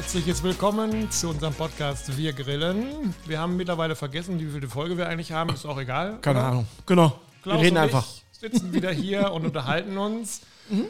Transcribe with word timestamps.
Herzliches 0.00 0.42
Willkommen 0.42 1.10
zu 1.10 1.28
unserem 1.28 1.52
Podcast 1.52 2.16
Wir 2.16 2.32
Grillen. 2.32 3.14
Wir 3.26 3.38
haben 3.38 3.58
mittlerweile 3.58 3.94
vergessen, 3.94 4.40
wie 4.40 4.50
viele 4.50 4.66
Folge 4.66 4.96
wir 4.96 5.06
eigentlich 5.06 5.30
haben. 5.30 5.52
Ist 5.52 5.66
auch 5.66 5.78
egal. 5.78 6.18
Keine? 6.22 6.40
Ahnung. 6.40 6.66
Genau. 6.86 7.20
Klaus 7.42 7.58
wir 7.58 7.66
reden 7.66 7.76
einfach. 7.76 8.06
sitzen 8.32 8.72
wieder 8.72 8.90
hier 8.90 9.30
und 9.30 9.44
unterhalten 9.44 9.98
uns. 9.98 10.40
Mhm. 10.70 10.86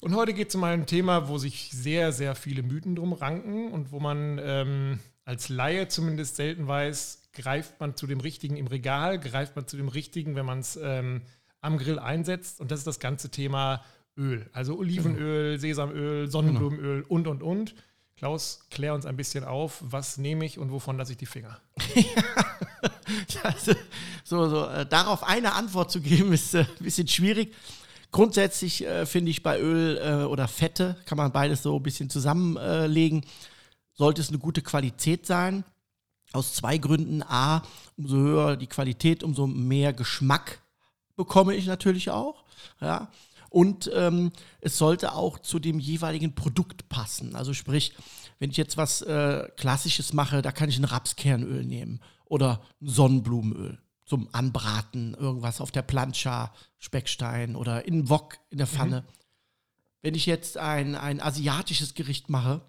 Und 0.00 0.16
heute 0.16 0.32
geht 0.32 0.48
es 0.48 0.54
um 0.54 0.64
ein 0.64 0.86
Thema, 0.86 1.28
wo 1.28 1.36
sich 1.36 1.72
sehr, 1.72 2.10
sehr 2.10 2.34
viele 2.34 2.62
Mythen 2.62 2.96
drum 2.96 3.12
ranken 3.12 3.70
und 3.70 3.92
wo 3.92 4.00
man 4.00 4.40
ähm, 4.42 4.98
als 5.26 5.50
Laie 5.50 5.88
zumindest 5.88 6.36
selten 6.36 6.66
weiß, 6.66 7.24
greift 7.34 7.78
man 7.80 7.96
zu 7.96 8.06
dem 8.06 8.20
Richtigen 8.20 8.56
im 8.56 8.66
Regal, 8.66 9.20
greift 9.20 9.56
man 9.56 9.68
zu 9.68 9.76
dem 9.76 9.88
Richtigen, 9.88 10.36
wenn 10.36 10.46
man 10.46 10.60
es 10.60 10.78
ähm, 10.82 11.20
am 11.60 11.76
Grill 11.76 11.98
einsetzt. 11.98 12.62
Und 12.62 12.70
das 12.70 12.78
ist 12.78 12.86
das 12.86 12.98
ganze 12.98 13.28
Thema 13.28 13.82
Öl. 14.16 14.48
Also 14.54 14.78
Olivenöl, 14.78 15.50
genau. 15.50 15.60
Sesamöl, 15.60 16.30
Sonnenblumenöl 16.30 17.02
und, 17.02 17.26
und, 17.26 17.42
und. 17.42 17.74
Klaus, 18.24 18.60
klär 18.70 18.94
uns 18.94 19.04
ein 19.04 19.18
bisschen 19.18 19.44
auf, 19.44 19.82
was 19.82 20.16
nehme 20.16 20.46
ich 20.46 20.58
und 20.58 20.72
wovon 20.72 20.96
lasse 20.96 21.12
ich 21.12 21.18
die 21.18 21.26
Finger? 21.26 21.60
also, 23.42 23.74
so, 24.24 24.48
so, 24.48 24.64
äh, 24.64 24.86
darauf 24.86 25.22
eine 25.24 25.52
Antwort 25.52 25.90
zu 25.90 26.00
geben, 26.00 26.32
ist 26.32 26.54
äh, 26.54 26.60
ein 26.60 26.84
bisschen 26.84 27.06
schwierig. 27.06 27.54
Grundsätzlich 28.12 28.86
äh, 28.86 29.04
finde 29.04 29.30
ich 29.30 29.42
bei 29.42 29.60
Öl 29.60 29.98
äh, 29.98 30.24
oder 30.24 30.48
Fette, 30.48 30.96
kann 31.04 31.18
man 31.18 31.32
beides 31.32 31.62
so 31.62 31.76
ein 31.76 31.82
bisschen 31.82 32.08
zusammenlegen, 32.08 33.26
sollte 33.92 34.22
es 34.22 34.30
eine 34.30 34.38
gute 34.38 34.62
Qualität 34.62 35.26
sein. 35.26 35.62
Aus 36.32 36.54
zwei 36.54 36.78
Gründen. 36.78 37.22
A, 37.22 37.62
umso 37.98 38.16
höher 38.16 38.56
die 38.56 38.68
Qualität, 38.68 39.22
umso 39.22 39.46
mehr 39.46 39.92
Geschmack 39.92 40.62
bekomme 41.14 41.54
ich 41.54 41.66
natürlich 41.66 42.08
auch. 42.08 42.42
Ja. 42.80 43.08
Und 43.54 43.88
ähm, 43.94 44.32
es 44.60 44.78
sollte 44.78 45.12
auch 45.12 45.38
zu 45.38 45.60
dem 45.60 45.78
jeweiligen 45.78 46.34
Produkt 46.34 46.88
passen. 46.88 47.36
Also 47.36 47.54
sprich, 47.54 47.94
wenn 48.40 48.50
ich 48.50 48.56
jetzt 48.56 48.76
was 48.76 49.00
äh, 49.02 49.48
Klassisches 49.56 50.12
mache, 50.12 50.42
da 50.42 50.50
kann 50.50 50.68
ich 50.68 50.76
ein 50.76 50.84
Rapskernöl 50.84 51.64
nehmen 51.64 52.00
oder 52.24 52.62
ein 52.82 52.88
Sonnenblumenöl 52.88 53.78
zum 54.06 54.28
Anbraten, 54.32 55.14
irgendwas 55.14 55.60
auf 55.60 55.70
der 55.70 55.82
Plancha, 55.82 56.52
Speckstein 56.78 57.54
oder 57.54 57.86
in 57.86 58.08
Wok 58.08 58.38
in 58.50 58.58
der 58.58 58.66
Pfanne. 58.66 59.02
Mhm. 59.02 59.12
Wenn 60.02 60.14
ich 60.16 60.26
jetzt 60.26 60.58
ein, 60.58 60.96
ein 60.96 61.20
asiatisches 61.20 61.94
Gericht 61.94 62.28
mache, 62.28 62.60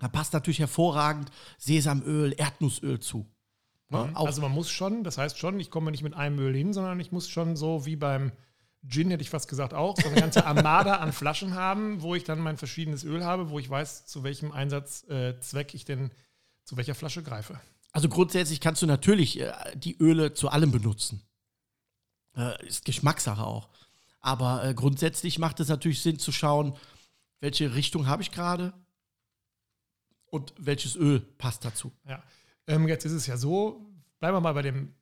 da 0.00 0.08
passt 0.08 0.32
natürlich 0.32 0.58
hervorragend 0.58 1.30
Sesamöl, 1.58 2.34
Erdnussöl 2.36 2.98
zu. 2.98 3.24
Ne? 3.88 4.10
Also 4.14 4.42
man 4.42 4.50
muss 4.50 4.68
schon, 4.68 5.04
das 5.04 5.16
heißt 5.16 5.38
schon, 5.38 5.60
ich 5.60 5.70
komme 5.70 5.92
nicht 5.92 6.02
mit 6.02 6.14
einem 6.14 6.40
Öl 6.40 6.56
hin, 6.56 6.72
sondern 6.72 6.98
ich 6.98 7.12
muss 7.12 7.28
schon 7.28 7.54
so 7.54 7.86
wie 7.86 7.94
beim 7.94 8.32
Gin, 8.86 9.10
hätte 9.10 9.22
ich 9.22 9.30
fast 9.30 9.48
gesagt 9.48 9.74
auch, 9.74 9.96
so 10.00 10.08
eine 10.08 10.20
ganze 10.20 10.46
Armada 10.46 10.96
an 10.96 11.12
Flaschen 11.12 11.54
haben, 11.54 12.00
wo 12.00 12.14
ich 12.14 12.24
dann 12.24 12.38
mein 12.38 12.56
verschiedenes 12.56 13.04
Öl 13.04 13.24
habe, 13.24 13.50
wo 13.50 13.58
ich 13.58 13.68
weiß, 13.68 14.06
zu 14.06 14.22
welchem 14.22 14.52
Einsatzzweck 14.52 15.74
ich 15.74 15.84
denn 15.84 16.10
zu 16.64 16.76
welcher 16.76 16.94
Flasche 16.94 17.22
greife. 17.22 17.60
Also 17.92 18.08
grundsätzlich 18.08 18.60
kannst 18.60 18.82
du 18.82 18.86
natürlich 18.86 19.40
äh, 19.40 19.52
die 19.74 19.96
Öle 19.98 20.34
zu 20.34 20.48
allem 20.50 20.70
benutzen. 20.70 21.22
Äh, 22.36 22.66
ist 22.66 22.84
Geschmackssache 22.84 23.42
auch. 23.42 23.68
Aber 24.20 24.64
äh, 24.64 24.74
grundsätzlich 24.74 25.38
macht 25.38 25.60
es 25.60 25.68
natürlich 25.68 26.02
Sinn 26.02 26.18
zu 26.18 26.30
schauen, 26.30 26.76
welche 27.40 27.74
Richtung 27.74 28.06
habe 28.06 28.22
ich 28.22 28.30
gerade 28.30 28.72
und 30.26 30.54
welches 30.58 30.96
Öl 30.96 31.20
passt 31.20 31.64
dazu. 31.64 31.92
Ja. 32.06 32.22
Ähm, 32.66 32.86
jetzt 32.86 33.04
ist 33.04 33.12
es 33.12 33.26
ja 33.26 33.36
so, 33.36 33.86
bleiben 34.18 34.36
wir 34.36 34.40
mal 34.40 34.52
bei 34.52 34.62
dem 34.62 34.94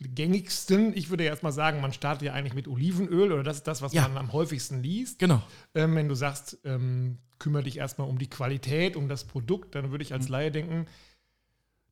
gängigsten. 0.00 0.96
Ich 0.96 1.10
würde 1.10 1.24
ja 1.24 1.30
erstmal 1.30 1.52
sagen, 1.52 1.80
man 1.80 1.92
startet 1.92 2.26
ja 2.26 2.32
eigentlich 2.32 2.54
mit 2.54 2.68
Olivenöl 2.68 3.32
oder 3.32 3.42
das 3.42 3.58
ist 3.58 3.66
das, 3.66 3.82
was 3.82 3.92
ja. 3.92 4.02
man 4.02 4.18
am 4.18 4.32
häufigsten 4.32 4.82
liest. 4.82 5.18
Genau. 5.18 5.42
Ähm, 5.74 5.94
wenn 5.96 6.08
du 6.08 6.14
sagst, 6.14 6.58
ähm, 6.64 7.18
kümmere 7.38 7.64
dich 7.64 7.78
erstmal 7.78 8.08
um 8.08 8.18
die 8.18 8.28
Qualität, 8.28 8.96
um 8.96 9.08
das 9.08 9.24
Produkt, 9.24 9.74
dann 9.74 9.90
würde 9.90 10.04
ich 10.04 10.12
als 10.12 10.26
mhm. 10.26 10.32
Laie 10.32 10.50
denken, 10.50 10.86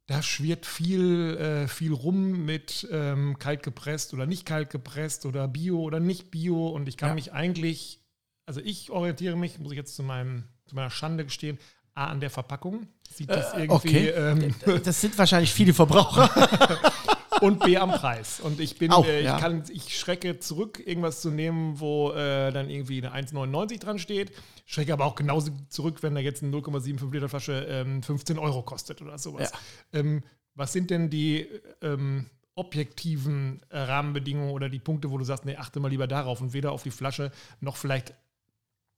da 0.06 0.22
schwirrt 0.22 0.66
viel, 0.66 1.36
äh, 1.36 1.68
viel 1.68 1.92
rum 1.92 2.44
mit 2.44 2.86
ähm, 2.90 3.38
kalt 3.38 3.62
gepresst 3.62 4.12
oder 4.12 4.26
nicht 4.26 4.44
kalt 4.44 4.68
gepresst 4.68 5.24
oder 5.24 5.48
Bio 5.48 5.80
oder 5.80 5.98
nicht 5.98 6.30
Bio 6.30 6.68
und 6.68 6.88
ich 6.88 6.98
kann 6.98 7.10
ja. 7.10 7.14
mich 7.14 7.32
eigentlich, 7.32 8.00
also 8.44 8.60
ich 8.60 8.90
orientiere 8.90 9.36
mich, 9.36 9.58
muss 9.58 9.72
ich 9.72 9.78
jetzt 9.78 9.96
zu, 9.96 10.02
meinem, 10.02 10.44
zu 10.66 10.74
meiner 10.74 10.90
Schande 10.90 11.24
gestehen, 11.24 11.58
A, 11.94 12.08
an 12.08 12.20
der 12.20 12.30
Verpackung. 12.30 12.88
Sieht 13.08 13.30
das 13.30 13.54
äh, 13.54 13.62
irgendwie. 13.62 13.74
Okay. 13.74 14.08
Ähm, 14.08 14.54
das 14.82 15.00
sind 15.00 15.16
wahrscheinlich 15.16 15.52
viele 15.52 15.72
Verbraucher. 15.72 16.28
und 17.40 17.60
B 17.60 17.76
am 17.76 17.90
Preis. 17.90 18.40
Und 18.40 18.60
ich 18.60 18.78
bin, 18.78 18.90
Auch, 18.90 19.06
äh, 19.06 19.20
ich, 19.20 19.24
ja. 19.24 19.38
kann, 19.38 19.64
ich 19.68 19.98
schrecke 19.98 20.38
zurück, 20.38 20.82
irgendwas 20.84 21.20
zu 21.20 21.30
nehmen, 21.30 21.80
wo 21.80 22.12
äh, 22.12 22.52
dann 22.52 22.70
irgendwie 22.70 23.04
eine 23.04 23.14
1,99 23.14 23.80
dran 23.80 23.98
steht. 23.98 24.32
Schrecke 24.66 24.92
aber 24.92 25.04
auch 25.04 25.14
genauso 25.14 25.52
zurück, 25.68 26.02
wenn 26.02 26.14
da 26.14 26.20
jetzt 26.20 26.42
eine 26.42 26.56
0,75 26.56 27.12
Liter 27.12 27.28
Flasche 27.28 27.66
ähm, 27.68 28.02
15 28.02 28.38
Euro 28.38 28.62
kostet 28.62 29.02
oder 29.02 29.18
sowas. 29.18 29.52
Ja. 29.92 30.00
Ähm, 30.00 30.22
was 30.54 30.72
sind 30.72 30.90
denn 30.90 31.10
die 31.10 31.48
ähm, 31.82 32.30
objektiven 32.54 33.60
Rahmenbedingungen 33.70 34.52
oder 34.52 34.68
die 34.68 34.78
Punkte, 34.78 35.10
wo 35.10 35.18
du 35.18 35.24
sagst, 35.24 35.44
nee, 35.44 35.56
achte 35.56 35.80
mal 35.80 35.88
lieber 35.88 36.06
darauf 36.06 36.40
und 36.40 36.52
weder 36.52 36.72
auf 36.72 36.84
die 36.84 36.92
Flasche 36.92 37.32
noch 37.60 37.76
vielleicht 37.76 38.14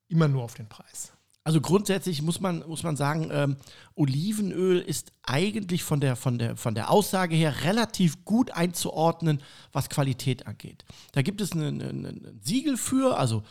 immer 0.08 0.28
nur 0.28 0.44
auf 0.44 0.54
den 0.54 0.68
Preis? 0.68 1.15
Also 1.46 1.60
grundsätzlich 1.60 2.22
muss 2.22 2.40
man, 2.40 2.66
muss 2.66 2.82
man 2.82 2.96
sagen, 2.96 3.28
ähm, 3.30 3.56
Olivenöl 3.94 4.80
ist 4.80 5.12
eigentlich 5.22 5.84
von 5.84 6.00
der, 6.00 6.16
von, 6.16 6.38
der, 6.38 6.56
von 6.56 6.74
der 6.74 6.90
Aussage 6.90 7.36
her 7.36 7.62
relativ 7.62 8.24
gut 8.24 8.50
einzuordnen, 8.50 9.40
was 9.70 9.88
Qualität 9.88 10.48
angeht. 10.48 10.84
Da 11.12 11.22
gibt 11.22 11.40
es 11.40 11.52
ein, 11.54 12.40
Siegel 12.42 12.76
für, 12.76 13.16
also 13.16 13.44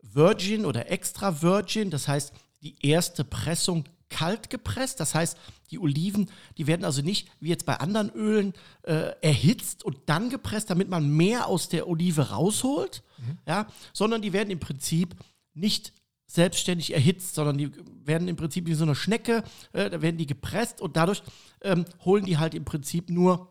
Virgin 0.00 0.64
oder 0.64 0.90
Extra 0.90 1.42
Virgin, 1.42 1.90
das 1.90 2.08
heißt 2.08 2.32
die 2.62 2.74
erste 2.80 3.22
Pressung 3.22 3.84
kalt 4.08 4.48
gepresst. 4.48 4.98
Das 4.98 5.14
heißt, 5.14 5.36
die 5.70 5.78
Oliven, 5.78 6.30
die 6.56 6.66
werden 6.66 6.86
also 6.86 7.02
nicht 7.02 7.28
wie 7.40 7.50
jetzt 7.50 7.66
bei 7.66 7.76
anderen 7.76 8.08
Ölen 8.12 8.54
äh, 8.84 9.12
erhitzt 9.20 9.84
und 9.84 9.98
dann 10.06 10.30
gepresst, 10.30 10.70
damit 10.70 10.88
man 10.88 11.14
mehr 11.14 11.48
aus 11.48 11.68
der 11.68 11.86
Olive 11.86 12.30
rausholt, 12.30 13.02
mhm. 13.18 13.38
ja, 13.46 13.66
sondern 13.92 14.22
die 14.22 14.32
werden 14.32 14.48
im 14.48 14.60
Prinzip 14.60 15.16
nicht 15.52 15.92
selbstständig 16.32 16.94
erhitzt, 16.94 17.34
sondern 17.34 17.58
die 17.58 17.70
werden 18.04 18.26
im 18.28 18.36
Prinzip 18.36 18.66
wie 18.66 18.74
so 18.74 18.84
eine 18.84 18.94
Schnecke, 18.94 19.44
äh, 19.72 19.90
da 19.90 20.00
werden 20.00 20.16
die 20.16 20.26
gepresst 20.26 20.80
und 20.80 20.96
dadurch 20.96 21.22
ähm, 21.60 21.84
holen 22.04 22.24
die 22.24 22.38
halt 22.38 22.54
im 22.54 22.64
Prinzip 22.64 23.10
nur 23.10 23.48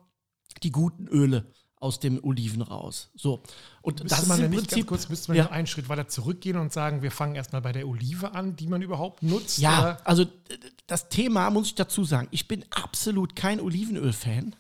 die 0.64 0.72
guten 0.72 1.08
Öle 1.08 1.46
aus 1.81 2.00
dem 2.00 2.24
Oliven 2.24 2.62
raus. 2.62 3.09
So. 3.16 3.41
Und 3.81 4.03
müsste 4.03 4.18
das 4.18 4.28
man 4.28 4.40
ist 4.40 4.46
im 4.46 4.52
Prinzip, 4.52 4.88
kurz, 4.88 5.09
müsste 5.09 5.31
man 5.31 5.38
ja. 5.38 5.50
einen 5.50 5.68
Schritt 5.68 5.90
weiter 5.90 6.08
zurückgehen 6.08 6.58
und 6.58 6.72
sagen, 6.72 7.02
wir 7.02 7.12
fangen 7.12 7.36
erstmal 7.36 7.62
bei 7.62 7.72
der 7.72 7.88
Olive 7.88 8.34
an, 8.34 8.56
die 8.56 8.68
man 8.68 8.81
überhaupt 8.81 9.24
nutzt? 9.24 9.58
Ja, 9.58 9.80
oder? 9.80 10.08
also 10.08 10.25
das 10.86 11.09
Thema 11.09 11.50
muss 11.50 11.68
ich 11.68 11.75
dazu 11.75 12.03
sagen, 12.03 12.28
ich 12.31 12.47
bin 12.47 12.66
absolut 12.70 13.36
kein 13.36 13.59
Olivenöl-Fan. 13.59 14.56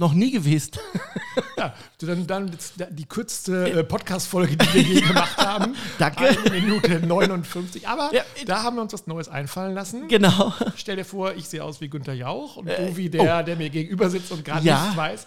Noch 0.00 0.14
nie 0.14 0.30
gewesen. 0.30 0.70
ja, 1.56 1.74
dann, 1.98 2.24
dann 2.28 2.56
die 2.90 3.04
kürzeste 3.04 3.72
äh, 3.72 3.82
Podcast-Folge, 3.82 4.56
die 4.56 4.74
wir 4.74 4.82
je 4.82 5.00
gemacht 5.00 5.36
haben. 5.36 5.74
Danke. 5.98 6.28
Eine 6.28 6.50
Minute 6.50 7.00
59. 7.00 7.88
Aber 7.88 8.14
ja, 8.14 8.22
da 8.46 8.62
haben 8.62 8.76
wir 8.76 8.82
uns 8.82 8.92
was 8.92 9.08
Neues 9.08 9.28
einfallen 9.28 9.74
lassen. 9.74 10.06
Genau. 10.06 10.52
Stell 10.76 10.94
dir 10.94 11.04
vor, 11.04 11.34
ich 11.34 11.48
sehe 11.48 11.64
aus 11.64 11.80
wie 11.80 11.88
Günther 11.88 12.14
Jauch 12.14 12.56
und 12.56 12.68
äh, 12.68 12.90
du 12.90 12.96
wie 12.96 13.10
der, 13.10 13.40
oh. 13.40 13.44
der 13.44 13.56
mir 13.56 13.70
gegenüber 13.70 14.08
sitzt 14.08 14.30
und 14.30 14.44
gerade 14.44 14.64
ja. 14.64 14.86
nicht 14.86 14.96
weiß. 14.96 15.26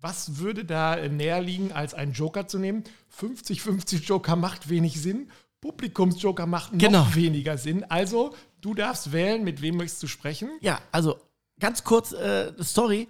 Was 0.00 0.38
würde 0.38 0.64
da 0.64 0.96
näher 1.08 1.42
liegen, 1.42 1.72
als 1.72 1.92
einen 1.92 2.12
Joker 2.12 2.48
zu 2.48 2.58
nehmen? 2.58 2.84
50-50 3.20 4.02
Joker 4.04 4.34
macht 4.34 4.70
wenig 4.70 4.98
Sinn. 4.98 5.30
Publikumsjoker 5.60 6.46
macht 6.46 6.72
noch 6.72 6.78
genau. 6.78 7.06
weniger 7.12 7.58
Sinn. 7.58 7.84
Also, 7.90 8.34
du 8.62 8.72
darfst 8.72 9.12
wählen, 9.12 9.44
mit 9.44 9.60
wem 9.60 9.76
möchtest 9.76 10.02
du 10.02 10.06
sprechen. 10.06 10.48
Ja, 10.62 10.80
also 10.90 11.18
ganz 11.58 11.84
kurz, 11.84 12.12
äh, 12.12 12.52
Story 12.62 13.08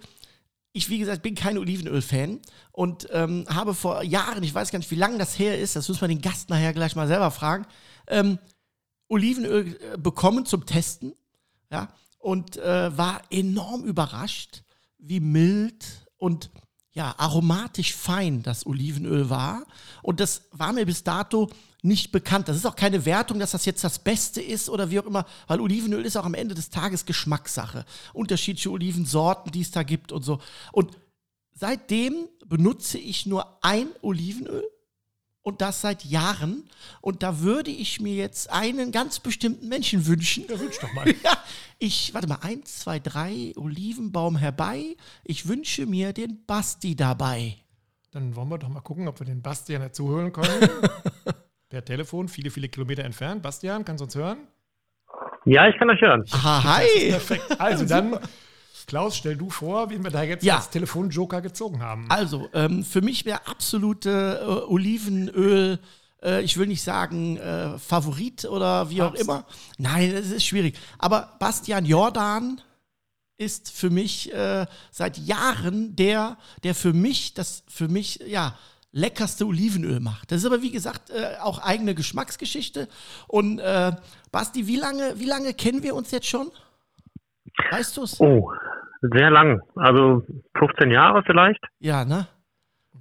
ich, 0.77 0.89
wie 0.89 0.99
gesagt, 0.99 1.23
bin 1.23 1.35
kein 1.35 1.57
Olivenöl-Fan 1.57 2.39
und 2.71 3.07
ähm, 3.11 3.45
habe 3.49 3.73
vor 3.73 4.03
Jahren, 4.03 4.43
ich 4.43 4.53
weiß 4.53 4.71
gar 4.71 4.79
nicht, 4.79 4.91
wie 4.91 4.95
lange 4.95 5.17
das 5.17 5.37
her 5.39 5.59
ist, 5.59 5.75
das 5.75 5.89
muss 5.89 6.01
man 6.01 6.09
den 6.09 6.21
Gast 6.21 6.49
nachher 6.49 6.73
gleich 6.73 6.95
mal 6.95 7.07
selber 7.07 7.31
fragen, 7.31 7.65
ähm, 8.07 8.37
Olivenöl 9.09 9.79
äh, 9.93 9.97
bekommen 9.97 10.45
zum 10.45 10.65
Testen, 10.65 11.13
ja, 11.71 11.89
und 12.19 12.57
äh, 12.57 12.97
war 12.97 13.21
enorm 13.29 13.83
überrascht, 13.83 14.63
wie 14.97 15.19
mild 15.19 16.07
und 16.17 16.51
ja, 16.91 17.13
aromatisch 17.17 17.93
fein 17.93 18.41
das 18.41 18.65
Olivenöl 18.65 19.29
war. 19.29 19.65
Und 20.01 20.19
das 20.19 20.43
war 20.51 20.73
mir 20.73 20.85
bis 20.85 21.03
dato 21.03 21.49
nicht 21.87 22.11
bekannt. 22.11 22.47
Das 22.47 22.57
ist 22.57 22.65
auch 22.65 22.75
keine 22.75 23.05
Wertung, 23.05 23.39
dass 23.39 23.51
das 23.51 23.65
jetzt 23.65 23.83
das 23.83 23.99
Beste 23.99 24.41
ist 24.41 24.69
oder 24.69 24.91
wie 24.91 24.99
auch 24.99 25.05
immer, 25.05 25.25
weil 25.47 25.61
Olivenöl 25.61 26.05
ist 26.05 26.17
auch 26.17 26.25
am 26.25 26.33
Ende 26.33 26.53
des 26.53 26.69
Tages 26.69 27.05
Geschmackssache. 27.05 27.85
Unterschiedliche 28.13 28.71
Olivensorten, 28.71 29.51
die 29.51 29.61
es 29.61 29.71
da 29.71 29.83
gibt 29.83 30.11
und 30.11 30.23
so. 30.23 30.39
Und 30.71 30.97
seitdem 31.53 32.27
benutze 32.45 32.97
ich 32.97 33.25
nur 33.25 33.57
ein 33.63 33.87
Olivenöl 34.01 34.63
und 35.41 35.61
das 35.61 35.81
seit 35.81 36.03
Jahren. 36.03 36.69
Und 36.99 37.23
da 37.23 37.39
würde 37.39 37.71
ich 37.71 38.01
mir 38.01 38.13
jetzt 38.13 38.51
einen 38.51 38.91
ganz 38.91 39.19
bestimmten 39.19 39.69
Menschen 39.69 40.05
wünschen. 40.05 40.45
Ja, 40.49 40.59
wünsch 40.59 40.77
doch 40.79 40.93
mal. 40.93 41.07
ja, 41.23 41.37
ich, 41.79 42.13
warte 42.13 42.27
mal, 42.27 42.39
eins, 42.41 42.79
zwei, 42.79 42.99
drei, 42.99 43.53
Olivenbaum 43.55 44.35
herbei. 44.35 44.97
Ich 45.23 45.47
wünsche 45.47 45.85
mir 45.85 46.11
den 46.11 46.45
Basti 46.45 46.95
dabei. 46.95 47.57
Dann 48.11 48.35
wollen 48.35 48.49
wir 48.49 48.57
doch 48.57 48.69
mal 48.69 48.81
gucken, 48.81 49.07
ob 49.07 49.19
wir 49.19 49.25
den 49.25 49.41
Bastian 49.41 49.81
dazu 49.81 50.09
hören 50.09 50.33
können. 50.33 50.69
per 51.69 51.83
Telefon, 51.83 52.27
viele, 52.27 52.49
viele 52.49 52.69
Kilometer 52.69 53.03
entfernt. 53.03 53.41
Bastian, 53.41 53.83
kannst 53.85 54.01
du 54.01 54.05
uns 54.05 54.15
hören? 54.15 54.47
Ja, 55.45 55.67
ich 55.67 55.77
kann 55.77 55.89
euch 55.89 56.01
hören. 56.01 56.23
Aha, 56.31 56.77
hi. 56.77 57.09
Perfekt. 57.11 57.59
Also 57.59 57.85
dann, 57.87 58.19
Klaus, 58.85 59.17
stell 59.17 59.35
du 59.35 59.49
vor, 59.49 59.89
wen 59.89 60.03
wir 60.03 60.11
da 60.11 60.23
jetzt 60.23 60.43
Ja. 60.43 60.57
als 60.57 60.69
Telefonjoker 60.69 61.41
gezogen 61.41 61.81
haben. 61.81 62.05
Also, 62.09 62.49
ähm, 62.53 62.83
für 62.83 63.01
mich 63.01 63.25
wäre 63.25 63.47
absolute 63.47 64.39
äh, 64.41 64.71
Olivenöl, 64.71 65.79
äh, 66.23 66.41
ich 66.41 66.57
will 66.57 66.67
nicht 66.67 66.81
sagen 66.83 67.37
äh, 67.37 67.77
Favorit 67.77 68.45
oder 68.45 68.89
wie 68.89 69.01
auch 69.01 69.13
immer. 69.13 69.45
Nein, 69.77 70.11
das 70.13 70.27
ist 70.31 70.45
schwierig. 70.45 70.77
Aber 70.97 71.35
Bastian 71.39 71.85
Jordan 71.85 72.61
ist 73.37 73.71
für 73.71 73.89
mich 73.89 74.33
äh, 74.33 74.65
seit 74.91 75.17
Jahren 75.17 75.95
der, 75.95 76.37
der 76.63 76.73
für 76.73 76.91
mich 76.93 77.35
das 77.35 77.63
für 77.67 77.87
mich 77.87 78.19
ja 78.25 78.57
leckerste 78.91 79.45
Olivenöl 79.45 79.99
macht. 79.99 80.31
Das 80.31 80.39
ist 80.39 80.45
aber 80.45 80.61
wie 80.61 80.71
gesagt 80.71 81.09
äh, 81.09 81.37
auch 81.41 81.59
eigene 81.59 81.95
Geschmacksgeschichte. 81.95 82.87
Und 83.27 83.59
äh, 83.59 83.91
Basti, 84.31 84.67
wie 84.67 84.77
lange 84.77 85.19
wie 85.19 85.25
lange 85.25 85.53
kennen 85.53 85.83
wir 85.83 85.95
uns 85.95 86.11
jetzt 86.11 86.27
schon? 86.27 86.51
Weißt 87.71 87.97
du 87.97 88.03
es? 88.03 88.19
Oh, 88.19 88.51
sehr 89.01 89.29
lang. 89.29 89.61
Also 89.75 90.23
15 90.57 90.91
Jahre 90.91 91.23
vielleicht. 91.25 91.63
Ja, 91.79 92.05
ne? 92.05 92.27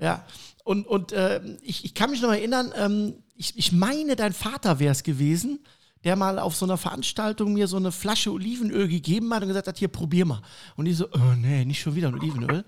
Ja. 0.01 0.25
Und, 0.65 0.87
und 0.87 1.13
äh, 1.13 1.41
ich, 1.63 1.85
ich 1.85 1.95
kann 1.95 2.11
mich 2.11 2.23
noch 2.23 2.33
erinnern, 2.33 2.73
ähm, 2.77 3.23
ich, 3.37 3.57
ich 3.57 3.73
meine, 3.73 4.17
dein 4.17 4.33
Vater 4.33 4.81
wäre 4.81 4.93
es 4.93 5.03
gewesen, 5.03 5.61
der 6.05 6.17
mal 6.17 6.39
auf 6.39 6.55
so 6.55 6.67
einer 6.67 6.77
Veranstaltung 6.77 7.55
mir 7.55 7.67
so 7.67 7.77
eine 7.77 7.93
Flasche 7.93 8.33
Olivenöl 8.33 8.89
gegeben 8.89 9.33
hat 9.35 9.43
und 9.43 9.49
gesagt 9.49 9.69
hat, 9.69 9.79
hier, 9.79 9.89
probier 9.89 10.25
mal. 10.25 10.43
Und 10.77 10.87
ich 10.87 10.97
so, 10.97 11.07
oh 11.13 11.35
nee, 11.37 11.65
nicht 11.65 11.81
schon 11.81 11.95
wieder 11.95 12.09
ein 12.09 12.15
Olivenöl. 12.15 12.65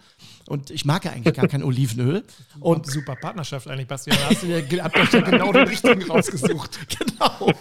Und 0.48 0.70
ich 0.70 0.86
mag 0.86 1.04
ja 1.04 1.12
eigentlich 1.12 1.34
gar 1.34 1.46
kein 1.46 1.62
Olivenöl. 1.62 2.24
Und 2.60 2.86
super 2.86 3.16
Partnerschaft 3.16 3.68
eigentlich, 3.68 3.86
Bastian. 3.86 4.16
Da 4.16 4.30
hast 4.30 4.42
du 4.42 4.46
dir, 4.46 4.60
ja 4.60 4.88
genau 5.20 5.52
den 5.52 5.68
richtigen 5.68 6.10
rausgesucht. 6.10 6.78
genau. 6.98 7.52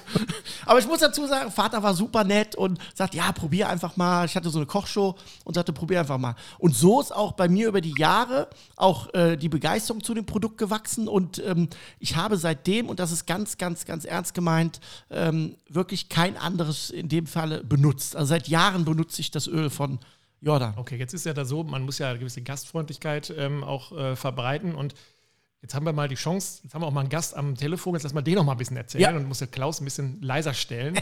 Aber 0.66 0.80
ich 0.80 0.88
muss 0.88 1.00
dazu 1.00 1.28
sagen, 1.28 1.52
Vater 1.52 1.84
war 1.84 1.94
super 1.94 2.24
nett 2.24 2.56
und 2.56 2.80
sagt, 2.96 3.14
ja, 3.14 3.32
probier 3.34 3.68
einfach 3.68 3.98
mal. 3.98 4.26
Ich 4.26 4.38
hatte 4.38 4.50
so 4.50 4.60
eine 4.60 4.66
Kochshow 4.66 5.16
und 5.44 5.56
sagte, 5.56 5.74
probier 5.74 6.00
einfach 6.00 6.18
mal. 6.18 6.36
Und 6.60 6.76
so 6.76 7.02
ist 7.02 7.14
auch 7.14 7.34
bei 7.34 7.50
mir 7.50 7.68
über 7.68 7.82
die 7.82 7.94
Jahre 7.98 8.48
auch 8.78 9.14
äh, 9.14 9.36
die 9.36 9.50
Begeisterung 9.50 10.02
zu 10.02 10.14
dem 10.14 10.26
Produkt 10.26 10.58
gewachsen 10.58 11.10
und 11.10 11.44
ähm, 11.46 11.68
ich 12.00 12.16
habe 12.16 12.38
seitdem, 12.38 12.88
und 12.88 13.00
das 13.00 13.12
ist 13.12 13.28
ganz, 13.28 13.58
ganz, 13.58 13.86
ganz 13.86 14.06
ernst 14.06 14.34
gemeint, 14.34 14.80
ähm, 15.10 15.56
wirklich 15.68 16.08
kein 16.08 16.38
anderes 16.38 16.90
in 16.90 17.10
dem 17.10 17.28
Falle 17.28 17.64
benutzt. 17.64 18.16
Also 18.16 18.30
seit 18.30 18.48
Jahren 18.48 18.86
benutze 18.86 19.20
ich 19.20 19.32
das 19.32 19.48
Öl 19.48 19.70
von 19.70 20.00
Jordan. 20.42 20.74
Okay, 20.78 20.98
jetzt 20.98 21.14
ist 21.14 21.26
ja 21.26 21.34
da 21.34 21.46
so, 21.46 21.64
man 21.64 21.84
muss 21.84 21.98
ja 22.00 22.10
eine 22.10 22.20
gewisse 22.20 22.42
Gastfreundlichkeit 22.42 23.34
ähm, 23.38 23.64
auch 23.64 23.92
äh, 23.92 24.16
verbreiten 24.16 24.76
und 24.76 24.94
jetzt 25.62 25.74
haben 25.74 25.86
wir 25.86 25.94
mal 25.94 26.08
die 26.08 26.16
Chance, 26.16 26.62
jetzt 26.64 26.74
haben 26.76 26.82
wir 26.82 26.88
auch 26.88 26.92
mal 26.92 27.02
einen 27.02 27.10
Gast 27.10 27.36
am 27.36 27.56
Telefon, 27.56 27.96
jetzt 27.96 28.04
lass 28.04 28.14
mal 28.14 28.22
den 28.22 28.36
noch 28.36 28.44
mal 28.44 28.52
ein 28.54 28.58
bisschen 28.58 28.78
erzählen 28.78 29.02
Ja. 29.02 29.16
und 29.16 29.28
muss 29.28 29.40
der 29.40 29.48
Klaus 29.48 29.82
ein 29.82 29.86
bisschen 29.86 30.22
leiser 30.22 30.54
stellen. 30.54 31.00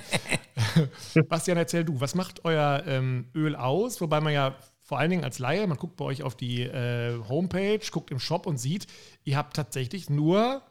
Bastian, 1.30 1.58
erzähl 1.58 1.84
du, 1.84 2.00
was 2.00 2.16
macht 2.16 2.46
euer 2.46 2.84
ähm, 2.88 3.30
Öl 3.36 3.56
aus? 3.56 4.00
Wobei 4.02 4.22
man 4.22 4.34
ja 4.34 4.56
vor 4.82 5.00
allen 5.00 5.10
Dingen 5.10 5.24
als 5.24 5.40
Laie, 5.40 5.66
man 5.68 5.78
guckt 5.78 5.98
bei 5.98 6.06
euch 6.06 6.24
auf 6.24 6.36
die 6.36 6.62
äh, 6.62 7.18
Homepage, 7.28 7.80
guckt 7.92 8.12
im 8.12 8.20
Shop 8.20 8.46
und 8.46 8.58
sieht, 8.58 8.88
ihr 9.24 9.36
habt 9.36 9.56
tatsächlich 9.56 10.10
nur 10.10 10.62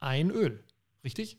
ein 0.00 0.30
Öl, 0.30 0.64
richtig? 1.04 1.38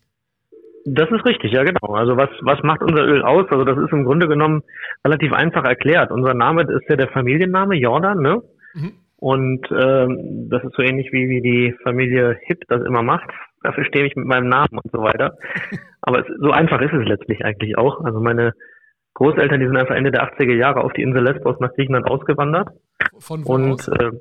Das 0.86 1.10
ist 1.10 1.26
richtig, 1.26 1.52
ja 1.52 1.64
genau. 1.64 1.94
Also 1.94 2.18
was, 2.18 2.30
was 2.42 2.62
macht 2.64 2.82
unser 2.82 3.06
Öl 3.06 3.22
aus? 3.24 3.46
Also 3.50 3.64
das 3.64 3.78
ist 3.78 3.94
im 3.94 4.04
Grunde 4.04 4.28
genommen 4.28 4.64
relativ 5.06 5.32
einfach 5.32 5.64
erklärt. 5.64 6.12
Unser 6.12 6.34
Name 6.34 6.64
ist 6.64 6.90
ja 6.90 6.96
der 6.96 7.08
Familienname 7.10 7.76
Jordan, 7.76 8.20
ne? 8.20 8.42
Mhm. 8.74 8.94
Und 9.16 9.66
ähm, 9.72 10.50
das 10.50 10.64
ist 10.66 10.76
so 10.76 10.82
ähnlich 10.82 11.08
wie, 11.14 11.30
wie 11.30 11.42
die 11.42 11.74
Familie 11.84 12.38
Hip 12.44 12.66
das 12.68 12.84
immer 12.84 13.02
macht. 13.02 13.30
Dafür 13.62 13.86
stehe 13.86 14.06
ich 14.06 14.18
mit 14.18 14.26
meinem 14.26 14.50
Namen 14.50 14.78
und 14.84 14.92
so 14.92 15.02
weiter. 15.02 15.38
Aber 16.02 16.20
es, 16.20 16.26
so 16.42 16.52
einfach 16.52 16.82
ist 16.82 16.92
es 16.92 17.08
letztlich 17.08 17.46
eigentlich 17.46 17.78
auch. 17.78 18.04
Also 18.04 18.20
meine 18.20 18.54
Großeltern, 19.14 19.62
die 19.62 19.68
sind 19.68 19.78
einfach 19.78 19.96
Ende 19.96 20.12
der 20.12 20.24
80er 20.24 20.56
Jahre 20.56 20.84
auf 20.84 20.92
die 20.92 21.04
Insel 21.04 21.24
Lesbos 21.24 21.56
nach 21.62 21.74
Griechenland 21.74 22.08
ausgewandert 22.08 22.68
Von 23.20 23.46
wo 23.46 23.54
und 23.54 23.74
aus? 23.74 23.88
äh, 23.88 24.12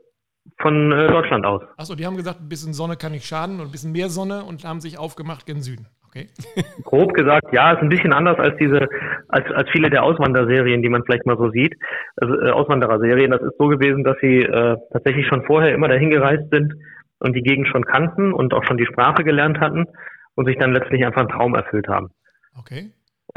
von 0.61 0.93
äh, 0.93 1.09
Deutschland 1.09 1.47
aus. 1.47 1.63
Achso, 1.77 1.97
die 1.97 2.07
haben 2.07 2.17
gesagt, 2.17 2.41
ein 2.41 2.49
bisschen 2.49 2.73
Sonne 2.73 2.97
kann 2.97 3.13
nicht 3.13 3.27
schaden 3.27 3.59
und 3.59 3.67
ein 3.67 3.73
bisschen 3.73 3.93
mehr 3.93 4.09
Sonne 4.09 4.45
und 4.45 4.65
haben 4.65 4.81
sich 4.81 4.99
aufgemacht 4.99 5.47
gen 5.47 5.63
Süden. 5.63 5.89
Okay. 6.15 6.29
Grob 6.85 7.15
gesagt, 7.15 7.53
ja, 7.53 7.73
ist 7.73 7.81
ein 7.81 7.89
bisschen 7.89 8.13
anders 8.13 8.39
als 8.39 8.57
diese, 8.59 8.89
als, 9.29 9.51
als 9.51 9.71
viele 9.71 9.89
der 9.89 10.03
Auswanderserien, 10.03 10.83
die 10.83 10.91
man 10.91 11.05
vielleicht 11.05 11.25
mal 11.25 11.39
so 11.39 11.51
sieht. 11.51 11.75
Also, 12.17 12.39
äh, 12.39 12.51
Auswandererserien, 12.51 13.31
das 13.31 13.41
ist 13.41 13.57
so 13.59 13.69
gewesen, 13.69 14.05
dass 14.05 14.19
sie 14.21 14.41
äh, 14.41 14.77
tatsächlich 14.93 15.27
schon 15.27 15.45
vorher 15.45 15.75
immer 15.75 15.89
dahin 15.89 16.11
gereist 16.11 16.51
sind 16.51 16.75
und 17.19 17.35
die 17.35 17.43
Gegend 17.43 17.69
schon 17.69 17.85
kannten 17.85 18.33
und 18.33 18.53
auch 18.53 18.65
schon 18.65 18.77
die 18.77 18.87
Sprache 18.87 19.25
gelernt 19.25 19.59
hatten 19.59 19.87
und 20.35 20.47
sich 20.47 20.59
dann 20.59 20.73
letztlich 20.73 21.05
einfach 21.05 21.23
einen 21.23 21.31
Traum 21.31 21.55
erfüllt 21.55 21.89
haben. 21.89 22.11
Okay. 22.59 22.91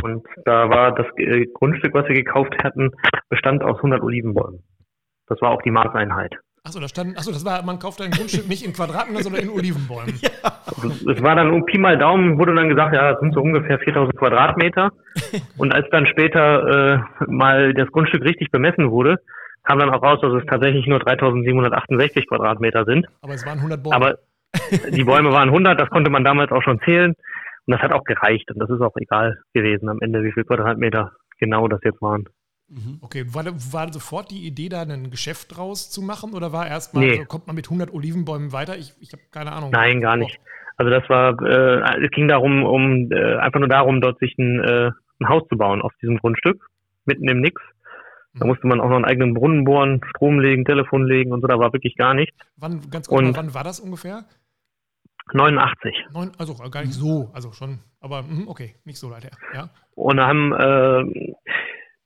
Und 0.04 0.27
da 0.44 0.69
war 0.69 0.94
das 0.94 1.07
äh, 1.18 1.45
Grundstück, 1.54 1.94
was 1.94 2.07
wir 2.10 2.16
gekauft 2.16 2.62
hatten, 2.62 2.92
bestand 3.30 3.63
aus 3.63 3.77
100 3.77 4.01
Olivenbäumen. 4.01 4.63
Das 5.27 5.42
war 5.42 5.51
auch 5.51 5.62
die 5.62 5.72
Maßeinheit. 5.72 6.36
Achso, 6.65 6.79
da 6.79 6.88
stand, 6.88 7.15
achso, 7.15 7.31
das 7.31 7.45
war, 7.45 7.63
man 7.63 7.77
kauft 7.77 8.01
ein 8.01 8.09
Grundstück 8.09 8.47
nicht 8.50 8.65
in 8.65 8.73
Quadratmeter, 8.73 9.21
sondern 9.21 9.44
in 9.44 9.50
Olivenbäumen. 9.50 10.19
Also 10.65 11.12
es 11.12 11.21
war 11.21 11.35
dann 11.35 11.51
um 11.51 11.63
Pi 11.65 11.77
mal 11.77 11.97
Daumen, 11.97 12.39
wurde 12.39 12.56
dann 12.56 12.69
gesagt, 12.69 12.94
ja, 12.94 13.12
das 13.12 13.19
sind 13.19 13.35
so 13.35 13.39
ungefähr 13.39 13.77
4000 13.77 14.17
Quadratmeter. 14.17 14.91
Und 15.57 15.73
als 15.73 15.85
dann 15.91 16.07
später 16.07 16.97
äh, 16.97 17.25
mal 17.27 17.73
das 17.75 17.88
Grundstück 17.91 18.23
richtig 18.23 18.50
bemessen 18.50 18.89
wurde, 18.89 19.17
kam 19.63 19.77
dann 19.77 19.91
auch 19.91 20.01
raus, 20.01 20.19
dass 20.21 20.33
es 20.33 20.45
tatsächlich 20.47 20.88
nur 20.88 21.00
3768 21.00 22.27
Quadratmeter 22.27 22.83
sind. 22.85 23.06
Aber 23.21 23.35
es 23.35 23.45
waren 23.45 23.59
100 23.59 23.83
Bäume. 23.83 23.95
Aber 23.95 24.17
die 24.89 25.03
Bäume 25.03 25.31
waren 25.31 25.50
100, 25.50 25.79
das 25.79 25.89
konnte 25.89 26.09
man 26.09 26.23
damals 26.23 26.51
auch 26.51 26.63
schon 26.63 26.79
zählen. 26.81 27.13
Und 27.67 27.71
das 27.71 27.81
hat 27.81 27.94
auch 27.94 28.03
gereicht. 28.03 28.50
Und 28.51 28.59
das 28.59 28.69
ist 28.71 28.81
auch 28.81 28.95
egal 28.95 29.38
gewesen 29.53 29.88
am 29.88 30.00
Ende, 30.01 30.23
wie 30.23 30.31
viel 30.31 30.44
Quadratmeter 30.44 31.12
genau 31.39 31.67
das 31.67 31.79
jetzt 31.83 32.01
waren. 32.01 32.25
Okay, 33.01 33.25
war, 33.33 33.45
war 33.45 33.94
sofort 33.94 34.31
die 34.31 34.45
Idee, 34.47 34.69
da 34.69 34.81
ein 34.81 35.12
Geschäft 35.12 35.56
draus 35.56 35.89
zu 35.91 36.01
machen 36.01 36.33
oder 36.33 36.51
war 36.51 36.67
erstmal, 36.67 37.06
Nee. 37.06 37.17
so, 37.17 37.25
kommt 37.25 37.47
man 37.47 37.56
mit 37.56 37.67
100 37.67 37.94
Olivenbäumen 37.94 38.51
weiter? 38.51 38.77
Ich, 38.77 38.94
ich 39.00 39.12
habe 39.13 39.21
keine 39.31 39.51
Ahnung. 39.51 39.71
Nein, 39.71 40.01
gar 40.01 40.17
nicht. 40.17 40.39
Also 40.77 40.89
das 40.91 41.07
war, 41.09 41.41
äh, 41.41 42.03
es 42.06 42.12
ging 42.12 42.27
darum, 42.27 42.63
um 42.63 43.12
äh, 43.12 43.35
einfach 43.38 43.59
nur 43.59 43.69
darum, 43.69 44.01
dort 44.01 44.19
sich 44.19 44.35
ein, 44.38 44.59
äh, 44.63 44.91
ein 45.19 45.29
Haus 45.29 45.44
zu 45.50 45.57
bauen 45.57 45.81
auf 45.81 45.93
diesem 46.01 46.17
Grundstück, 46.17 46.67
mitten 47.05 47.27
im 47.29 47.39
Nix. 47.41 47.62
Da 48.34 48.43
Mhm. 48.43 48.50
musste 48.50 48.67
man 48.67 48.81
auch 48.81 48.89
noch 48.89 48.98
einen 48.98 49.05
eigenen 49.05 49.34
Brunnen 49.34 49.63
bohren, 49.63 50.01
Strom 50.10 50.39
legen, 50.39 50.65
Telefon 50.65 51.05
legen 51.07 51.31
und 51.31 51.39
so, 51.41 51.48
da 51.48 51.57
war 51.57 51.72
wirklich 51.72 51.95
gar 51.95 52.13
nichts. 52.13 52.36
Wann, 52.57 52.89
ganz 52.89 53.07
kurz, 53.07 53.22
Und- 53.22 53.38
wann 53.38 53.53
war 53.53 53.63
das 53.63 53.79
ungefähr? 53.79 54.25
89. 55.34 55.95
Neun, 56.13 56.31
also 56.38 56.55
gar 56.69 56.81
nicht 56.81 56.93
so, 56.93 57.31
also 57.34 57.51
schon, 57.51 57.79
aber 58.00 58.24
mhm, 58.24 58.48
okay, 58.48 58.75
nicht 58.86 59.00
so 59.00 59.10
weit 59.10 59.24
her. 59.24 59.31
Ja. 59.53 59.69
Und 59.95 60.17
da 60.17 60.27
haben, 60.27 60.53
äh, 60.53 61.34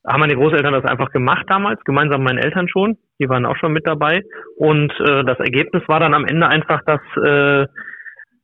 haben 0.09 0.21
meine 0.21 0.35
Großeltern 0.35 0.73
das 0.73 0.85
einfach 0.85 1.11
gemacht 1.11 1.45
damals, 1.47 1.79
gemeinsam 1.83 2.23
mit 2.23 2.33
meinen 2.33 2.43
Eltern 2.43 2.67
schon. 2.67 2.97
Die 3.19 3.29
waren 3.29 3.45
auch 3.45 3.55
schon 3.57 3.73
mit 3.73 3.85
dabei. 3.87 4.23
Und 4.57 4.91
äh, 4.99 5.23
das 5.23 5.39
Ergebnis 5.39 5.83
war 5.87 5.99
dann 5.99 6.13
am 6.13 6.25
Ende 6.25 6.47
einfach, 6.47 6.81
dass 6.85 7.01
äh, 7.23 7.61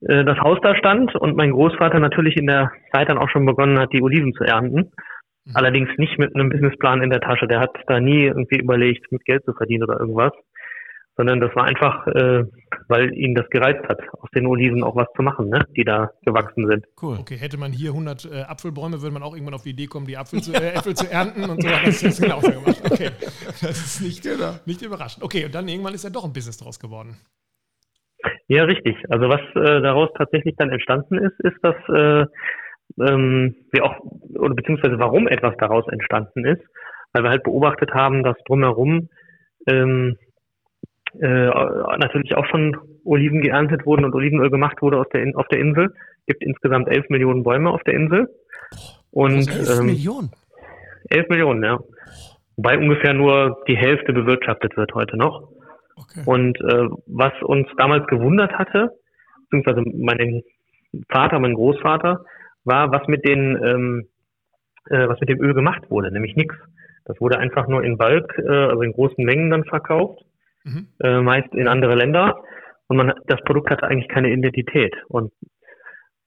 äh, 0.07 0.23
das 0.23 0.39
Haus 0.39 0.59
da 0.61 0.75
stand 0.75 1.15
und 1.15 1.35
mein 1.35 1.51
Großvater 1.51 1.99
natürlich 1.99 2.37
in 2.37 2.47
der 2.47 2.71
Zeit 2.93 3.09
dann 3.09 3.17
auch 3.17 3.29
schon 3.29 3.45
begonnen 3.45 3.79
hat, 3.79 3.91
die 3.93 4.01
Oliven 4.01 4.33
zu 4.33 4.43
ernten. 4.43 4.91
Mhm. 5.45 5.51
Allerdings 5.55 5.89
nicht 5.97 6.19
mit 6.19 6.35
einem 6.35 6.49
Businessplan 6.49 7.01
in 7.01 7.09
der 7.09 7.21
Tasche. 7.21 7.47
Der 7.47 7.59
hat 7.59 7.75
da 7.87 7.99
nie 7.99 8.25
irgendwie 8.25 8.59
überlegt, 8.59 9.11
mit 9.11 9.25
Geld 9.25 9.43
zu 9.45 9.53
verdienen 9.53 9.83
oder 9.83 9.99
irgendwas. 9.99 10.33
Sondern 11.17 11.39
das 11.39 11.55
war 11.55 11.63
einfach, 11.63 12.07
äh, 12.07 12.43
weil 12.89 13.13
ihn 13.13 13.35
das 13.35 13.49
gereizt 13.49 13.87
hat, 13.87 14.01
aus 14.19 14.29
den 14.35 14.45
Oliven 14.47 14.83
auch 14.83 14.97
was 14.97 15.07
zu 15.15 15.23
machen, 15.23 15.47
ne? 15.49 15.65
die 15.75 15.85
da 15.85 16.11
gewachsen 16.25 16.67
sind. 16.67 16.85
Cool. 17.01 17.17
Okay, 17.19 17.37
hätte 17.37 17.57
man 17.57 17.71
hier 17.71 17.91
100 17.91 18.25
äh, 18.25 18.41
Apfelbäume, 18.41 19.01
würde 19.01 19.13
man 19.13 19.23
auch 19.23 19.33
irgendwann 19.33 19.53
auf 19.53 19.63
die 19.63 19.69
Idee 19.69 19.87
kommen, 19.87 20.05
die 20.07 20.17
Apfel 20.17 20.41
zu, 20.41 20.53
äh, 20.53 20.73
Äpfel 20.73 20.93
zu 20.93 21.09
ernten 21.09 21.49
und 21.49 21.61
so. 21.61 21.69
Das 21.69 22.03
ist 22.03 22.21
genauso 22.21 22.51
gemacht. 22.51 22.81
Okay, 22.83 23.11
das 23.61 23.63
ist 23.63 24.01
nicht, 24.01 24.27
nicht 24.65 24.81
überraschend. 24.81 25.23
Okay, 25.23 25.45
und 25.45 25.55
dann 25.55 25.67
irgendwann 25.67 25.93
ist 25.93 26.03
ja 26.03 26.09
doch 26.09 26.25
ein 26.25 26.33
Business 26.33 26.57
draus 26.57 26.79
geworden. 26.79 27.17
Ja, 28.47 28.63
richtig. 28.63 28.95
Also 29.09 29.29
was 29.29 29.41
äh, 29.55 29.81
daraus 29.81 30.09
tatsächlich 30.17 30.55
dann 30.57 30.71
entstanden 30.71 31.17
ist, 31.17 31.39
ist, 31.39 31.57
dass 31.61 31.75
äh, 31.89 32.25
ähm, 32.99 33.55
wir 33.71 33.83
auch, 33.83 33.99
oder 34.37 34.53
beziehungsweise 34.53 34.99
warum 34.99 35.27
etwas 35.27 35.55
daraus 35.57 35.85
entstanden 35.87 36.45
ist, 36.45 36.61
weil 37.13 37.23
wir 37.23 37.29
halt 37.29 37.43
beobachtet 37.43 37.93
haben, 37.93 38.23
dass 38.23 38.37
drumherum 38.45 39.09
ähm, 39.67 40.17
äh, 41.21 41.97
natürlich 41.97 42.35
auch 42.35 42.45
schon 42.45 42.75
Oliven 43.03 43.41
geerntet 43.41 43.85
wurden 43.85 44.05
und 44.05 44.13
Olivenöl 44.13 44.49
gemacht 44.49 44.81
wurde 44.81 44.99
aus 44.99 45.07
der 45.13 45.21
In 45.21 45.35
auf 45.35 45.47
der 45.47 45.59
Insel. 45.59 45.93
Es 46.19 46.25
gibt 46.27 46.43
insgesamt 46.43 46.87
11 46.87 47.09
Millionen 47.09 47.43
Bäume 47.43 47.69
auf 47.69 47.83
der 47.83 47.93
Insel. 47.93 48.29
Und 49.11 49.47
11 49.47 49.79
ähm, 49.79 49.85
Millionen. 49.85 50.31
11 51.09 51.29
Millionen, 51.29 51.63
ja. 51.63 51.79
Wobei 52.57 52.77
ungefähr 52.77 53.13
nur 53.13 53.63
die 53.67 53.77
Hälfte 53.77 54.13
bewirtschaftet 54.13 54.75
wird 54.77 54.93
heute 54.93 55.17
noch. 55.17 55.49
Okay. 55.95 56.21
Und 56.25 56.59
äh, 56.61 56.87
was 57.07 57.33
uns 57.41 57.67
damals 57.77 58.07
gewundert 58.07 58.53
hatte, 58.53 58.91
beziehungsweise 59.43 59.83
mein 59.95 60.43
Vater, 61.09 61.39
mein 61.39 61.53
Großvater, 61.53 62.25
war, 62.63 62.91
was 62.91 63.07
mit 63.07 63.27
den, 63.27 63.61
ähm, 63.63 64.07
äh, 64.89 65.07
was 65.07 65.19
mit 65.19 65.29
dem 65.29 65.41
Öl 65.41 65.53
gemacht 65.53 65.89
wurde, 65.89 66.11
nämlich 66.11 66.35
nichts. 66.35 66.55
Das 67.05 67.19
wurde 67.21 67.37
einfach 67.37 67.67
nur 67.67 67.83
in 67.83 67.97
Bulk, 67.97 68.37
äh, 68.39 68.49
also 68.49 68.81
in 68.81 68.93
großen 68.93 69.23
Mengen 69.23 69.51
dann 69.51 69.63
verkauft, 69.63 70.25
Mhm. 70.65 70.87
äh, 70.99 71.21
meist 71.21 71.53
in 71.53 71.67
andere 71.67 71.95
Länder. 71.95 72.43
Und 72.87 72.97
man, 72.97 73.13
das 73.27 73.39
Produkt 73.45 73.69
hatte 73.69 73.87
eigentlich 73.87 74.09
keine 74.09 74.31
Identität. 74.31 74.93
Und 75.07 75.31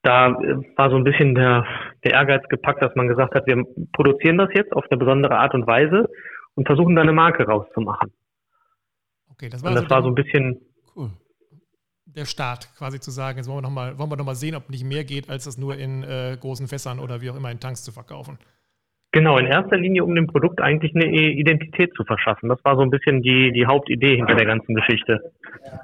da 0.02 0.28
äh, 0.28 0.56
war 0.76 0.90
so 0.90 0.96
ein 0.96 1.04
bisschen 1.04 1.34
der, 1.34 1.66
der 2.04 2.12
Ehrgeiz 2.12 2.42
gepackt, 2.48 2.82
dass 2.82 2.94
man 2.94 3.08
gesagt 3.08 3.34
hat, 3.34 3.46
wir 3.46 3.62
produzieren 3.92 4.38
das 4.38 4.48
jetzt 4.54 4.72
auf 4.72 4.84
eine 4.90 4.98
besondere 4.98 5.36
Art 5.36 5.54
und 5.54 5.66
Weise 5.66 6.08
und 6.54 6.66
versuchen 6.66 6.94
da 6.94 7.02
eine 7.02 7.12
Marke 7.12 7.44
rauszumachen. 7.44 8.12
Okay, 9.30 9.48
das 9.48 9.62
war, 9.62 9.70
und 9.70 9.74
das 9.74 9.84
also 9.84 9.94
war 9.94 10.02
so 10.02 10.08
ein 10.08 10.14
bisschen 10.14 10.60
cool. 10.96 11.10
der 12.06 12.24
Start, 12.24 12.68
quasi 12.76 13.00
zu 13.00 13.10
sagen, 13.10 13.38
jetzt 13.38 13.48
wollen 13.48 13.58
wir 13.58 13.62
nochmal 13.62 13.98
wollen 13.98 14.10
wir 14.10 14.16
noch 14.16 14.24
mal 14.24 14.34
sehen, 14.34 14.54
ob 14.54 14.70
nicht 14.70 14.84
mehr 14.84 15.04
geht, 15.04 15.28
als 15.28 15.44
das 15.44 15.58
nur 15.58 15.76
in 15.76 16.02
äh, 16.02 16.36
großen 16.40 16.66
Fässern 16.68 16.98
oder 16.98 17.20
wie 17.20 17.30
auch 17.30 17.36
immer 17.36 17.50
in 17.50 17.60
Tanks 17.60 17.82
zu 17.84 17.92
verkaufen. 17.92 18.38
Genau, 19.10 19.38
in 19.38 19.46
erster 19.46 19.78
Linie, 19.78 20.04
um 20.04 20.14
dem 20.14 20.26
Produkt 20.26 20.60
eigentlich 20.60 20.94
eine 20.94 21.06
Identität 21.06 21.94
zu 21.94 22.04
verschaffen. 22.04 22.50
Das 22.50 22.62
war 22.62 22.76
so 22.76 22.82
ein 22.82 22.90
bisschen 22.90 23.22
die, 23.22 23.52
die 23.52 23.66
Hauptidee 23.66 24.16
hinter 24.16 24.34
der 24.34 24.44
ganzen 24.44 24.74
Geschichte. 24.74 25.32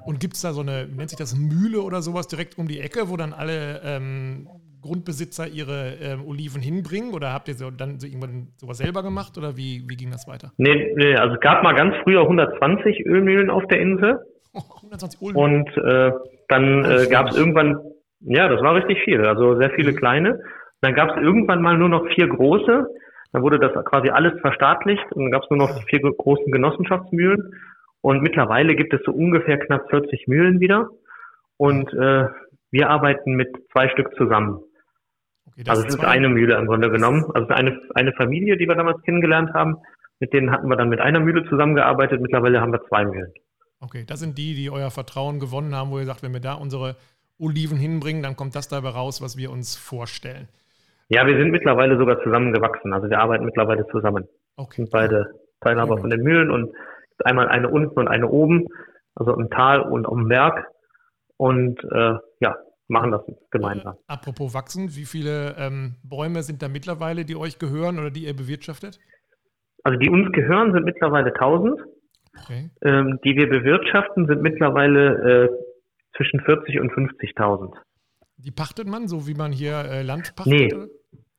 Und 0.04 0.21
gibt 0.21 0.35
es 0.35 0.43
da 0.43 0.52
so 0.52 0.61
eine, 0.61 0.87
nennt 0.87 1.09
sich 1.09 1.19
das 1.19 1.35
Mühle 1.35 1.81
oder 1.81 2.02
sowas 2.02 2.28
direkt 2.28 2.59
um 2.59 2.69
die 2.69 2.81
Ecke, 2.81 3.09
wo 3.09 3.16
dann 3.16 3.33
alle 3.33 3.81
ähm, 3.83 4.47
Grundbesitzer 4.83 5.49
ihre 5.49 5.95
ähm, 6.02 6.26
Oliven 6.28 6.61
hinbringen? 6.61 7.14
Oder 7.14 7.33
habt 7.33 7.49
ihr 7.49 7.54
so, 7.54 7.71
dann 7.71 7.99
so 7.99 8.07
irgendwann 8.07 8.49
sowas 8.57 8.76
selber 8.76 9.02
gemacht 9.02 9.38
oder 9.38 9.57
wie, 9.57 9.85
wie 9.88 9.97
ging 9.97 10.11
das 10.11 10.28
weiter? 10.28 10.52
Nee, 10.59 10.93
nee, 10.97 11.14
also 11.16 11.35
es 11.35 11.40
gab 11.40 11.62
mal 11.62 11.75
ganz 11.75 11.95
früher 12.04 12.21
120 12.23 13.07
Ölmühlen 13.07 13.49
auf 13.49 13.66
der 13.69 13.81
Insel. 13.81 14.19
Oh, 14.52 14.61
120 14.76 15.23
Ölmühlen. 15.23 15.62
Und 15.62 15.69
äh, 15.78 16.12
dann 16.49 16.85
äh, 16.85 17.07
gab 17.09 17.31
es 17.31 17.38
irgendwann, 17.38 17.78
ja, 18.21 18.49
das 18.49 18.61
war 18.61 18.75
richtig 18.75 19.02
viel, 19.02 19.25
also 19.25 19.59
sehr 19.59 19.71
viele 19.71 19.95
kleine. 19.95 20.38
Dann 20.83 20.95
gab 20.95 21.16
es 21.16 21.23
irgendwann 21.23 21.62
mal 21.62 21.78
nur 21.78 21.88
noch 21.88 22.07
vier 22.14 22.28
große. 22.28 22.87
Dann 23.35 23.43
wurde 23.43 23.59
das 23.59 23.73
quasi 23.85 24.11
alles 24.11 24.41
verstaatlicht 24.41 25.11
und 25.11 25.25
dann 25.25 25.33
gab 25.33 25.43
es 25.43 25.50
nur 25.50 25.59
noch 25.59 25.83
vier 25.88 25.99
großen 25.99 26.53
Genossenschaftsmühlen. 26.53 27.53
Und 28.00 28.23
mittlerweile 28.23 28.76
gibt 28.76 28.95
es 28.95 29.00
so 29.05 29.11
ungefähr 29.11 29.59
knapp 29.59 29.91
40 29.91 30.29
Mühlen 30.29 30.61
wieder. 30.61 30.88
Und 31.57 31.93
äh, 31.95 32.29
wir 32.71 32.91
arbeiten 32.91 33.35
mit 33.35 33.49
zwei 33.73 33.88
Stück 33.88 34.14
zusammen. 34.17 34.61
Okay, 35.49 35.64
also 35.67 35.83
es 35.85 35.97
ist 35.97 36.05
eine 36.05 36.29
Mühle 36.29 36.57
im 36.57 36.67
Grunde 36.67 36.91
genommen. 36.91 37.25
Also 37.35 37.49
eine, 37.49 37.81
eine 37.97 38.12
Familie, 38.12 38.57
die 38.57 38.69
wir 38.69 38.76
damals 38.76 39.03
kennengelernt 39.03 39.53
haben. 39.53 39.79
Mit 40.21 40.33
denen 40.33 40.53
hatten 40.53 40.69
wir 40.69 40.76
dann 40.76 40.88
mit 40.88 41.00
einer 41.00 41.19
Mühle 41.19 41.45
zusammengearbeitet. 41.49 42.21
Mittlerweile 42.21 42.61
haben 42.61 42.71
wir 42.71 42.87
zwei 42.87 43.05
Mühlen. 43.05 43.33
Okay, 43.81 44.05
das 44.07 44.21
sind 44.21 44.38
die, 44.38 44.55
die 44.55 44.71
euer 44.71 44.93
Vertrauen 44.93 45.41
gewonnen 45.41 45.75
haben, 45.75 45.91
wo 45.91 45.99
ihr 45.99 46.07
sagt, 46.07 46.23
wenn 46.23 46.33
wir 46.33 46.41
da 46.41 46.55
unsere 46.55 46.95
Oliven 47.37 47.79
hinbringen, 47.79 48.23
dann 48.23 48.37
kommt 48.37 48.55
das 48.55 48.69
dabei 48.69 48.91
raus, 48.91 49.21
was 49.21 49.37
wir 49.37 49.50
uns 49.50 49.75
vorstellen. 49.75 50.47
Ja, 51.14 51.25
wir 51.28 51.37
sind 51.37 51.52
mittlerweile 51.52 51.97
sogar 51.97 52.21
zusammengewachsen. 52.25 52.92
Also 52.92 53.09
wir 53.09 53.21
arbeiten 53.21 53.44
mittlerweile 53.44 53.87
zusammen. 53.87 54.26
Okay. 54.56 54.76
Sind 54.76 54.90
beide 54.90 55.30
Teilhaber 55.61 55.99
von 55.99 56.11
den 56.11 56.23
Mühlen 56.23 56.50
und 56.50 56.75
einmal 57.25 57.49
eine 57.49 57.68
unten 57.68 57.97
und 58.00 58.09
eine 58.09 58.28
oben, 58.28 58.66
also 59.14 59.33
im 59.35 59.49
Tal 59.49 59.80
und 59.80 60.06
am 60.06 60.26
Berg. 60.26 60.66
Und 61.37 61.78
äh, 61.85 62.14
ja, 62.40 62.56
machen 62.88 63.12
das 63.12 63.23
gemeinsam. 63.52 63.94
Äh, 63.94 63.99
apropos 64.09 64.54
wachsen, 64.54 64.97
wie 64.97 65.04
viele 65.04 65.54
ähm, 65.56 65.94
Bäume 66.02 66.42
sind 66.42 66.62
da 66.62 66.68
mittlerweile, 66.68 67.25
die 67.25 67.37
euch 67.37 67.61
gehören 67.61 68.00
oder 68.00 68.11
die 68.11 68.25
ihr 68.25 68.35
bewirtschaftet? 68.35 68.99
Also 69.85 69.97
die 69.99 70.11
uns 70.11 70.33
gehören, 70.33 70.73
sind 70.73 70.85
mittlerweile 70.85 71.33
1000. 71.33 71.80
Okay. 72.42 72.71
Ähm, 72.83 73.21
die 73.25 73.37
wir 73.37 73.49
bewirtschaften, 73.49 74.26
sind 74.26 74.42
mittlerweile 74.42 75.44
äh, 75.44 76.16
zwischen 76.16 76.40
40 76.40 76.80
und 76.80 76.92
50.000. 76.92 77.73
Die 78.37 78.50
pachtet 78.50 78.88
man, 78.88 79.06
so 79.06 79.28
wie 79.28 79.35
man 79.35 79.52
hier 79.52 79.76
äh, 79.85 80.02
Land 80.02 80.35
pachtet? 80.35 80.52
Nee, 80.52 80.88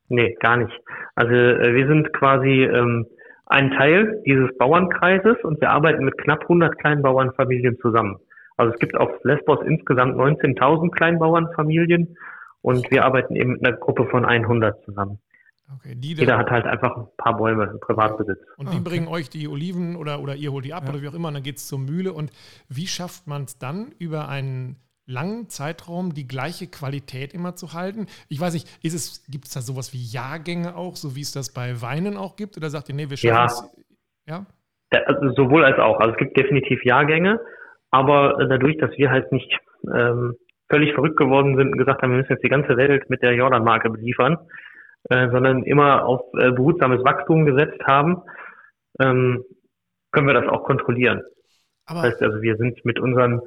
nee, 0.10 0.36
gar 0.40 0.58
nicht. 0.58 0.74
Also 1.16 1.34
äh, 1.34 1.74
wir 1.74 1.88
sind 1.88 2.14
quasi 2.14 2.64
ähm, 2.64 3.08
ein 3.46 3.72
Teil 3.72 4.22
dieses 4.26 4.56
Bauernkreises 4.58 5.38
und 5.44 5.62
wir 5.62 5.70
arbeiten 5.70 6.04
mit 6.06 6.18
knapp 6.18 6.42
100 6.44 6.78
Kleinbauernfamilien 6.80 7.78
zusammen. 7.80 8.18
Also 8.58 8.74
es 8.74 8.80
gibt 8.80 8.96
auf 8.98 9.10
Lesbos 9.24 9.60
insgesamt 9.66 10.16
19.000 10.16 10.92
Kleinbauernfamilien 10.92 12.18
und 12.62 12.90
wir 12.90 13.06
arbeiten 13.06 13.36
eben 13.36 13.54
mit 13.54 13.66
einer 13.66 13.78
Gruppe 13.78 14.06
von 14.06 14.26
100 14.26 14.84
zusammen. 14.86 15.20
Okay, 15.80 15.98
Jeder 16.00 16.38
hat 16.38 16.52
halt 16.52 16.66
einfach 16.66 16.96
ein 16.96 17.08
paar 17.18 17.38
Bäume 17.38 17.66
im 17.66 17.80
Privatbesitz. 17.80 18.38
Und 18.58 18.72
die 18.72 18.78
okay. 18.78 18.84
bringen 18.84 19.08
euch 19.08 19.30
die 19.30 19.48
Oliven 19.48 19.96
oder, 19.96 20.20
oder 20.22 20.36
ihr 20.36 20.52
holt 20.52 20.64
die 20.64 20.74
ab 20.74 20.84
ja. 20.84 20.90
oder 20.90 21.02
wie 21.02 21.08
auch 21.08 21.14
immer 21.14 21.30
und 21.30 21.34
dann 21.34 21.44
geht 21.44 21.58
es 21.58 21.68
zur 21.68 21.80
Mühle. 21.80 22.14
Und 22.14 22.32
wie 22.70 22.86
schafft 22.86 23.26
man 23.26 23.44
es 23.44 23.58
dann 23.58 23.92
über 23.98 24.30
einen 24.30 24.78
langen 25.06 25.50
Zeitraum 25.50 26.14
die 26.14 26.28
gleiche 26.28 26.68
Qualität 26.68 27.34
immer 27.34 27.56
zu 27.56 27.74
halten? 27.74 28.08
Ich 28.30 28.40
weiß 28.40 28.54
nicht, 28.54 28.68
ist 28.84 28.94
es, 28.94 29.26
gibt 29.30 29.46
es 29.46 29.54
da 29.54 29.62
sowas 29.62 29.94
wie 29.94 30.04
Jahrgänge 30.04 30.76
auch, 30.76 30.96
so 30.96 31.16
wie 31.16 31.22
es 31.22 31.32
das 31.32 31.54
bei 31.54 31.82
Weinen 31.82 32.18
auch 32.18 32.36
gibt? 32.36 32.58
Oder 32.58 32.70
sagt 32.70 32.90
ihr, 32.90 32.96
nee, 32.96 33.10
wir 33.10 33.18
schaffen 33.18 33.46
es? 33.46 33.86
Ja. 34.28 34.46
ja? 34.92 35.02
Also 35.06 35.32
sowohl 35.34 35.64
als 35.64 35.80
auch. 35.80 36.00
Also 36.00 36.14
es 36.14 36.18
gibt 36.18 36.38
definitiv 36.38 36.84
Jahrgänge, 36.84 37.40
aber 37.92 38.46
dadurch, 38.48 38.78
dass 38.78 38.92
wir 38.98 39.10
halt 39.12 39.32
nicht 39.32 39.58
ähm, 39.94 40.36
völlig 40.70 40.94
verrückt 40.94 41.18
geworden 41.18 41.58
sind 41.58 41.74
und 41.74 41.78
gesagt 41.78 42.02
haben, 42.02 42.12
wir 42.12 42.18
müssen 42.18 42.34
jetzt 42.34 42.44
die 42.44 42.50
ganze 42.50 42.78
Welt 42.78 43.10
mit 43.10 43.22
der 43.22 43.34
Jordan-Marke 43.34 43.90
beliefern, 43.90 44.38
äh, 45.10 45.30
sondern 45.30 45.64
immer 45.64 46.06
auf 46.06 46.22
äh, 46.34 46.52
behutsames 46.52 47.04
Wachstum 47.04 47.46
gesetzt 47.46 47.82
haben, 47.86 48.24
ähm, 49.00 49.44
können 50.12 50.28
wir 50.28 50.34
das 50.34 50.48
auch 50.48 50.64
kontrollieren. 50.64 51.22
Aber 51.86 52.02
das 52.02 52.14
heißt 52.14 52.24
also, 52.24 52.42
wir 52.42 52.56
sind 52.58 52.84
mit 52.86 53.00
unseren 53.00 53.42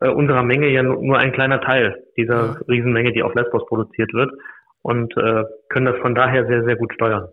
äh, 0.00 0.08
unserer 0.08 0.42
Menge 0.42 0.68
ja 0.68 0.82
nur 0.82 1.18
ein 1.18 1.32
kleiner 1.32 1.60
Teil 1.60 2.04
dieser 2.16 2.46
ja. 2.46 2.56
Riesenmenge, 2.68 3.12
die 3.12 3.22
auf 3.22 3.34
Lesbos 3.34 3.66
produziert 3.66 4.12
wird 4.12 4.30
und 4.82 5.16
äh, 5.16 5.44
können 5.68 5.86
das 5.86 5.96
von 6.00 6.14
daher 6.14 6.46
sehr, 6.46 6.64
sehr 6.64 6.76
gut 6.76 6.92
steuern. 6.94 7.28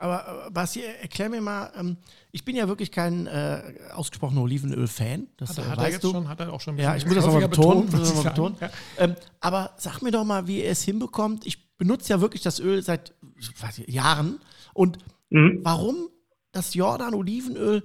Aber 0.00 0.46
äh, 0.46 0.50
Basti, 0.50 0.80
erklär 0.82 1.28
mir 1.28 1.42
mal, 1.42 1.70
ähm, 1.78 1.98
ich 2.32 2.44
bin 2.44 2.56
ja 2.56 2.68
wirklich 2.68 2.90
kein 2.90 3.26
äh, 3.26 3.60
ausgesprochener 3.94 4.42
Olivenöl-Fan. 4.42 5.28
Das 5.36 5.58
hat, 5.58 5.66
äh, 5.66 5.68
hat 5.68 5.78
er 5.78 5.90
jetzt 5.90 6.04
du. 6.04 6.10
schon, 6.10 6.28
hat 6.28 6.40
er 6.40 6.52
auch 6.52 6.60
schon 6.60 6.78
Ja, 6.78 6.96
ich 6.96 7.04
muss 7.04 7.14
das 7.14 7.26
nochmal 7.26 7.48
betonen. 7.48 7.86
Betont, 7.86 8.14
mal 8.14 8.30
betonen. 8.30 8.56
Ja. 8.60 8.70
Ähm, 8.98 9.14
aber 9.40 9.72
sag 9.76 10.00
mir 10.00 10.10
doch 10.10 10.24
mal, 10.24 10.46
wie 10.46 10.62
er 10.62 10.72
es 10.72 10.82
hinbekommt. 10.82 11.46
Ich 11.46 11.76
benutze 11.76 12.14
ja 12.14 12.20
wirklich 12.22 12.42
das 12.42 12.60
Öl 12.60 12.82
seit 12.82 13.14
ich, 13.36 13.94
Jahren. 13.94 14.40
Und 14.72 14.98
mhm. 15.28 15.60
warum 15.62 16.08
das 16.52 16.74
Jordan-Olivenöl 16.74 17.82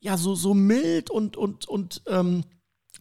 ja 0.00 0.18
so, 0.18 0.34
so 0.34 0.52
mild 0.52 1.08
und, 1.08 1.38
und, 1.38 1.66
und 1.66 2.02
ähm, 2.08 2.44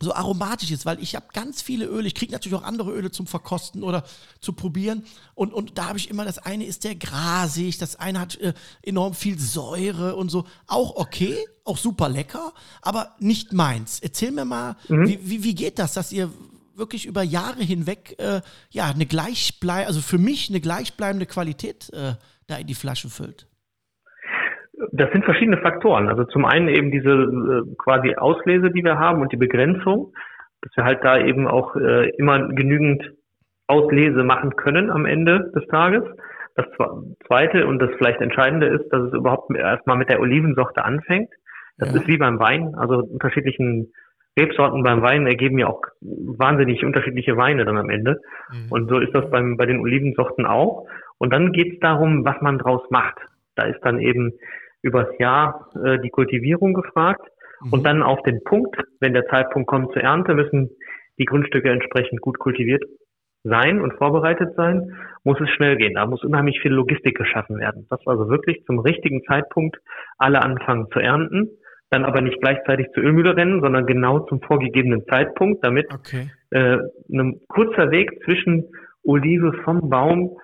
so 0.04 0.14
aromatisch 0.14 0.72
ist, 0.72 0.86
weil 0.86 1.02
ich 1.02 1.16
habe 1.16 1.26
ganz 1.34 1.62
viele 1.62 1.86
Öle. 1.86 2.08
Ich 2.08 2.16
kriege 2.16 2.32
natürlich 2.32 2.58
auch 2.58 2.64
andere 2.64 2.92
Öle 2.92 3.12
zum 3.12 3.28
Verkosten 3.28 3.84
oder 3.84 4.04
zu 4.40 4.54
probieren. 4.54 5.04
Und, 5.36 5.54
und 5.54 5.78
da 5.78 5.88
habe 5.88 5.98
ich 5.98 6.10
immer, 6.10 6.26
das 6.26 6.38
eine 6.38 6.66
ist 6.66 6.84
der 6.84 6.96
grasig, 6.96 7.78
das 7.78 7.96
eine 7.96 8.20
hat 8.20 8.36
äh, 8.36 8.54
enorm 8.82 9.14
viel 9.14 9.40
Säure 9.40 10.16
und 10.16 10.30
so. 10.30 10.46
Auch 10.68 10.96
okay, 10.96 11.38
auch 11.64 11.78
super 11.78 12.10
lecker, 12.10 12.54
aber 12.82 13.16
nicht 13.20 13.54
meins. 13.54 14.00
Erzähl 14.00 14.32
mir 14.32 14.46
mal, 14.46 14.76
mhm. 14.88 15.08
wie, 15.08 15.20
wie, 15.24 15.44
wie 15.44 15.56
geht 15.56 15.80
das, 15.80 15.94
dass 15.94 16.12
ihr 16.12 16.32
wirklich 16.76 17.06
über 17.06 17.24
Jahre 17.24 17.64
hinweg 17.64 18.16
äh, 18.20 18.42
ja 18.72 18.86
eine 18.86 19.06
gleichbleibende, 19.06 19.88
also 19.88 20.02
für 20.02 20.18
mich 20.18 20.50
eine 20.50 20.62
gleichbleibende 20.62 21.26
Qualität 21.26 21.90
äh, 21.92 22.16
da 22.48 22.58
in 22.58 22.68
die 22.68 22.76
Flaschen 22.76 23.10
füllt? 23.10 23.48
Das 24.92 25.12
sind 25.12 25.26
verschiedene 25.26 25.58
Faktoren. 25.58 26.10
Also 26.10 26.26
zum 26.26 26.46
einen 26.46 26.68
eben 26.68 26.92
diese 26.92 27.10
äh, 27.10 27.76
quasi 27.78 28.16
Auslese, 28.16 28.72
die 28.72 28.84
wir 28.84 29.00
haben 29.00 29.22
und 29.22 29.32
die 29.32 29.38
Begrenzung, 29.38 30.14
dass 30.62 30.76
wir 30.76 30.84
halt 30.84 31.04
da 31.04 31.18
eben 31.18 31.48
auch 31.48 31.76
äh, 31.76 32.10
immer 32.18 32.48
genügend 32.50 33.04
Auslese 33.68 34.24
machen 34.24 34.56
können 34.56 34.90
am 34.90 35.06
Ende 35.06 35.52
des 35.56 35.66
Tages. 35.68 36.04
Das 36.56 36.66
zweite 37.28 37.66
und 37.66 37.80
das 37.80 37.90
vielleicht 37.98 38.22
entscheidende 38.22 38.68
ist, 38.68 38.88
dass 38.92 39.02
es 39.04 39.14
überhaupt 39.14 39.56
erstmal 39.56 39.98
mit 39.98 40.10
der 40.10 40.20
Olivensorte 40.20 40.86
anfängt. 40.86 41.30
Das 41.78 41.92
ja. 41.92 42.00
ist 42.00 42.08
wie 42.08 42.18
beim 42.18 42.40
Wein, 42.40 42.76
also 42.76 42.98
unterschiedlichen 42.98 43.92
Rebsorten 44.38 44.84
beim 44.84 45.02
Wein 45.02 45.28
ergeben 45.28 45.60
ja 45.60 45.68
auch 45.68 45.82
wahnsinnig 46.02 46.84
unterschiedliche 46.84 47.38
Weine 47.38 47.66
dann 47.66 47.78
am 47.78 47.90
Ende. 47.90 48.20
Mhm. 48.52 48.72
Und 48.72 48.90
so 48.90 49.00
ist 49.00 49.14
das 49.14 49.30
beim, 49.30 49.58
bei 49.58 49.66
den 49.66 49.80
Olivensorten 49.80 50.46
auch. 50.46 50.88
Und 51.18 51.32
dann 51.32 51.52
geht 51.52 51.74
es 51.74 51.80
darum, 51.80 52.26
was 52.26 52.42
man 52.42 52.58
draus 52.58 52.82
macht. 52.90 53.18
Da 53.56 53.66
ist 53.66 53.80
dann 53.82 54.00
eben 54.00 54.34
übers 54.84 55.08
Jahr 55.18 55.70
äh, 55.84 55.98
die 56.00 56.10
Kultivierung 56.10 56.74
gefragt. 56.74 57.28
Mhm. 57.62 57.74
Und 57.74 57.86
dann 57.86 58.04
auf 58.04 58.22
den 58.24 58.44
Punkt, 58.44 58.76
wenn 59.00 59.14
der 59.14 59.26
Zeitpunkt 59.28 59.68
kommt 59.68 59.94
zur 59.94 60.04
Ernte, 60.04 60.36
müssen 60.36 60.70
die 61.18 61.26
Grundstücke 61.26 61.70
entsprechend 61.70 62.22
gut 62.22 62.38
kultiviert 62.38 62.84
sein 63.44 63.82
und 63.82 63.94
vorbereitet 63.94 64.56
sein, 64.56 64.96
muss 65.24 65.40
es 65.42 65.50
schnell 65.50 65.76
gehen. 65.78 65.96
Da 65.96 66.06
muss 66.06 66.24
unheimlich 66.24 66.60
viel 66.62 66.72
Logistik 66.72 67.18
geschaffen 67.18 67.60
werden. 67.60 67.86
Das 67.90 68.00
also 68.06 68.30
wirklich 68.30 68.64
zum 68.66 68.80
richtigen 68.80 69.22
Zeitpunkt 69.24 69.78
alle 70.18 70.42
anfangen 70.42 70.88
zu 70.94 71.00
ernten, 71.00 71.50
dann 71.90 72.06
aber 72.06 72.22
nicht 72.22 72.40
gleichzeitig 72.42 72.88
zur 72.94 73.04
Ölmühle 73.04 73.36
rennen, 73.36 73.62
sondern 73.62 73.86
genau 73.86 74.20
zum 74.20 74.42
vorgegebenen 74.42 75.06
Zeitpunkt, 75.08 75.64
damit 75.64 75.94
okay. 75.94 76.30
äh, 76.52 76.78
ein 77.12 77.42
kurzer 77.50 77.92
Weg 77.92 78.12
zwischen 78.24 78.70
Olive 79.04 79.54
vom 79.64 79.90
Baum 79.90 80.38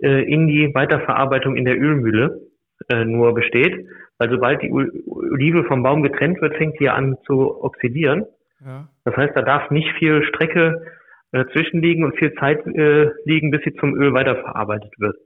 äh, 0.00 0.22
in 0.22 0.46
die 0.46 0.72
Weiterverarbeitung 0.74 1.56
in 1.56 1.64
der 1.64 1.76
Ölmühle 1.76 2.40
äh, 2.88 3.04
nur 3.04 3.34
besteht. 3.34 3.86
Weil 4.18 4.30
sobald 4.30 4.62
die 4.62 4.70
Olive 4.70 5.64
vom 5.64 5.82
Baum 5.82 6.02
getrennt 6.02 6.40
wird, 6.40 6.56
fängt 6.56 6.78
sie 6.78 6.88
an 6.88 7.16
zu 7.26 7.62
oxidieren. 7.62 8.26
Ja. 8.64 8.88
Das 9.04 9.16
heißt, 9.16 9.36
da 9.36 9.42
darf 9.42 9.70
nicht 9.70 9.90
viel 9.98 10.22
Strecke 10.24 10.82
äh, 11.32 11.44
zwischenliegen 11.52 12.04
und 12.04 12.16
viel 12.16 12.32
Zeit 12.34 12.64
äh, 12.66 13.10
liegen, 13.24 13.50
bis 13.50 13.62
sie 13.64 13.74
zum 13.74 13.96
Öl 13.96 14.14
weiterverarbeitet 14.14 14.92
wird. 14.98 15.16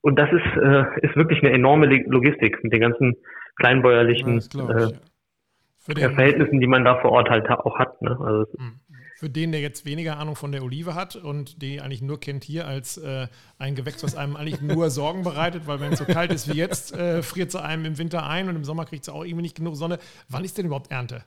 Und 0.00 0.18
das 0.18 0.30
ist, 0.32 0.62
äh, 0.62 0.84
ist 1.02 1.16
wirklich 1.16 1.42
eine 1.42 1.52
enorme 1.52 1.86
Logistik 1.86 2.62
mit 2.62 2.72
den 2.72 2.80
ganzen 2.80 3.16
kleinbäuerlichen 3.56 4.42
ja, 4.54 4.70
äh, 4.70 6.10
Verhältnissen, 6.14 6.60
die 6.60 6.66
man 6.66 6.84
da 6.84 7.00
vor 7.00 7.12
Ort 7.12 7.28
halt 7.28 7.50
auch 7.50 7.78
hat. 7.78 8.00
Ne? 8.02 8.16
Also, 8.18 8.46
mhm. 8.58 8.80
Für 9.18 9.30
den, 9.30 9.50
der 9.50 9.62
jetzt 9.62 9.86
weniger 9.86 10.18
Ahnung 10.18 10.36
von 10.36 10.52
der 10.52 10.62
Olive 10.62 10.94
hat 10.94 11.16
und 11.16 11.62
die 11.62 11.80
eigentlich 11.80 12.02
nur 12.02 12.20
kennt 12.20 12.44
hier 12.44 12.66
als 12.66 12.98
äh, 12.98 13.28
ein 13.58 13.74
Gewächs, 13.74 14.04
was 14.04 14.14
einem 14.14 14.36
eigentlich 14.36 14.60
nur 14.60 14.90
Sorgen 14.90 15.22
bereitet, 15.22 15.66
weil 15.66 15.80
wenn 15.80 15.92
es 15.92 16.00
so 16.00 16.04
kalt 16.04 16.32
ist 16.32 16.52
wie 16.52 16.58
jetzt, 16.58 16.94
äh, 16.94 17.22
friert 17.22 17.50
sie 17.50 17.62
einem 17.62 17.86
im 17.86 17.98
Winter 17.98 18.28
ein 18.28 18.48
und 18.48 18.56
im 18.56 18.64
Sommer 18.64 18.84
kriegt 18.84 19.04
sie 19.06 19.12
auch 19.12 19.24
irgendwie 19.24 19.42
nicht 19.42 19.56
genug 19.56 19.76
Sonne. 19.76 19.98
Wann 20.28 20.44
ist 20.44 20.58
denn 20.58 20.66
überhaupt 20.66 20.90
Ernte? 20.90 21.24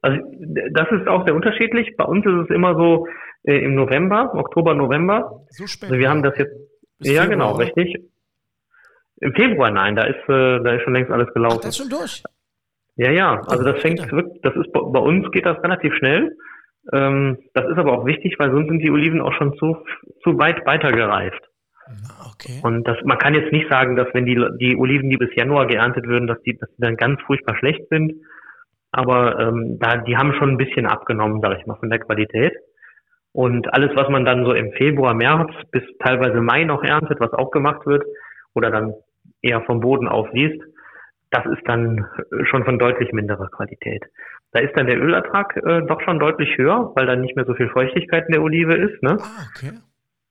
Also 0.00 0.18
das 0.70 0.88
ist 0.92 1.08
auch 1.08 1.26
sehr 1.26 1.34
unterschiedlich. 1.34 1.96
Bei 1.96 2.04
uns 2.04 2.24
ist 2.24 2.48
es 2.48 2.54
immer 2.54 2.76
so 2.76 3.08
äh, 3.42 3.58
im 3.64 3.74
November, 3.74 4.32
Oktober, 4.34 4.74
November. 4.74 5.44
So 5.50 5.66
spät. 5.66 5.90
Also 5.90 5.98
wir 6.00 6.08
haben 6.08 6.22
das 6.22 6.38
jetzt. 6.38 6.52
ja, 7.00 7.22
Februar, 7.22 7.28
genau, 7.28 7.54
oder? 7.54 7.64
richtig. 7.66 7.96
Im 9.20 9.34
Februar, 9.34 9.70
nein, 9.70 9.96
da 9.96 10.04
ist, 10.04 10.28
äh, 10.28 10.62
da 10.62 10.74
ist 10.74 10.82
schon 10.82 10.94
längst 10.94 11.10
alles 11.10 11.32
gelaufen. 11.34 11.58
Ach, 11.58 11.62
das 11.62 11.70
ist 11.70 11.78
schon 11.78 11.90
durch. 11.90 12.22
Ja, 12.96 13.10
ja, 13.10 13.40
also 13.46 13.64
das 13.64 13.80
fängt 13.80 13.98
wirklich, 14.12 14.40
das 14.42 14.54
ist 14.56 14.72
bei 14.72 15.00
uns 15.00 15.30
geht 15.30 15.46
das 15.46 15.62
relativ 15.62 15.94
schnell. 15.94 16.36
Ähm, 16.92 17.38
das 17.54 17.66
ist 17.66 17.78
aber 17.78 17.92
auch 17.92 18.06
wichtig, 18.06 18.36
weil 18.38 18.50
sonst 18.50 18.68
sind 18.68 18.80
die 18.80 18.90
Oliven 18.90 19.20
auch 19.20 19.32
schon 19.34 19.54
zu, 19.58 19.76
zu 20.22 20.38
weit 20.38 20.64
weitergereift. 20.66 21.42
Okay. 22.32 22.60
Und 22.62 22.84
das, 22.84 22.96
man 23.04 23.18
kann 23.18 23.34
jetzt 23.34 23.52
nicht 23.52 23.68
sagen, 23.68 23.96
dass 23.96 24.08
wenn 24.12 24.24
die, 24.24 24.40
die 24.60 24.76
Oliven, 24.76 25.10
die 25.10 25.16
bis 25.16 25.34
Januar 25.34 25.66
geerntet 25.66 26.06
würden, 26.06 26.28
dass 26.28 26.40
die, 26.42 26.56
dass 26.56 26.70
die 26.76 26.82
dann 26.82 26.96
ganz 26.96 27.20
furchtbar 27.22 27.56
schlecht 27.56 27.88
sind. 27.90 28.14
Aber 28.92 29.38
ähm, 29.38 29.78
da, 29.80 29.98
die 29.98 30.16
haben 30.16 30.34
schon 30.34 30.50
ein 30.50 30.56
bisschen 30.56 30.86
abgenommen, 30.86 31.40
sage 31.40 31.58
ich 31.60 31.66
mal, 31.66 31.76
von 31.76 31.90
der 31.90 32.00
Qualität. 32.00 32.52
Und 33.32 33.72
alles, 33.72 33.90
was 33.94 34.08
man 34.08 34.24
dann 34.24 34.44
so 34.44 34.52
im 34.52 34.72
Februar, 34.72 35.14
März 35.14 35.52
bis 35.70 35.82
teilweise 36.00 36.40
Mai 36.40 36.64
noch 36.64 36.82
erntet, 36.82 37.20
was 37.20 37.32
auch 37.32 37.50
gemacht 37.50 37.86
wird, 37.86 38.04
oder 38.54 38.70
dann 38.70 38.94
eher 39.42 39.62
vom 39.62 39.80
Boden 39.80 40.08
aufliest, 40.08 40.60
das 41.30 41.46
ist 41.46 41.62
dann 41.66 42.04
schon 42.44 42.64
von 42.64 42.78
deutlich 42.78 43.12
minderer 43.12 43.48
Qualität. 43.48 44.04
Da 44.52 44.60
ist 44.60 44.76
dann 44.76 44.86
der 44.86 45.00
Ölertrag 45.00 45.56
äh, 45.56 45.82
doch 45.86 46.00
schon 46.00 46.18
deutlich 46.18 46.56
höher, 46.58 46.92
weil 46.94 47.06
dann 47.06 47.20
nicht 47.20 47.36
mehr 47.36 47.44
so 47.44 47.54
viel 47.54 47.68
Feuchtigkeit 47.68 48.26
in 48.26 48.32
der 48.32 48.42
Olive 48.42 48.74
ist. 48.74 49.02
Ne? 49.02 49.18
Ah, 49.20 49.46
okay. 49.54 49.72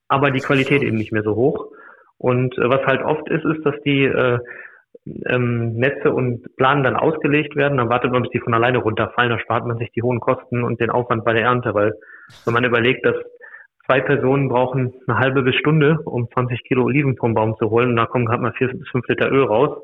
Aber 0.08 0.32
die 0.32 0.42
Qualität 0.42 0.82
eben 0.84 0.98
nicht 0.98 1.14
mehr 1.14 1.24
so 1.24 1.36
hoch. 1.36 1.72
Und 2.18 2.58
äh, 2.58 2.70
was 2.70 2.86
halt 2.86 3.02
oft 3.02 3.30
ist, 3.30 3.46
ist, 3.46 3.66
dass 3.66 3.76
die 3.86 4.04
äh, 4.04 4.40
ähm, 5.26 5.74
Netze 5.74 6.12
und 6.12 6.56
Planen 6.58 6.84
dann 6.84 6.96
ausgelegt 6.96 7.56
werden, 7.56 7.78
dann 7.78 7.90
wartet 7.90 8.12
man, 8.12 8.24
bis 8.24 8.32
die 8.32 8.40
von 8.40 8.54
alleine 8.54 8.80
runterfallen, 8.80 9.32
da 9.32 9.40
spart 9.40 9.66
man 9.66 9.78
sich 9.78 9.92
die 9.92 10.02
hohen 10.02 10.20
Kosten 10.20 10.64
und 10.64 10.80
den 10.80 10.90
Aufwand 10.90 11.24
bei 11.24 11.34
der 11.34 11.44
Ernte, 11.44 11.74
weil 11.74 11.94
wenn 12.46 12.54
man 12.54 12.66
überlegt, 12.66 13.06
dass 13.06 13.16
zwei 13.86 14.02
Personen 14.02 14.50
brauchen 14.50 14.94
eine 15.08 15.18
halbe 15.18 15.42
bis 15.42 15.56
Stunde, 15.56 16.00
um 16.06 16.30
20 16.30 16.64
Kilo 16.64 16.84
Oliven 16.84 17.18
vom 17.18 17.34
Baum 17.34 17.56
zu 17.58 17.70
holen, 17.70 17.90
und 17.90 17.96
da 17.96 18.06
kommen 18.06 18.26
gerade 18.26 18.44
mal 18.44 18.54
vier 18.54 18.68
bis 18.68 18.88
fünf 18.90 19.08
Liter 19.08 19.32
Öl 19.32 19.44
raus, 19.44 19.78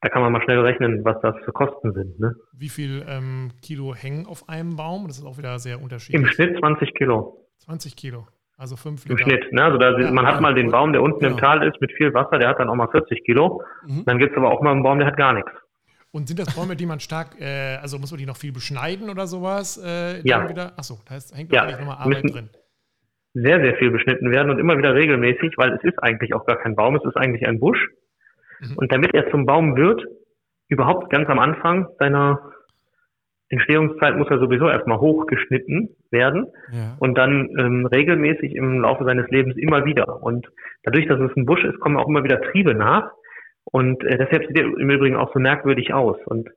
da 0.00 0.08
kann 0.08 0.22
man 0.22 0.32
mal 0.32 0.42
schnell 0.42 0.60
rechnen, 0.60 1.04
was 1.04 1.20
das 1.22 1.34
für 1.44 1.52
Kosten 1.52 1.92
sind. 1.92 2.20
Ne? 2.20 2.34
Wie 2.52 2.68
viel 2.68 3.04
ähm, 3.08 3.52
Kilo 3.62 3.94
hängen 3.94 4.26
auf 4.26 4.48
einem 4.48 4.76
Baum? 4.76 5.06
Das 5.08 5.18
ist 5.18 5.24
auch 5.24 5.38
wieder 5.38 5.58
sehr 5.58 5.80
unterschiedlich. 5.80 6.22
Im 6.22 6.28
Schnitt 6.28 6.58
20 6.58 6.94
Kilo. 6.94 7.46
20 7.64 7.96
Kilo. 7.96 8.26
Also 8.58 8.76
5 8.76 9.04
Liter. 9.04 9.12
Im 9.12 9.18
Schnitt. 9.18 9.52
Ne? 9.52 9.64
Also 9.64 9.78
da, 9.78 9.98
ja, 9.98 10.10
man 10.10 10.26
hat 10.26 10.40
mal 10.40 10.54
den 10.54 10.70
Baum, 10.70 10.92
der 10.92 11.02
unten 11.02 11.22
ja. 11.22 11.30
im 11.30 11.36
Tal 11.36 11.66
ist 11.66 11.80
mit 11.80 11.92
viel 11.92 12.12
Wasser, 12.14 12.38
der 12.38 12.48
hat 12.48 12.58
dann 12.58 12.68
auch 12.68 12.74
mal 12.74 12.88
40 12.88 13.24
Kilo. 13.24 13.62
Mhm. 13.86 14.04
Dann 14.04 14.18
gibt 14.18 14.32
es 14.32 14.38
aber 14.38 14.50
auch 14.50 14.62
mal 14.62 14.72
einen 14.72 14.82
Baum, 14.82 14.98
der 14.98 15.08
hat 15.08 15.16
gar 15.16 15.32
nichts. 15.32 15.50
Und 16.10 16.28
sind 16.28 16.38
das 16.38 16.54
Bäume, 16.54 16.76
die 16.76 16.86
man 16.86 17.00
stark, 17.00 17.38
äh, 17.40 17.76
also 17.76 17.98
muss 17.98 18.10
man 18.10 18.18
die 18.18 18.26
noch 18.26 18.38
viel 18.38 18.52
beschneiden 18.52 19.10
oder 19.10 19.26
sowas? 19.26 19.78
Äh, 19.82 20.26
ja. 20.26 20.46
Achso, 20.76 20.98
da 21.04 21.14
heißt, 21.14 21.36
hängt 21.36 21.52
ja. 21.52 21.70
nochmal 21.70 21.98
Arbeit 21.98 22.24
drin. 22.24 22.48
Sehr, 23.34 23.60
sehr 23.60 23.76
viel 23.76 23.90
beschnitten 23.90 24.30
werden 24.30 24.50
und 24.50 24.58
immer 24.58 24.78
wieder 24.78 24.94
regelmäßig, 24.94 25.58
weil 25.58 25.72
es 25.74 25.84
ist 25.84 26.02
eigentlich 26.02 26.32
auch 26.32 26.46
gar 26.46 26.56
kein 26.56 26.74
Baum, 26.74 26.96
es 26.96 27.04
ist 27.04 27.16
eigentlich 27.16 27.46
ein 27.46 27.60
Busch. 27.60 27.86
Mhm. 28.60 28.76
Und 28.76 28.92
damit 28.92 29.14
er 29.14 29.30
zum 29.30 29.46
Baum 29.46 29.76
wird, 29.76 30.04
überhaupt 30.68 31.10
ganz 31.10 31.28
am 31.28 31.38
Anfang 31.38 31.88
seiner 31.98 32.40
Entstehungszeit 33.48 34.16
muss 34.16 34.28
er 34.28 34.40
sowieso 34.40 34.68
erstmal 34.68 34.98
hochgeschnitten 34.98 35.90
werden 36.10 36.48
ja. 36.72 36.96
und 36.98 37.16
dann 37.16 37.48
ähm, 37.58 37.86
regelmäßig 37.86 38.56
im 38.56 38.80
Laufe 38.80 39.04
seines 39.04 39.28
Lebens 39.28 39.56
immer 39.56 39.84
wieder. 39.84 40.20
Und 40.22 40.48
dadurch, 40.82 41.06
dass 41.06 41.20
es 41.20 41.36
ein 41.36 41.46
Busch 41.46 41.64
ist, 41.64 41.78
kommen 41.78 41.96
auch 41.96 42.08
immer 42.08 42.24
wieder 42.24 42.40
Triebe 42.40 42.74
nach. 42.74 43.12
Und 43.64 44.02
äh, 44.04 44.18
deshalb 44.18 44.46
sieht 44.46 44.58
er 44.58 44.64
im 44.64 44.90
Übrigen 44.90 45.16
auch 45.16 45.32
so 45.32 45.38
merkwürdig 45.38 45.94
aus. 45.94 46.16
Und 46.26 46.50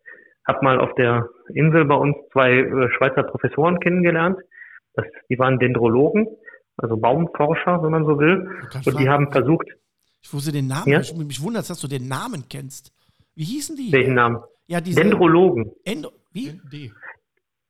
habe 0.48 0.64
mal 0.64 0.80
auf 0.80 0.96
der 0.96 1.30
Insel 1.54 1.86
bei 1.86 1.96
uns 1.96 2.16
zwei 2.32 2.54
äh, 2.54 2.90
Schweizer 2.98 3.24
Professoren 3.24 3.80
kennengelernt. 3.80 4.40
Das, 4.96 5.06
die 5.30 5.38
waren 5.38 5.60
Dendrologen, 5.60 6.28
also 6.78 6.98
Baumforscher, 6.98 7.84
wenn 7.84 7.92
man 7.92 8.06
so 8.06 8.20
will. 8.20 8.50
Und 8.86 9.00
die 9.00 9.10
haben 9.10 9.32
versucht. 9.32 9.68
Ich 10.22 10.34
wusste 10.34 10.52
den 10.52 10.68
Namen, 10.68 10.92
ja? 10.92 11.00
ich, 11.00 11.14
mich 11.16 11.42
wundert, 11.42 11.70
dass 11.70 11.80
du 11.80 11.88
den 11.88 12.08
Namen 12.08 12.46
kennst. 12.50 12.92
Wie 13.36 13.46
hießen 13.46 13.76
die? 13.76 13.92
Welchen 13.92 14.16
Namen? 14.16 14.40
Ja, 14.68 14.82
diese 14.82 15.02
Dendrologen. 15.02 15.72
Endo 15.86 16.12
wie? 16.32 16.60
D. 16.72 16.92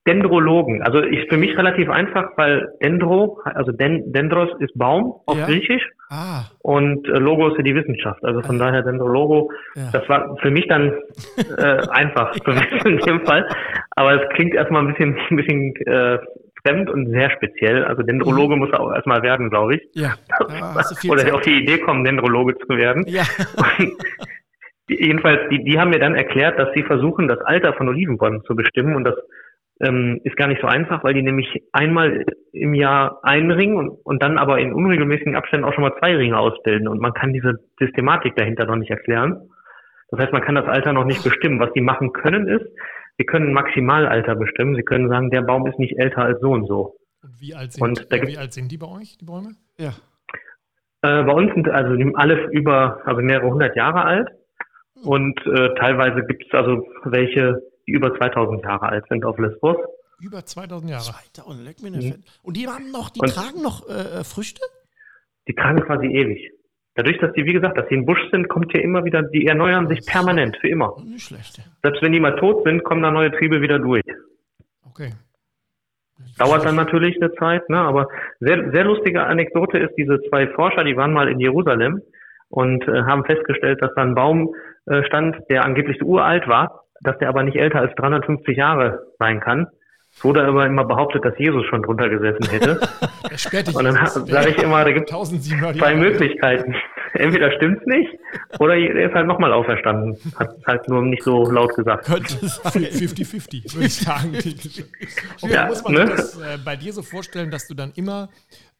Dendrologen. 0.07 0.81
Also 0.81 0.99
ist 0.99 1.29
für 1.29 1.38
mich 1.38 1.55
relativ 1.57 1.89
einfach, 1.89 2.31
weil 2.35 2.67
Dendro, 2.81 3.39
also 3.43 3.71
Den, 3.71 4.12
Dendros 4.12 4.49
ist 4.59 4.77
Baum 4.77 5.13
auf 5.25 5.38
ja. 5.38 5.45
Griechisch 5.45 5.83
ah. 6.09 6.45
und 6.59 7.07
äh, 7.07 7.19
Logo 7.19 7.49
ist 7.49 7.57
ja 7.57 7.63
die 7.63 7.75
Wissenschaft. 7.75 8.23
Also 8.23 8.41
von 8.41 8.59
also, 8.59 8.65
daher 8.65 8.81
Dendrologo. 8.81 9.51
Ja. 9.75 9.89
Das 9.91 10.07
war 10.09 10.35
für 10.41 10.49
mich 10.49 10.67
dann 10.67 10.93
äh, 11.57 11.88
einfach 11.89 12.33
für 12.43 12.53
mich 12.53 12.85
in 12.85 12.97
dem 13.05 13.25
Fall. 13.25 13.47
Aber 13.91 14.21
es 14.21 14.29
klingt 14.35 14.55
erstmal 14.55 14.81
ein 14.81 14.93
bisschen, 14.93 15.15
ein 15.29 15.35
bisschen 15.35 15.75
äh, 15.85 16.17
fremd 16.65 16.89
und 16.89 17.10
sehr 17.10 17.30
speziell. 17.32 17.86
Also 17.86 18.04
Dendrologe 18.04 18.56
mhm. 18.56 18.60
muss 18.60 18.72
er 18.72 18.82
auch 18.82 18.93
erstmal 18.93 19.22
werden, 19.24 19.50
glaube 19.50 19.76
ich. 19.76 19.82
Ja. 19.93 20.15
Oder 21.10 21.24
Zeit. 21.24 21.32
auf 21.32 21.41
die 21.41 21.62
Idee 21.63 21.80
kommen, 21.80 22.04
Dendrologe 22.04 22.58
zu 22.58 22.78
werden. 22.78 23.06
Ja. 23.08 23.24
jedenfalls, 24.88 25.41
die, 25.50 25.63
die 25.63 25.80
haben 25.80 25.91
mir 25.91 26.00
dann 26.00 26.15
erklärt, 26.15 26.60
dass 26.60 26.69
sie 26.74 26.84
versuchen, 26.84 27.28
das 27.28 27.39
Alter 27.41 27.74
von 27.74 27.88
Olivenbäumen 27.89 28.43
zu 28.43 28.56
bestimmen 28.56 28.95
und 28.95 29.04
das 29.04 29.15
ähm, 29.82 30.19
ist 30.24 30.36
gar 30.36 30.48
nicht 30.48 30.62
so 30.62 30.67
einfach, 30.67 31.04
weil 31.04 31.13
die 31.13 31.22
nämlich 31.22 31.63
einmal 31.72 32.26
im 32.52 32.74
Jahr 32.74 33.19
einen 33.24 33.52
Ring 33.52 33.76
und, 33.78 33.89
und 34.04 34.22
dann 34.22 34.38
aber 34.38 34.60
in 34.60 34.74
unregelmäßigen 34.74 35.36
Abständen 35.36 35.65
auch 35.65 35.74
schon 35.74 35.84
mal 35.84 35.98
zwei 36.00 36.15
Ringe 36.17 36.38
ausbilden 36.38 36.88
und 36.88 37.00
man 37.00 37.13
kann 37.13 37.34
diese 37.34 37.54
Systematik 37.80 38.36
dahinter 38.36 38.65
noch 38.65 38.76
nicht 38.76 38.91
erklären. 38.91 39.50
Das 40.12 40.19
heißt, 40.22 40.34
man 40.34 40.41
kann 40.41 40.56
das 40.56 40.65
Alter 40.65 40.91
noch 40.91 41.06
nicht 41.06 41.24
bestimmen. 41.24 41.60
Was 41.60 41.72
die 41.74 41.82
machen 41.82 42.12
können 42.13 42.48
ist, 42.48 42.65
sie 43.19 43.25
können 43.25 43.53
Maximalalter 43.53 44.36
bestimmen. 44.36 44.75
Sie 44.75 44.84
können 44.84 45.10
sagen, 45.10 45.29
der 45.29 45.41
Baum 45.41 45.67
ist 45.67 45.77
nicht 45.77 45.99
älter 45.99 46.23
als 46.23 46.39
so 46.39 46.51
und 46.51 46.65
so. 46.65 46.95
Und 47.21 47.41
wie 47.41 47.53
alt 47.53 47.73
sind, 47.73 47.84
und 47.84 48.27
wie 48.27 48.38
alt 48.38 48.53
sind 48.53 48.71
die 48.71 48.77
bei 48.77 48.88
euch, 48.88 49.17
die 49.17 49.25
Bäume? 49.25 49.51
Ja. 49.77 49.93
Äh, 51.01 51.23
bei 51.23 51.34
uns 51.34 51.53
sind 51.53 51.69
also 51.69 51.93
alle 52.15 52.49
über, 52.51 53.01
also 53.05 53.21
mehrere 53.21 53.49
hundert 53.49 53.75
Jahre 53.75 54.03
alt. 54.05 54.29
Und 55.03 55.38
äh, 55.45 55.75
teilweise 55.75 56.25
gibt 56.25 56.45
es 56.45 56.53
also 56.53 56.88
welche, 57.03 57.62
die 57.88 57.91
über 57.91 58.17
2000 58.17 58.63
Jahre 58.63 58.88
alt 58.89 59.05
sind 59.10 59.25
auf 59.25 59.38
Lesbos. 59.38 59.77
Über 60.21 60.45
2000 60.45 60.91
Jahre. 60.91 61.03
2000, 61.03 61.65
leck 61.65 61.82
mir 61.82 61.91
mhm. 61.91 62.23
Und 62.41 62.58
die 62.58 62.67
haben 62.67 62.91
noch, 62.91 63.10
die 63.10 63.19
und 63.19 63.29
tragen 63.29 63.62
noch 63.62 63.88
äh, 63.89 64.23
Früchte? 64.23 64.62
Die 65.47 65.53
tragen 65.53 65.82
quasi 65.82 66.08
ewig. 66.08 66.51
Dadurch, 66.99 67.17
dass 67.19 67.31
die, 67.31 67.45
wie 67.45 67.53
gesagt, 67.53 67.77
dass 67.77 67.88
sie 67.88 67.95
im 67.95 68.05
Busch 68.05 68.19
sind, 68.29 68.49
kommt 68.49 68.73
hier 68.73 68.83
immer 68.83 69.05
wieder, 69.05 69.23
die 69.23 69.47
erneuern 69.47 69.88
sich 69.88 70.05
permanent, 70.05 70.57
für 70.57 70.67
immer. 70.67 70.97
Nicht 71.01 71.27
schlecht. 71.27 71.62
Selbst 71.81 72.01
wenn 72.01 72.12
die 72.12 72.19
mal 72.19 72.35
tot 72.35 72.65
sind, 72.65 72.83
kommen 72.83 73.01
da 73.01 73.09
neue 73.09 73.31
Triebe 73.31 73.62
wieder 73.62 73.79
durch. 73.79 74.03
Okay. 74.85 75.12
Dauert 76.38 76.65
dann 76.65 76.75
natürlich 76.75 77.15
eine 77.21 77.31
Zeit, 77.35 77.69
ne? 77.69 77.77
aber 77.77 78.09
sehr, 78.41 78.69
sehr 78.71 78.83
lustige 78.83 79.23
Anekdote 79.23 79.77
ist, 79.77 79.95
diese 79.97 80.21
zwei 80.23 80.47
Forscher, 80.47 80.83
die 80.83 80.97
waren 80.97 81.13
mal 81.13 81.29
in 81.29 81.39
Jerusalem 81.39 82.01
und 82.49 82.85
äh, 82.85 83.03
haben 83.03 83.23
festgestellt, 83.23 83.81
dass 83.81 83.95
da 83.95 84.01
ein 84.01 84.13
Baum 84.13 84.53
äh, 84.85 85.01
stand, 85.05 85.38
der 85.49 85.63
angeblich 85.63 85.99
so 86.01 86.05
uralt 86.05 86.49
war, 86.49 86.83
dass 86.99 87.17
der 87.19 87.29
aber 87.29 87.43
nicht 87.43 87.55
älter 87.55 87.79
als 87.79 87.95
350 87.95 88.57
Jahre 88.57 89.05
sein 89.19 89.39
kann. 89.39 89.67
Es 90.15 90.24
wurde 90.24 90.43
aber 90.43 90.65
immer 90.65 90.84
behauptet, 90.84 91.24
dass 91.24 91.38
Jesus 91.38 91.65
schon 91.67 91.82
drunter 91.84 92.10
gesessen 92.10 92.50
hätte. 92.50 92.80
Und 93.74 93.84
dann 93.86 94.06
sage 94.08 94.50
ich 94.50 94.58
immer, 94.58 94.84
da 94.84 94.91
gibt 94.91 95.12
es 95.12 95.78
zwei 95.78 95.95
Möglichkeiten. 95.95 96.76
Entweder 97.13 97.52
stimmt's 97.54 97.86
nicht 97.86 98.10
oder 98.60 98.76
er 98.76 99.10
ist 99.10 99.15
halt 99.15 99.28
nochmal 99.28 99.52
auferstanden. 99.52 100.17
Hat 100.36 100.56
halt 100.65 100.88
nur 100.88 101.02
nicht 101.02 101.24
so 101.24 101.50
laut 101.50 101.74
gesagt. 101.76 102.06
Könnte 102.06 102.36
50-50, 102.36 103.74
würde 103.74 103.88
ich 103.88 103.95
sagen. 103.95 104.38
Okay, 105.41 105.54
ja, 105.54 105.67
muss 105.67 105.84
man 105.84 105.93
ne? 105.93 106.06
das 106.06 106.39
äh, 106.39 106.58
bei 106.63 106.76
dir 106.76 106.93
so 106.93 107.02
vorstellen, 107.02 107.50
dass 107.50 107.67
du 107.67 107.74
dann 107.74 107.91
immer 107.95 108.30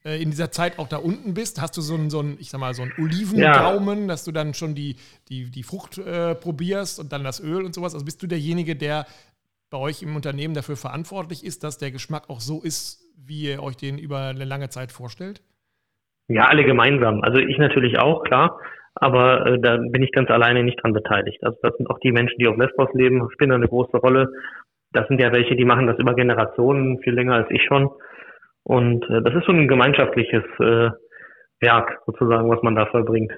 äh, 0.04 0.22
in 0.22 0.30
dieser 0.30 0.50
Zeit 0.50 0.78
auch 0.78 0.88
da 0.88 0.98
unten 0.98 1.34
bist? 1.34 1.60
Hast 1.60 1.76
du 1.76 1.80
so 1.80 1.94
einen, 1.94 2.10
so 2.10 2.20
einen 2.20 2.36
ich 2.38 2.50
sag 2.50 2.60
mal, 2.60 2.74
so 2.74 2.82
einen 2.82 2.92
Olivengaumen, 2.98 4.02
ja. 4.02 4.06
dass 4.06 4.24
du 4.24 4.32
dann 4.32 4.54
schon 4.54 4.74
die, 4.74 4.96
die, 5.28 5.50
die 5.50 5.62
Frucht 5.62 5.98
äh, 5.98 6.34
probierst 6.34 7.00
und 7.00 7.12
dann 7.12 7.24
das 7.24 7.40
Öl 7.40 7.64
und 7.64 7.74
sowas? 7.74 7.94
Also 7.94 8.04
bist 8.04 8.22
du 8.22 8.26
derjenige, 8.26 8.76
der 8.76 9.06
bei 9.70 9.78
euch 9.78 10.02
im 10.02 10.16
Unternehmen 10.16 10.54
dafür 10.54 10.76
verantwortlich 10.76 11.44
ist, 11.44 11.64
dass 11.64 11.78
der 11.78 11.90
Geschmack 11.90 12.28
auch 12.28 12.40
so 12.40 12.60
ist, 12.62 13.00
wie 13.16 13.50
ihr 13.50 13.62
euch 13.62 13.76
den 13.76 13.98
über 13.98 14.26
eine 14.26 14.44
lange 14.44 14.68
Zeit 14.68 14.92
vorstellt? 14.92 15.42
Ja, 16.28 16.46
alle 16.46 16.64
gemeinsam. 16.64 17.22
Also 17.22 17.38
ich 17.38 17.58
natürlich 17.58 17.98
auch, 17.98 18.22
klar. 18.24 18.60
Aber 18.94 19.46
äh, 19.46 19.60
da 19.60 19.76
bin 19.76 20.02
ich 20.02 20.12
ganz 20.12 20.30
alleine 20.30 20.62
nicht 20.64 20.82
dran 20.82 20.92
beteiligt. 20.92 21.42
Also 21.42 21.58
das 21.62 21.76
sind 21.76 21.88
auch 21.88 21.98
die 22.00 22.12
Menschen, 22.12 22.38
die 22.38 22.48
auf 22.48 22.56
Lesbos 22.56 22.88
leben, 22.94 23.28
spielen 23.32 23.52
eine 23.52 23.68
große 23.68 23.96
Rolle. 23.96 24.32
Das 24.92 25.06
sind 25.08 25.20
ja 25.20 25.32
welche, 25.32 25.54
die 25.54 25.64
machen 25.64 25.86
das 25.86 25.98
über 25.98 26.14
Generationen, 26.14 26.98
viel 27.00 27.14
länger 27.14 27.34
als 27.34 27.50
ich 27.50 27.62
schon. 27.64 27.90
Und 28.64 29.08
äh, 29.08 29.22
das 29.22 29.34
ist 29.34 29.46
so 29.46 29.52
ein 29.52 29.68
gemeinschaftliches 29.68 30.44
äh, 30.58 30.90
Werk 31.60 32.00
sozusagen, 32.06 32.50
was 32.50 32.62
man 32.62 32.74
da 32.74 32.86
vollbringt. 32.86 33.32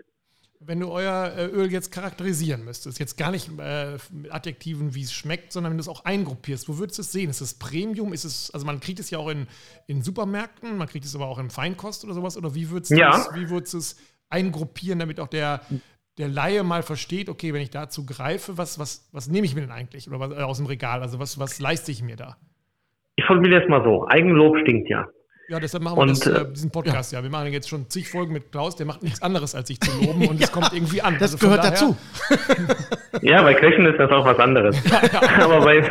Wenn 0.67 0.81
du 0.81 0.89
euer 0.91 1.33
äh, 1.37 1.47
Öl 1.47 1.71
jetzt 1.73 1.93
charakterisieren 1.93 2.65
müsstest, 2.65 2.99
jetzt 2.99 3.17
gar 3.17 3.31
nicht 3.31 3.51
äh, 3.59 3.97
mit 4.11 4.33
Adjektiven, 4.33 4.95
wie 4.95 5.03
es 5.03 5.13
schmeckt, 5.13 5.53
sondern 5.53 5.73
wenn 5.73 5.79
du 5.79 5.83
es 5.83 5.89
auch 5.89 6.05
eingruppierst, 6.05 6.69
wo 6.69 6.79
würdest 6.79 6.99
du 6.99 7.03
es 7.03 7.13
sehen? 7.13 7.31
Ist 7.31 7.41
es 7.41 7.59
Premium? 7.59 8.13
Ist 8.13 8.25
es, 8.25 8.51
also 8.53 8.67
man 8.67 8.81
kriegt 8.81 9.01
es 9.01 9.11
ja 9.11 9.19
auch 9.19 9.29
in, 9.29 9.47
in 9.87 10.03
Supermärkten, 10.03 10.77
man 10.77 10.89
kriegt 10.89 11.05
es 11.05 11.15
aber 11.15 11.27
auch 11.27 11.39
in 11.39 11.51
Feinkost 11.51 12.05
oder 12.05 12.15
sowas, 12.15 12.37
oder 12.37 12.55
wie 12.55 12.71
würdest 12.71 12.93
du 12.93 12.97
Ja. 12.97 13.11
es, 13.17 13.35
wie 13.35 13.51
würdest 13.51 13.75
du 13.75 13.79
es 13.79 13.97
eingruppieren, 14.29 14.99
damit 14.99 15.21
auch 15.21 15.29
der, 15.29 15.61
der 16.19 16.29
Laie 16.29 16.63
mal 16.63 16.83
versteht, 16.83 17.29
okay, 17.29 17.53
wenn 17.53 17.63
ich 17.63 17.71
dazu 17.71 18.07
greife, 18.07 18.59
was, 18.59 18.79
was, 18.79 19.09
was 19.13 19.29
nehme 19.29 19.47
ich 19.47 19.55
mir 19.55 19.63
denn 19.63 19.73
eigentlich? 19.73 20.09
Oder 20.09 20.21
was, 20.21 20.31
äh, 20.33 20.43
aus 20.43 20.59
dem 20.59 20.67
Regal? 20.67 21.03
Also 21.03 21.19
was, 21.19 21.39
was 21.39 21.61
leiste 21.61 21.93
ich 21.93 22.03
mir 22.03 22.17
da? 22.17 22.37
Ich 23.17 23.25
formuliere 23.27 23.63
es 23.63 23.69
mal 23.69 23.83
so. 23.85 24.07
Eigenlob 24.09 24.57
stinkt 24.63 24.89
ja. 24.89 25.07
Ja, 25.49 25.61
deshalb 25.61 25.83
machen 25.83 25.97
wir 25.97 26.03
Und, 26.03 26.11
das, 26.11 26.27
äh, 26.27 26.41
äh, 26.43 26.53
diesen 26.53 26.71
Podcast 26.71 27.13
ja. 27.13 27.23
Wir 27.23 27.29
machen 27.31 27.53
jetzt 27.53 27.69
schon 27.69 27.89
zig 27.91 28.09
Folgen 28.09 28.33
mit 28.33 28.53
Klaus, 28.53 28.77
der 28.77 28.87
macht 28.87 29.03
nichts 29.03 29.21
anderes, 29.23 29.55
als 29.55 29.69
sich 29.69 29.79
zu 29.81 29.91
loben 30.01 30.27
und 30.29 30.41
es 30.41 30.51
kommt 30.53 30.73
irgendwie 30.73 31.03
an. 31.03 31.17
Das 31.19 31.33
Also 31.33 31.39
gehört 31.47 31.59
daher- 31.65 31.71
dazu. 31.73 31.97
Ja, 33.21 33.43
bei 33.43 33.53
Köchen 33.55 33.85
ist 33.87 33.99
das 33.99 34.11
auch 34.11 34.25
was 34.25 34.39
anderes. 34.39 34.77
Aber 35.43 35.61
bei, 35.61 35.91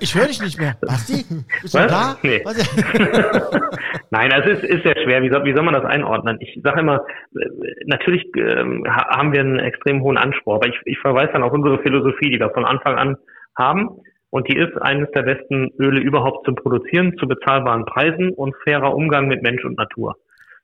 Ich 0.00 0.14
höre 0.14 0.26
dich 0.26 0.40
nicht 0.40 0.58
mehr. 0.58 0.76
Basti? 0.80 1.24
Bist 1.60 1.74
du 1.74 1.78
Was? 1.78 1.86
da? 1.90 2.16
Nee. 2.22 2.40
Was? 2.44 2.56
Nein, 4.10 4.32
also 4.32 4.50
es 4.50 4.62
ist, 4.62 4.70
ist 4.70 4.82
sehr 4.84 4.96
schwer. 5.02 5.22
Wie 5.22 5.30
soll, 5.30 5.44
wie 5.44 5.54
soll 5.54 5.62
man 5.64 5.74
das 5.74 5.84
einordnen? 5.84 6.38
Ich 6.40 6.58
sage 6.62 6.80
immer, 6.80 7.04
äh, 7.36 7.46
natürlich 7.86 8.24
ähm, 8.36 8.84
ha- 8.88 9.08
haben 9.16 9.32
wir 9.32 9.40
einen 9.40 9.58
extrem 9.58 10.02
hohen 10.02 10.16
Anspruch, 10.16 10.54
aber 10.56 10.68
ich, 10.68 10.74
ich 10.84 10.98
verweise 11.00 11.32
dann 11.32 11.42
auf 11.42 11.52
unsere 11.52 11.78
Philosophie, 11.82 12.30
die 12.30 12.38
wir 12.38 12.50
von 12.50 12.64
Anfang 12.64 12.96
an 12.96 13.16
haben. 13.58 13.88
Und 14.32 14.48
die 14.48 14.56
ist 14.56 14.80
eines 14.80 15.10
der 15.10 15.24
besten 15.24 15.70
Öle 15.78 16.00
überhaupt 16.00 16.46
zum 16.46 16.54
Produzieren, 16.54 17.14
zu 17.18 17.28
bezahlbaren 17.28 17.84
Preisen 17.84 18.30
und 18.30 18.56
fairer 18.64 18.94
Umgang 18.94 19.28
mit 19.28 19.42
Mensch 19.42 19.62
und 19.62 19.76
Natur. 19.76 20.16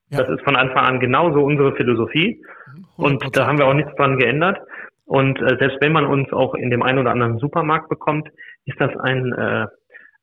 Ja. 0.09 0.21
Das 0.21 0.31
ist 0.31 0.43
von 0.43 0.57
Anfang 0.57 0.87
an 0.87 1.01
genauso 1.01 1.43
unsere 1.43 1.75
Philosophie. 1.75 2.43
Und 2.97 3.23
100%. 3.23 3.35
da 3.35 3.47
haben 3.47 3.59
wir 3.59 3.67
auch 3.67 3.75
nichts 3.75 3.95
dran 3.97 4.19
geändert. 4.19 4.59
Und 5.05 5.39
äh, 5.43 5.59
selbst 5.59 5.83
wenn 5.83 5.93
man 5.93 6.07
uns 6.07 6.33
auch 6.33 6.55
in 6.55 6.71
dem 6.71 6.83
einen 6.83 7.01
oder 7.01 7.11
anderen 7.11 7.37
Supermarkt 7.39 7.91
bekommt, 7.91 8.31
ist 8.65 8.81
das 8.81 8.97
ein 9.01 9.35
äh, 9.35 9.67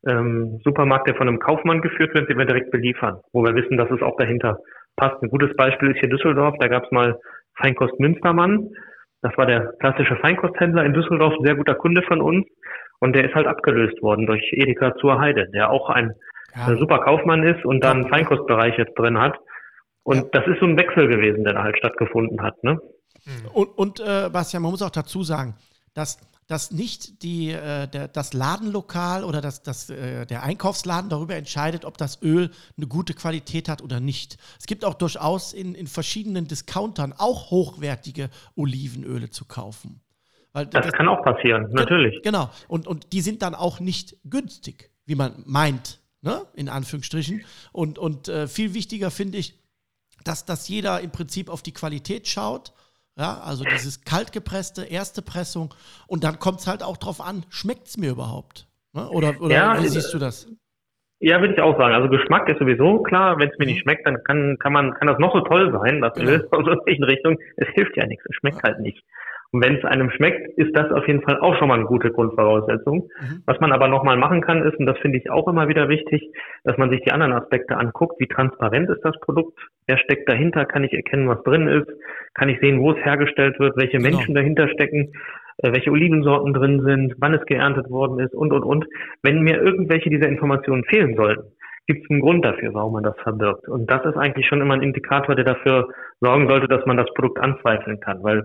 ähm, 0.08 0.60
Supermarkt, 0.64 1.08
der 1.08 1.16
von 1.16 1.28
einem 1.28 1.40
Kaufmann 1.40 1.82
geführt 1.82 2.16
wird, 2.16 2.28
den 2.28 2.40
wir 2.40 2.46
direkt 2.46 2.72
beliefern, 2.72 3.20
wo 3.32 3.44
wir 3.44 3.54
wissen, 3.54 3.78
dass 3.78 3.92
es 3.92 4.02
auch 4.02 4.18
dahinter 4.18 4.58
passt. 4.96 5.22
Ein 5.22 5.30
gutes 5.30 5.56
Beispiel 5.56 5.92
ist 5.92 6.00
hier 6.00 6.10
Düsseldorf. 6.10 6.56
Da 6.60 6.68
gab 6.68 6.86
es 6.86 6.92
mal 6.92 7.20
Feinkost 7.58 8.00
Münstermann. 8.00 8.70
Das 9.22 9.38
war 9.38 9.46
der 9.46 9.74
klassische 9.80 10.16
Feinkosthändler 10.16 10.84
in 10.84 10.94
Düsseldorf, 10.94 11.34
ein 11.38 11.46
sehr 11.46 11.56
guter 11.56 11.76
Kunde 11.76 12.02
von 12.04 12.22
uns. 12.22 12.46
Und 13.00 13.14
der 13.14 13.26
ist 13.26 13.36
halt 13.36 13.48
abgelöst 13.48 14.02
worden 14.02 14.26
durch 14.26 14.42
Edeka 14.54 14.96
zur 14.98 15.20
Heide, 15.20 15.48
der 15.54 15.70
auch 15.70 15.90
ein 15.90 16.14
Ja. 16.56 16.76
super 16.78 17.00
Kaufmann 17.00 17.44
ist 17.44 17.66
und 17.66 17.82
da 17.84 17.92
einen 17.92 18.08
Feinkostbereich 18.10 18.78
jetzt 18.78 18.98
drin 18.98 19.18
hat. 19.20 19.38
Und 20.04 20.18
Ja. 20.18 20.24
das 20.34 20.48
ist 20.48 20.60
so 20.60 20.66
ein 20.66 20.78
Wechsel 20.78 21.08
gewesen, 21.08 21.44
der 21.44 21.54
da 21.54 21.64
halt 21.64 21.78
stattgefunden 21.78 22.42
hat. 22.42 22.64
Ne? 22.64 22.80
Und, 23.54 23.68
und 23.78 24.00
äh, 24.00 24.30
Bastian, 24.32 24.64
man 24.64 24.72
muss 24.72 24.82
auch 24.82 24.92
dazu 24.92 25.24
sagen, 25.24 25.56
dass, 25.96 26.20
dass 26.48 26.72
nicht 26.72 27.24
die, 27.24 27.50
äh, 27.52 27.88
der, 27.88 28.08
das 28.08 28.34
Ladenlokal 28.34 29.24
oder 29.24 29.42
das, 29.42 29.64
das, 29.64 29.90
äh, 29.90 30.26
der 30.28 30.44
Einkaufsladen 30.44 31.10
darüber 31.10 31.36
entscheidet, 31.36 31.86
ob 31.86 31.98
das 31.98 32.22
Öl 32.22 32.52
eine 32.78 32.88
gute 32.88 33.14
Qualität 33.16 33.68
hat 33.68 33.82
oder 33.82 34.00
nicht. 34.00 34.38
Es 34.60 34.68
gibt 34.68 34.86
auch 34.86 34.94
durchaus 34.94 35.54
in, 35.54 35.74
in 35.74 35.88
verschiedenen 35.88 36.48
Discountern 36.48 37.14
auch 37.18 37.50
hochwertige 37.52 38.30
Olivenöle 38.56 39.30
zu 39.32 39.46
kaufen. 39.46 40.02
Weil 40.56 40.68
Das 40.68 40.90
kann 40.94 41.10
auch 41.10 41.22
passieren, 41.22 41.68
natürlich. 41.74 42.22
Genau. 42.24 42.50
Und, 42.70 42.88
und 42.88 43.12
die 43.12 43.20
sind 43.20 43.42
dann 43.42 43.56
auch 43.56 43.82
nicht 43.82 44.16
günstig, 44.24 44.90
wie 45.06 45.16
man 45.16 45.44
meint, 45.46 46.00
ne? 46.22 46.44
in 46.56 46.70
Anführungsstrichen. 46.70 47.44
Und, 47.74 48.00
und 48.00 48.30
äh, 48.30 48.48
viel 48.48 48.74
wichtiger 48.74 49.12
finde 49.12 49.38
ich, 49.38 49.60
dass, 50.24 50.46
dass 50.46 50.70
jeder 50.70 51.02
im 51.02 51.12
Prinzip 51.12 51.50
auf 51.50 51.62
die 51.62 51.74
Qualität 51.74 52.30
schaut. 52.30 52.72
Ja, 53.18 53.42
also 53.42 53.66
dieses 53.66 54.06
kaltgepresste, 54.06 54.86
erste 54.86 55.22
Pressung. 55.22 55.74
Und 56.08 56.24
dann 56.24 56.40
kommt 56.40 56.62
es 56.62 56.68
halt 56.68 56.84
auch 56.84 56.96
drauf 56.96 57.20
an, 57.20 57.46
schmeckt 57.50 57.88
es 57.88 57.98
mir 57.98 58.12
überhaupt? 58.12 58.66
Ne? 58.94 59.10
Oder, 59.10 59.34
oder 59.42 59.54
Ja, 59.54 59.82
wie 59.82 59.88
äh, 59.88 59.90
siehst 59.90 60.14
du 60.14 60.20
das? 60.20 60.48
Ja, 61.20 61.42
würde 61.42 61.54
ich 61.54 61.62
auch 61.62 61.78
sagen. 61.78 61.96
Also 61.96 62.08
Geschmack 62.08 62.48
ist 62.48 62.60
sowieso 62.60 63.04
klar. 63.04 63.38
Wenn 63.40 63.50
es 63.50 63.58
mir 63.58 63.66
nicht 63.66 63.82
schmeckt, 63.82 64.08
dann 64.08 64.24
kann, 64.24 64.58
kann 64.60 64.72
man, 64.72 64.94
kann 64.94 65.08
das 65.08 65.20
noch 65.20 65.34
so 65.34 65.42
toll 65.42 65.74
sein, 65.74 66.00
das 66.00 66.14
Genau. 66.14 66.32
Irgendwelchen 66.32 67.04
Richtungen. 67.04 67.38
Es 67.58 67.68
hilft 67.74 67.98
ja 67.98 68.06
nichts. 68.06 68.24
Es 68.30 68.36
schmeckt 68.38 68.64
halt 68.64 68.80
nicht. 68.80 69.04
Und 69.56 69.64
wenn 69.64 69.78
es 69.78 69.86
einem 69.86 70.10
schmeckt, 70.10 70.50
ist 70.58 70.76
das 70.76 70.92
auf 70.92 71.08
jeden 71.08 71.22
Fall 71.22 71.40
auch 71.40 71.56
schon 71.58 71.70
mal 71.70 71.76
eine 71.76 71.86
gute 71.86 72.12
Grundvoraussetzung. 72.12 73.08
Mhm. 73.22 73.44
Was 73.46 73.58
man 73.62 73.72
aber 73.72 73.88
nochmal 73.88 74.18
machen 74.18 74.42
kann, 74.42 74.62
ist, 74.64 74.78
und 74.78 74.86
das 74.86 74.98
finde 74.98 75.18
ich 75.18 75.32
auch 75.32 75.48
immer 75.48 75.70
wieder 75.70 75.88
wichtig, 75.88 76.30
dass 76.66 76.78
man 76.78 76.90
sich 76.90 77.00
die 77.06 77.14
anderen 77.14 77.32
Aspekte 77.32 77.78
anguckt. 77.78 78.20
Wie 78.20 78.28
transparent 78.28 78.90
ist 78.90 79.00
das 79.06 79.18
Produkt? 79.22 79.58
Wer 79.88 79.98
steckt 79.98 80.28
dahinter? 80.28 80.66
Kann 80.66 80.84
ich 80.84 80.92
erkennen, 80.92 81.30
was 81.30 81.42
drin 81.44 81.70
ist? 81.70 81.88
Kann 82.34 82.50
ich 82.50 82.60
sehen, 82.60 82.82
wo 82.82 82.92
es 82.92 82.98
hergestellt 82.98 83.58
wird? 83.58 83.78
Welche 83.78 83.98
Genau. 83.98 84.10
Menschen 84.10 84.36
dahinter 84.36 84.68
stecken? 84.68 85.14
Äh, 85.60 85.72
welche 85.72 85.90
Olivensorten 85.90 86.54
drin 86.54 86.82
sind? 86.82 87.16
Wann 87.20 87.34
es 87.34 87.46
geerntet 87.46 87.90
worden 87.90 88.20
ist? 88.20 88.34
Und, 88.34 88.52
und, 88.52 88.64
und. 88.64 88.86
Wenn 89.24 89.40
mir 89.40 89.62
irgendwelche 89.62 90.10
dieser 90.10 90.28
Informationen 90.28 90.84
fehlen 90.84 91.16
sollten, 91.16 91.44
gibt 91.88 92.04
es 92.04 92.10
einen 92.10 92.20
Grund 92.20 92.44
dafür, 92.44 92.74
warum 92.74 92.92
man 92.92 93.04
das 93.04 93.16
verbirgt. 93.24 93.70
Und 93.70 93.90
das 93.90 94.04
ist 94.04 94.18
eigentlich 94.18 94.48
schon 94.48 94.60
immer 94.60 94.74
ein 94.74 94.82
Indikator, 94.82 95.34
der 95.34 95.46
dafür 95.46 95.88
sorgen 96.20 96.50
sollte, 96.50 96.68
dass 96.68 96.86
man 96.86 96.98
das 96.98 97.08
Produkt 97.14 97.40
anzweifeln 97.40 98.02
kann, 98.02 98.22
weil 98.22 98.44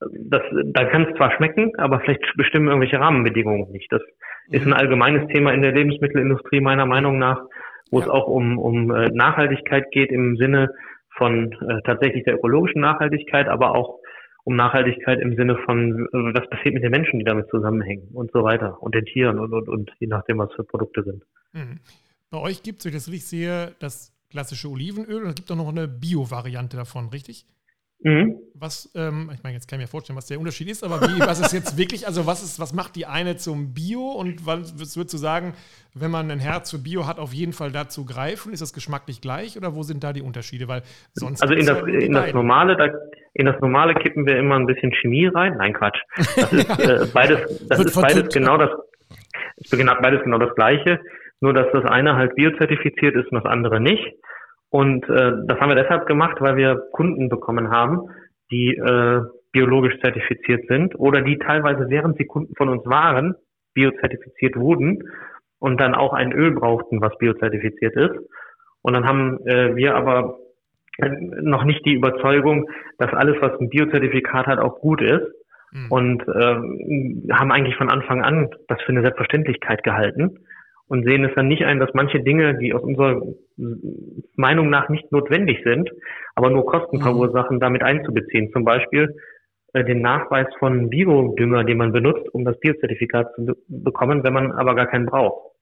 das, 0.00 0.42
da 0.66 0.84
kann 0.84 1.06
es 1.08 1.16
zwar 1.16 1.32
schmecken, 1.36 1.72
aber 1.76 2.00
vielleicht 2.00 2.22
bestimmen 2.36 2.68
irgendwelche 2.68 3.00
Rahmenbedingungen 3.00 3.70
nicht. 3.72 3.90
Das 3.92 4.02
ist 4.50 4.66
ein 4.66 4.72
allgemeines 4.72 5.28
Thema 5.28 5.52
in 5.52 5.62
der 5.62 5.72
Lebensmittelindustrie 5.72 6.60
meiner 6.60 6.86
Meinung 6.86 7.18
nach, 7.18 7.42
wo 7.90 8.00
es 8.00 8.06
Ja. 8.06 8.12
auch 8.12 8.28
um, 8.28 8.58
um 8.58 8.90
äh, 8.90 9.08
Nachhaltigkeit 9.10 9.90
geht 9.90 10.10
im 10.10 10.36
Sinne 10.36 10.70
von 11.16 11.52
äh, 11.52 11.82
tatsächlich 11.84 12.24
der 12.24 12.34
ökologischen 12.34 12.80
Nachhaltigkeit, 12.80 13.48
aber 13.48 13.74
auch 13.74 13.98
um 14.44 14.56
Nachhaltigkeit 14.56 15.20
im 15.20 15.34
Sinne 15.36 15.56
von, 15.64 16.06
äh, 16.06 16.34
was 16.34 16.48
passiert 16.48 16.74
mit 16.74 16.84
den 16.84 16.90
Menschen, 16.92 17.18
die 17.18 17.24
damit 17.24 17.48
zusammenhängen 17.50 18.08
und 18.14 18.30
so 18.32 18.44
weiter 18.44 18.80
und 18.82 18.94
den 18.94 19.04
Tieren 19.04 19.38
und, 19.38 19.52
und, 19.52 19.68
und 19.68 19.90
je 19.98 20.06
nachdem, 20.06 20.38
was 20.38 20.52
für 20.54 20.64
Produkte 20.64 21.02
sind. 21.02 21.24
Mhm. 21.52 21.80
Bei 22.30 22.38
euch 22.38 22.62
gibt 22.62 22.78
es, 22.78 22.84
wenn 22.84 22.90
ich 22.90 22.98
das 22.98 23.08
richtig 23.08 23.26
sehe, 23.26 23.74
das 23.80 24.14
klassische 24.30 24.68
Olivenöl 24.68 25.22
und 25.22 25.30
es 25.30 25.34
gibt 25.34 25.50
auch 25.50 25.56
noch 25.56 25.70
eine 25.70 25.88
Bio-Variante 25.88 26.76
davon, 26.76 27.08
richtig? 27.08 27.46
Mhm. 28.00 28.36
Was, 28.54 28.90
ähm, 28.94 29.30
ich 29.34 29.42
meine, 29.42 29.54
jetzt 29.54 29.68
kann 29.68 29.78
ich 29.80 29.84
mir 29.86 29.90
vorstellen, 29.90 30.16
was 30.16 30.26
der 30.26 30.38
Unterschied 30.38 30.68
ist, 30.68 30.84
aber 30.84 31.00
wie, 31.02 31.20
was 31.20 31.40
ist 31.40 31.52
jetzt 31.52 31.76
wirklich, 31.76 32.06
also 32.06 32.26
was 32.26 32.42
ist, 32.42 32.60
was 32.60 32.72
macht 32.72 32.94
die 32.96 33.06
eine 33.06 33.36
zum 33.36 33.74
Bio 33.74 34.12
und 34.12 34.46
was 34.46 34.78
würdest 34.78 35.12
du 35.12 35.16
sagen, 35.16 35.54
wenn 35.94 36.10
man 36.10 36.30
ein 36.30 36.38
Herz 36.38 36.70
für 36.70 36.78
Bio 36.78 37.06
hat, 37.06 37.18
auf 37.18 37.32
jeden 37.32 37.52
Fall 37.52 37.72
dazu 37.72 38.04
greifen? 38.04 38.52
Ist 38.52 38.62
das 38.62 38.72
geschmacklich 38.72 39.20
gleich 39.20 39.56
oder 39.56 39.74
wo 39.74 39.82
sind 39.82 40.04
da 40.04 40.12
die 40.12 40.22
Unterschiede? 40.22 40.68
Weil 40.68 40.82
sonst 41.12 41.42
Also 41.42 41.54
in 41.54 41.66
das, 41.66 41.78
ja 41.78 41.86
in 41.86 42.12
das 42.12 42.32
normale, 42.32 42.76
da, 42.76 42.86
in 43.34 43.46
das 43.46 43.60
normale 43.60 43.94
kippen 43.94 44.26
wir 44.26 44.38
immer 44.38 44.56
ein 44.56 44.66
bisschen 44.66 44.92
Chemie 44.92 45.26
rein. 45.26 45.56
Nein, 45.58 45.72
Quatsch. 45.72 45.98
Das 46.16 46.52
ist 46.52 46.68
äh, 46.78 47.06
beides, 47.12 47.66
das 47.68 47.80
ist 47.80 48.00
beides 48.00 48.28
genau 48.32 48.58
das, 48.58 48.70
ist 49.56 49.70
genau- 49.72 49.94
beides 50.00 50.22
genau 50.22 50.38
das 50.38 50.54
Gleiche. 50.54 51.00
Nur 51.40 51.52
dass 51.52 51.66
das 51.72 51.84
eine 51.84 52.16
halt 52.16 52.34
biozertifiziert 52.34 53.14
ist 53.14 53.30
und 53.30 53.42
das 53.42 53.44
andere 53.44 53.80
nicht. 53.80 54.04
Und 54.70 55.08
äh, 55.08 55.32
das 55.46 55.60
haben 55.60 55.70
wir 55.70 55.82
deshalb 55.82 56.06
gemacht, 56.06 56.36
weil 56.40 56.56
wir 56.56 56.76
Kunden 56.92 57.28
bekommen 57.28 57.70
haben, 57.70 58.10
die 58.50 58.74
äh, 58.76 59.22
biologisch 59.52 59.98
zertifiziert 60.00 60.66
sind 60.68 60.98
oder 60.98 61.22
die 61.22 61.38
teilweise, 61.38 61.88
während 61.88 62.18
sie 62.18 62.26
Kunden 62.26 62.54
von 62.54 62.68
uns 62.68 62.84
waren, 62.84 63.34
biozertifiziert 63.74 64.56
wurden 64.56 65.02
und 65.58 65.80
dann 65.80 65.94
auch 65.94 66.12
ein 66.12 66.32
Öl 66.32 66.52
brauchten, 66.52 67.00
was 67.00 67.16
biozertifiziert 67.18 67.96
ist. 67.96 68.14
Und 68.82 68.94
dann 68.94 69.06
haben 69.06 69.38
äh, 69.46 69.74
wir 69.74 69.94
aber 69.94 70.38
äh, 70.98 71.08
noch 71.40 71.64
nicht 71.64 71.84
die 71.86 71.94
Überzeugung, 71.94 72.68
dass 72.98 73.12
alles, 73.12 73.36
was 73.40 73.58
ein 73.58 73.70
Biozertifikat 73.70 74.46
hat, 74.46 74.58
auch 74.58 74.80
gut 74.80 75.00
ist. 75.00 75.26
Mhm. 75.72 75.86
Und 75.90 76.22
ähm, 76.28 77.28
haben 77.32 77.52
eigentlich 77.52 77.76
von 77.76 77.90
Anfang 77.90 78.22
an 78.22 78.50
das 78.68 78.80
für 78.82 78.90
eine 78.90 79.02
Selbstverständlichkeit 79.02 79.82
gehalten 79.82 80.40
und 80.88 81.04
sehen 81.04 81.24
es 81.24 81.34
dann 81.34 81.48
nicht 81.48 81.64
ein, 81.64 81.80
dass 81.80 81.90
manche 81.94 82.20
Dinge, 82.20 82.56
die 82.58 82.72
aus 82.72 82.82
unserer 82.82 83.20
Meinung 84.36 84.70
nach 84.70 84.88
nicht 84.88 85.10
notwendig 85.12 85.60
sind, 85.64 85.90
aber 86.34 86.50
nur 86.50 86.66
Kosten 86.66 86.98
Mhm. 86.98 87.02
verursachen, 87.02 87.60
damit 87.60 87.82
einzubeziehen. 87.82 88.50
Zum 88.52 88.64
Beispiel 88.64 89.14
äh, 89.74 89.84
den 89.84 90.00
Nachweis 90.00 90.46
von 90.58 90.88
Biodünger, 90.88 91.64
den 91.64 91.78
man 91.78 91.92
benutzt, 91.92 92.28
um 92.32 92.44
das 92.44 92.58
Biozertifikat 92.60 93.34
zu 93.34 93.46
be 93.46 93.54
bekommen, 93.68 94.24
wenn 94.24 94.32
man 94.32 94.52
aber 94.52 94.74
gar 94.74 94.86
keinen 94.86 95.06
braucht. 95.06 95.52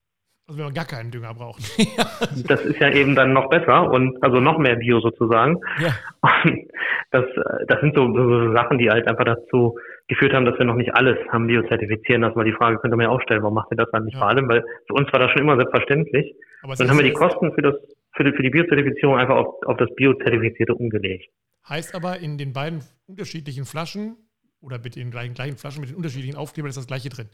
Also 0.46 0.58
wenn 0.58 0.66
man 0.66 0.74
gar 0.74 0.84
keinen 0.84 1.10
Dünger 1.10 1.34
braucht. 1.34 1.62
Das 2.48 2.60
ist 2.64 2.78
ja 2.80 2.90
eben 2.92 3.14
dann 3.16 3.32
noch 3.32 3.48
besser 3.48 3.90
und 3.90 4.22
also 4.22 4.40
noch 4.40 4.58
mehr 4.58 4.76
Bio 4.76 5.00
sozusagen. 5.00 5.58
Ja. 5.80 5.92
Und 6.20 6.68
das, 7.10 7.24
das 7.66 7.80
sind 7.80 7.96
so, 7.96 8.06
so 8.14 8.52
Sachen, 8.52 8.78
die 8.78 8.88
halt 8.90 9.08
einfach 9.08 9.24
dazu 9.24 9.76
geführt 10.08 10.32
haben, 10.34 10.44
dass 10.44 10.56
wir 10.58 10.64
noch 10.66 10.76
nicht 10.76 10.94
alles 10.94 11.16
haben 11.32 11.46
biozertifizieren 11.48 12.22
lassen, 12.22 12.36
weil 12.36 12.44
die 12.44 12.52
Frage 12.52 12.78
könnte 12.78 12.96
man 12.96 13.04
ja 13.04 13.10
auch 13.10 13.20
stellen, 13.22 13.42
warum 13.42 13.54
macht 13.54 13.72
ihr 13.72 13.76
das 13.76 13.88
dann 13.92 14.04
nicht 14.04 14.14
Ja. 14.14 14.20
vor 14.20 14.28
allem? 14.28 14.48
Weil 14.48 14.62
für 14.86 14.94
uns 14.94 15.12
war 15.12 15.18
das 15.18 15.30
schon 15.32 15.42
immer 15.42 15.56
selbstverständlich. 15.56 16.34
Aber 16.62 16.74
Dann 16.76 16.88
haben 16.90 16.98
wir 16.98 17.04
die 17.04 17.12
Kosten 17.12 17.52
für 17.52 17.62
das 17.62 17.74
für 18.14 18.24
die, 18.24 18.32
für 18.32 18.42
die 18.42 18.50
Biozertifizierung 18.50 19.18
einfach 19.18 19.36
auf, 19.36 19.54
auf 19.66 19.76
das 19.76 19.94
Biozertifizierte 19.94 20.74
umgelegt. 20.74 21.28
heißt 21.68 21.94
aber, 21.94 22.18
in 22.20 22.38
den 22.38 22.52
beiden 22.52 22.82
unterschiedlichen 23.06 23.64
Flaschen 23.66 24.16
oder 24.60 24.78
mit 24.78 24.96
den 24.96 25.10
gleichen, 25.10 25.34
gleichen 25.34 25.56
Flaschen 25.58 25.80
mit 25.80 25.90
den 25.90 25.96
unterschiedlichen 25.96 26.36
Aufklebern 26.36 26.70
ist 26.70 26.76
das 26.78 26.86
gleiche 26.86 27.08
drin. 27.10 27.28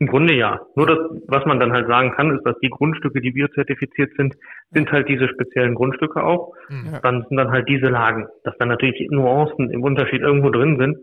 Im 0.00 0.06
Grunde 0.06 0.34
ja. 0.34 0.60
Nur 0.76 0.86
das, 0.86 0.98
was 1.26 1.44
man 1.44 1.58
dann 1.58 1.72
halt 1.72 1.88
sagen 1.88 2.12
kann, 2.12 2.36
ist, 2.36 2.44
dass 2.44 2.56
die 2.60 2.70
Grundstücke, 2.70 3.20
die 3.20 3.32
biozertifiziert 3.32 4.12
sind, 4.16 4.36
sind 4.70 4.92
halt 4.92 5.08
diese 5.08 5.28
speziellen 5.28 5.74
Grundstücke 5.74 6.22
auch. 6.22 6.54
Ja. 6.70 7.00
Dann 7.00 7.24
sind 7.28 7.36
dann 7.36 7.50
halt 7.50 7.68
diese 7.68 7.86
Lagen. 7.86 8.28
Dass 8.44 8.56
dann 8.58 8.68
natürlich 8.68 9.08
Nuancen 9.10 9.70
im 9.70 9.82
Unterschied 9.82 10.20
irgendwo 10.20 10.50
drin 10.50 10.78
sind. 10.78 10.98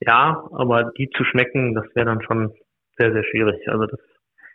Ja, 0.00 0.48
aber 0.52 0.92
die 0.96 1.10
zu 1.10 1.24
schmecken, 1.24 1.74
das 1.74 1.84
wäre 1.94 2.06
dann 2.06 2.22
schon 2.22 2.52
sehr, 2.96 3.12
sehr 3.12 3.24
schwierig. 3.24 3.68
Also 3.68 3.86
das 3.86 4.00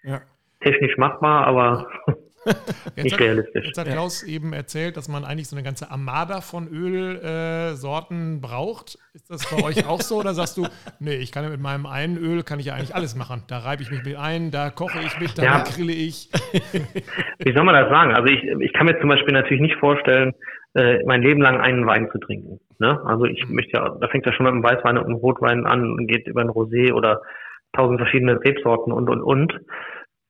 ja. 0.03 0.21
technisch 0.61 0.97
machbar, 0.97 1.45
aber 1.45 1.87
nicht 2.95 3.13
hat, 3.13 3.19
realistisch. 3.19 3.65
Jetzt 3.67 3.77
hat 3.77 3.87
Klaus 3.87 4.21
ja. 4.21 4.33
eben 4.33 4.53
erzählt, 4.53 4.97
dass 4.97 5.07
man 5.07 5.23
eigentlich 5.23 5.47
so 5.47 5.55
eine 5.55 5.63
ganze 5.63 5.91
Armada 5.91 6.41
von 6.41 6.67
Ölsorten 6.67 8.37
äh, 8.37 8.39
braucht. 8.39 8.97
Ist 9.13 9.29
das 9.29 9.49
bei 9.49 9.63
euch 9.63 9.87
auch 9.87 10.01
so 10.01 10.17
oder 10.19 10.33
sagst 10.33 10.57
du, 10.57 10.67
nee, 10.99 11.15
ich 11.15 11.31
kann 11.31 11.43
ja 11.43 11.49
mit 11.49 11.61
meinem 11.61 11.85
einen 11.85 12.17
Öl 12.17 12.43
kann 12.43 12.59
ich 12.59 12.67
ja 12.67 12.73
eigentlich 12.73 12.95
alles 12.95 13.15
machen. 13.15 13.43
Da 13.47 13.59
reibe 13.59 13.83
ich 13.83 13.91
mich 13.91 14.03
mit 14.03 14.15
ein, 14.15 14.51
da 14.51 14.69
koche 14.69 14.99
ich 15.05 15.19
mit, 15.19 15.37
da 15.37 15.43
ja. 15.43 15.63
grille 15.63 15.93
ich. 15.93 16.29
Wie 17.39 17.53
soll 17.53 17.63
man 17.63 17.75
das 17.75 17.89
sagen? 17.89 18.13
Also 18.13 18.31
ich, 18.33 18.43
ich 18.43 18.73
kann 18.73 18.85
mir 18.85 18.99
zum 18.99 19.09
Beispiel 19.09 19.33
natürlich 19.33 19.61
nicht 19.61 19.79
vorstellen, 19.79 20.33
äh, 20.75 21.03
mein 21.05 21.21
Leben 21.21 21.41
lang 21.41 21.61
einen 21.61 21.85
Wein 21.85 22.09
zu 22.11 22.17
trinken. 22.17 22.59
Ne? 22.79 22.99
Also 23.05 23.25
ich 23.25 23.47
mhm. 23.47 23.55
möchte 23.55 23.77
ja, 23.77 23.95
da 23.99 24.07
fängt 24.07 24.25
ja 24.25 24.33
schon 24.33 24.45
mit 24.45 24.53
einem 24.53 24.63
Weißwein 24.63 24.97
und 24.97 25.05
einem 25.05 25.15
Rotwein 25.15 25.65
an 25.65 25.91
und 25.91 26.07
geht 26.07 26.27
über 26.27 26.41
ein 26.41 26.49
Rosé 26.49 26.93
oder 26.93 27.21
tausend 27.73 27.99
verschiedene 27.99 28.39
Rebsorten 28.43 28.91
und 28.91 29.09
und 29.09 29.21
und. 29.21 29.59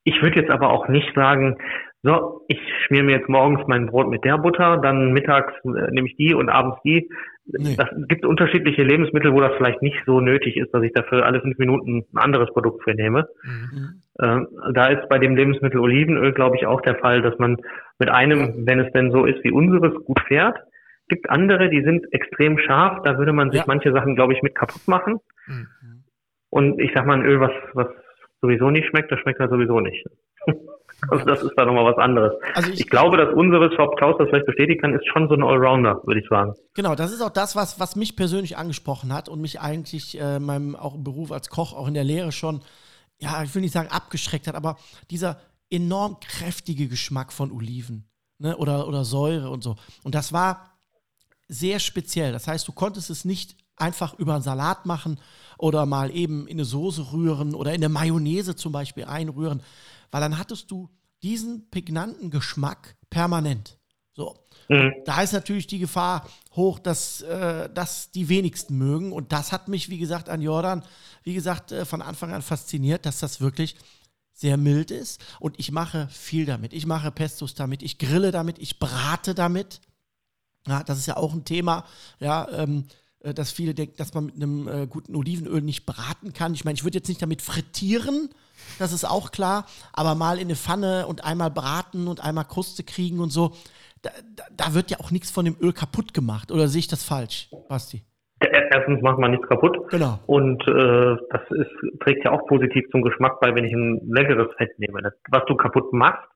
Ich 0.04 0.22
würde 0.22 0.40
jetzt 0.40 0.50
aber 0.50 0.70
auch 0.70 0.88
nicht 0.88 1.14
sagen, 1.14 1.56
so, 2.04 2.42
ich 2.48 2.60
schmier 2.86 3.02
mir 3.02 3.16
jetzt 3.16 3.30
morgens 3.30 3.66
mein 3.66 3.86
Brot 3.86 4.10
mit 4.10 4.24
der 4.24 4.36
Butter, 4.36 4.76
dann 4.76 5.14
mittags 5.14 5.54
äh, 5.64 5.90
nehme 5.90 6.06
ich 6.06 6.16
die 6.16 6.34
und 6.34 6.50
abends 6.50 6.76
die. 6.84 7.08
Nee. 7.46 7.76
Das 7.78 7.88
gibt 8.08 8.26
unterschiedliche 8.26 8.82
Lebensmittel, 8.82 9.32
wo 9.32 9.40
das 9.40 9.54
vielleicht 9.56 9.80
nicht 9.80 9.96
so 10.04 10.20
nötig 10.20 10.58
ist, 10.58 10.74
dass 10.74 10.82
ich 10.82 10.92
dafür 10.92 11.24
alle 11.24 11.40
fünf 11.40 11.56
Minuten 11.56 12.04
ein 12.12 12.18
anderes 12.18 12.50
Produkt 12.52 12.84
für 12.84 12.94
nehme. 12.94 13.26
Mhm. 13.42 14.02
Äh, 14.18 14.72
da 14.74 14.88
ist 14.88 15.08
bei 15.08 15.18
dem 15.18 15.34
Lebensmittel 15.34 15.80
Olivenöl, 15.80 16.32
glaube 16.32 16.56
ich, 16.56 16.66
auch 16.66 16.82
der 16.82 16.96
Fall, 16.96 17.22
dass 17.22 17.38
man 17.38 17.56
mit 17.98 18.10
einem, 18.10 18.66
wenn 18.66 18.80
es 18.80 18.92
denn 18.92 19.10
so 19.10 19.24
ist 19.24 19.42
wie 19.42 19.50
unseres, 19.50 19.94
gut 20.04 20.20
fährt. 20.28 20.58
Gibt 21.08 21.30
andere, 21.30 21.70
die 21.70 21.82
sind 21.84 22.04
extrem 22.12 22.58
scharf, 22.58 23.02
da 23.04 23.16
würde 23.16 23.32
man 23.32 23.50
sich 23.50 23.60
ja. 23.60 23.64
manche 23.66 23.92
Sachen, 23.92 24.14
glaube 24.14 24.34
ich, 24.34 24.42
mit 24.42 24.54
kaputt 24.54 24.86
machen. 24.88 25.20
Mhm. 25.46 26.04
Und 26.50 26.78
ich 26.80 26.92
sag 26.94 27.06
mal, 27.06 27.14
ein 27.14 27.24
Öl, 27.24 27.40
was, 27.40 27.52
was 27.72 27.88
sowieso 28.42 28.70
nicht 28.70 28.88
schmeckt, 28.88 29.10
das 29.10 29.20
schmeckt 29.20 29.40
halt 29.40 29.50
sowieso 29.50 29.80
nicht. 29.80 30.04
Also 31.08 31.24
das 31.24 31.42
ist 31.42 31.52
da 31.56 31.64
nochmal 31.64 31.84
was 31.84 31.98
anderes. 31.98 32.32
Also 32.54 32.70
ich, 32.70 32.80
ich 32.80 32.88
glaube, 32.88 33.16
dass 33.16 33.32
unseres 33.34 33.74
Shop 33.74 33.96
Klaus 33.96 34.16
das 34.18 34.28
vielleicht 34.28 34.46
bestätigen 34.46 34.80
kann, 34.80 34.94
ist 34.94 35.06
schon 35.06 35.28
so 35.28 35.34
ein 35.34 35.42
Allrounder, 35.42 36.00
würde 36.04 36.20
ich 36.20 36.28
sagen. 36.28 36.54
Genau, 36.74 36.94
das 36.94 37.12
ist 37.12 37.20
auch 37.20 37.30
das, 37.30 37.56
was, 37.56 37.80
was 37.80 37.96
mich 37.96 38.16
persönlich 38.16 38.56
angesprochen 38.56 39.12
hat 39.12 39.28
und 39.28 39.40
mich 39.40 39.60
eigentlich 39.60 40.20
äh, 40.20 40.38
meinem 40.38 40.76
auch 40.76 40.94
im 40.94 41.04
Beruf 41.04 41.32
als 41.32 41.48
Koch, 41.48 41.72
auch 41.72 41.88
in 41.88 41.94
der 41.94 42.04
Lehre 42.04 42.32
schon, 42.32 42.60
ja, 43.18 43.42
ich 43.42 43.54
will 43.54 43.62
nicht 43.62 43.72
sagen 43.72 43.88
abgeschreckt 43.90 44.46
hat, 44.46 44.54
aber 44.54 44.76
dieser 45.10 45.38
enorm 45.70 46.18
kräftige 46.20 46.88
Geschmack 46.88 47.32
von 47.32 47.50
Oliven 47.52 48.08
ne, 48.38 48.56
oder, 48.56 48.86
oder 48.86 49.04
Säure 49.04 49.50
und 49.50 49.62
so. 49.62 49.76
Und 50.02 50.14
das 50.14 50.32
war 50.32 50.70
sehr 51.48 51.78
speziell. 51.78 52.32
Das 52.32 52.46
heißt, 52.46 52.66
du 52.66 52.72
konntest 52.72 53.10
es 53.10 53.24
nicht 53.24 53.56
einfach 53.76 54.18
über 54.18 54.34
einen 54.34 54.42
Salat 54.42 54.86
machen 54.86 55.18
oder 55.58 55.86
mal 55.86 56.14
eben 56.14 56.46
in 56.46 56.56
eine 56.56 56.64
Soße 56.64 57.12
rühren 57.12 57.54
oder 57.54 57.72
in 57.72 57.82
eine 57.82 57.88
Mayonnaise 57.88 58.56
zum 58.56 58.72
Beispiel 58.72 59.04
einrühren, 59.04 59.62
weil 60.14 60.20
dann 60.20 60.38
hattest 60.38 60.70
du 60.70 60.88
diesen 61.24 61.68
prägnanten 61.70 62.30
Geschmack 62.30 62.94
permanent. 63.10 63.80
So. 64.12 64.38
Mhm. 64.68 64.92
Da 65.04 65.22
ist 65.22 65.32
natürlich 65.32 65.66
die 65.66 65.80
Gefahr 65.80 66.30
hoch, 66.52 66.78
dass 66.78 67.22
äh, 67.22 67.68
das 67.74 68.12
die 68.12 68.28
wenigsten 68.28 68.78
mögen. 68.78 69.10
Und 69.10 69.32
das 69.32 69.50
hat 69.50 69.66
mich, 69.66 69.88
wie 69.88 69.98
gesagt, 69.98 70.28
an 70.28 70.40
Jordan, 70.40 70.84
wie 71.24 71.34
gesagt, 71.34 71.72
äh, 71.72 71.84
von 71.84 72.00
Anfang 72.00 72.32
an 72.32 72.42
fasziniert, 72.42 73.06
dass 73.06 73.18
das 73.18 73.40
wirklich 73.40 73.74
sehr 74.32 74.56
mild 74.56 74.92
ist. 74.92 75.20
Und 75.40 75.58
ich 75.58 75.72
mache 75.72 76.06
viel 76.12 76.46
damit. 76.46 76.74
Ich 76.74 76.86
mache 76.86 77.10
Pestos 77.10 77.54
damit, 77.54 77.82
ich 77.82 77.98
grille 77.98 78.30
damit, 78.30 78.60
ich 78.60 78.78
brate 78.78 79.34
damit. 79.34 79.80
Ja, 80.68 80.84
das 80.84 80.98
ist 80.98 81.06
ja 81.06 81.16
auch 81.16 81.32
ein 81.32 81.44
Thema. 81.44 81.86
Ja, 82.20 82.48
ähm, 82.52 82.84
äh, 83.18 83.34
dass 83.34 83.50
viele 83.50 83.74
denken, 83.74 83.96
dass 83.96 84.14
man 84.14 84.26
mit 84.26 84.36
einem 84.36 84.68
äh, 84.68 84.86
guten 84.86 85.16
Olivenöl 85.16 85.60
nicht 85.60 85.86
braten 85.86 86.32
kann. 86.32 86.54
Ich 86.54 86.64
meine, 86.64 86.76
ich 86.76 86.84
würde 86.84 86.98
jetzt 86.98 87.08
nicht 87.08 87.20
damit 87.20 87.42
frittieren, 87.42 88.30
das 88.78 88.92
ist 88.92 89.04
auch 89.04 89.30
klar, 89.30 89.66
aber 89.92 90.14
mal 90.14 90.38
in 90.38 90.44
eine 90.44 90.56
Pfanne 90.56 91.06
und 91.06 91.24
einmal 91.24 91.50
braten 91.50 92.08
und 92.08 92.24
einmal 92.24 92.44
Kruste 92.44 92.82
kriegen 92.82 93.20
und 93.20 93.30
so, 93.30 93.52
da, 94.02 94.10
da 94.56 94.74
wird 94.74 94.90
ja 94.90 94.98
auch 95.00 95.10
nichts 95.10 95.30
von 95.30 95.44
dem 95.44 95.56
Öl 95.60 95.72
kaputt 95.72 96.14
gemacht. 96.14 96.52
Oder 96.52 96.68
sehe 96.68 96.80
ich 96.80 96.88
das 96.88 97.04
falsch, 97.04 97.48
Basti? 97.68 98.02
Erstens 98.40 99.00
macht 99.02 99.18
man 99.18 99.30
nichts 99.30 99.46
kaputt. 99.48 99.78
Genau. 99.90 100.18
Und 100.26 100.62
äh, 100.68 101.16
das 101.30 101.42
ist, 101.50 102.00
trägt 102.00 102.24
ja 102.24 102.32
auch 102.32 102.46
positiv 102.46 102.84
zum 102.90 103.02
Geschmack 103.02 103.40
bei, 103.40 103.54
wenn 103.54 103.64
ich 103.64 103.72
ein 103.72 104.00
leckeres 104.04 104.48
Fett 104.56 104.78
nehme. 104.78 105.00
Das, 105.02 105.14
was 105.30 105.44
du 105.46 105.54
kaputt 105.54 105.92
machst, 105.92 106.28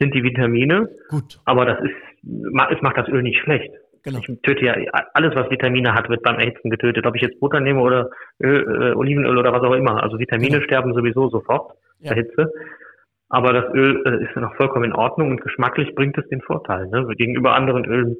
sind 0.00 0.14
die 0.14 0.22
Vitamine. 0.22 0.88
Gut. 1.10 1.38
Aber 1.44 1.66
das 1.66 1.78
ist, 1.80 1.94
es 2.24 2.82
macht 2.82 2.96
das 2.96 3.08
Öl 3.08 3.22
nicht 3.22 3.38
schlecht. 3.40 3.70
Genau. 4.04 4.18
Ich 4.18 4.42
töte 4.42 4.64
ja 4.66 4.74
alles, 5.14 5.34
was 5.34 5.50
Vitamine 5.50 5.94
hat, 5.94 6.10
wird 6.10 6.22
beim 6.22 6.38
Erhitzen 6.38 6.68
getötet. 6.68 7.06
Ob 7.06 7.16
ich 7.16 7.22
jetzt 7.22 7.40
Butter 7.40 7.60
nehme 7.60 7.80
oder 7.80 8.10
Öl, 8.38 8.92
äh, 8.92 8.94
Olivenöl 8.94 9.38
oder 9.38 9.52
was 9.52 9.62
auch 9.62 9.72
immer. 9.72 10.02
Also 10.02 10.18
Vitamine 10.18 10.56
genau. 10.56 10.64
sterben 10.64 10.94
sowieso 10.94 11.30
sofort 11.30 11.72
ja. 12.00 12.10
bei 12.10 12.16
Hitze. 12.16 12.52
Aber 13.30 13.54
das 13.54 13.72
Öl 13.74 14.02
äh, 14.04 14.24
ist 14.24 14.34
ja 14.34 14.42
noch 14.42 14.54
vollkommen 14.56 14.84
in 14.84 14.92
Ordnung 14.92 15.30
und 15.30 15.40
geschmacklich 15.40 15.94
bringt 15.94 16.18
es 16.18 16.28
den 16.28 16.42
Vorteil 16.42 16.86
ne? 16.88 17.06
gegenüber 17.16 17.54
anderen 17.54 17.86
Ölen, 17.86 18.16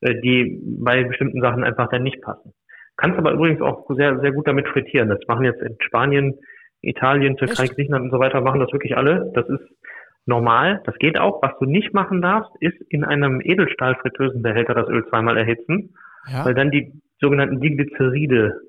äh, 0.00 0.14
die 0.20 0.60
bei 0.80 1.02
bestimmten 1.02 1.40
Sachen 1.40 1.64
einfach 1.64 1.88
dann 1.90 2.04
nicht 2.04 2.22
passen. 2.22 2.54
Kannst 2.96 3.18
aber 3.18 3.32
übrigens 3.32 3.60
auch 3.60 3.88
sehr, 3.90 4.20
sehr 4.20 4.30
gut 4.30 4.46
damit 4.46 4.68
frittieren. 4.68 5.08
Das 5.08 5.18
machen 5.26 5.44
jetzt 5.44 5.60
in 5.60 5.76
Spanien, 5.80 6.38
Italien, 6.80 7.36
Türkei, 7.36 7.66
Griechenland 7.66 8.04
und 8.04 8.10
so 8.12 8.20
weiter, 8.20 8.40
machen 8.40 8.60
das 8.60 8.72
wirklich 8.72 8.96
alle. 8.96 9.32
Das 9.34 9.48
ist 9.48 9.62
normal, 10.26 10.82
das 10.84 10.96
geht 10.98 11.18
auch. 11.18 11.42
Was 11.42 11.52
du 11.58 11.66
nicht 11.66 11.92
machen 11.92 12.22
darfst, 12.22 12.50
ist 12.60 12.80
in 12.88 13.04
einem 13.04 13.40
Edelstahl-Fritteusenbehälter 13.42 14.74
das 14.74 14.88
Öl 14.88 15.06
zweimal 15.08 15.36
erhitzen, 15.36 15.94
ja. 16.30 16.44
weil 16.44 16.54
dann 16.54 16.70
die 16.70 16.92
sogenannten 17.20 17.60
Diglyceride, 17.60 18.60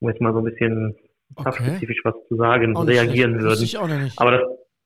um 0.00 0.08
jetzt 0.08 0.20
mal 0.20 0.32
so 0.32 0.38
ein 0.38 0.44
bisschen 0.44 0.96
okay. 1.36 1.52
spezifisch 1.52 2.00
was 2.04 2.14
zu 2.28 2.36
sagen, 2.36 2.76
reagieren 2.76 3.40
schlecht. 3.40 3.74
würden. 3.74 4.12
Aber 4.16 4.30
das 4.32 4.42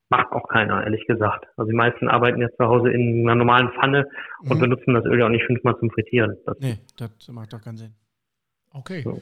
macht 0.09 0.31
auch 0.31 0.47
keiner, 0.47 0.83
ehrlich 0.83 1.05
gesagt. 1.05 1.45
Also 1.55 1.69
die 1.69 1.77
meisten 1.77 2.07
arbeiten 2.07 2.41
jetzt 2.41 2.57
zu 2.57 2.65
Hause 2.65 2.89
in 2.89 3.27
einer 3.27 3.35
normalen 3.35 3.69
Pfanne 3.73 4.07
mhm. 4.43 4.51
und 4.51 4.59
benutzen 4.59 4.93
das 4.93 5.05
Öl 5.05 5.19
ja 5.19 5.25
auch 5.25 5.29
nicht 5.29 5.45
fünfmal 5.45 5.77
zum 5.79 5.89
Frittieren. 5.91 6.37
Das 6.45 6.59
nee, 6.59 6.79
das 6.97 7.11
macht 7.29 7.53
doch 7.53 7.61
keinen 7.61 7.77
Sinn. 7.77 7.93
Okay. 8.73 9.01
So. 9.03 9.21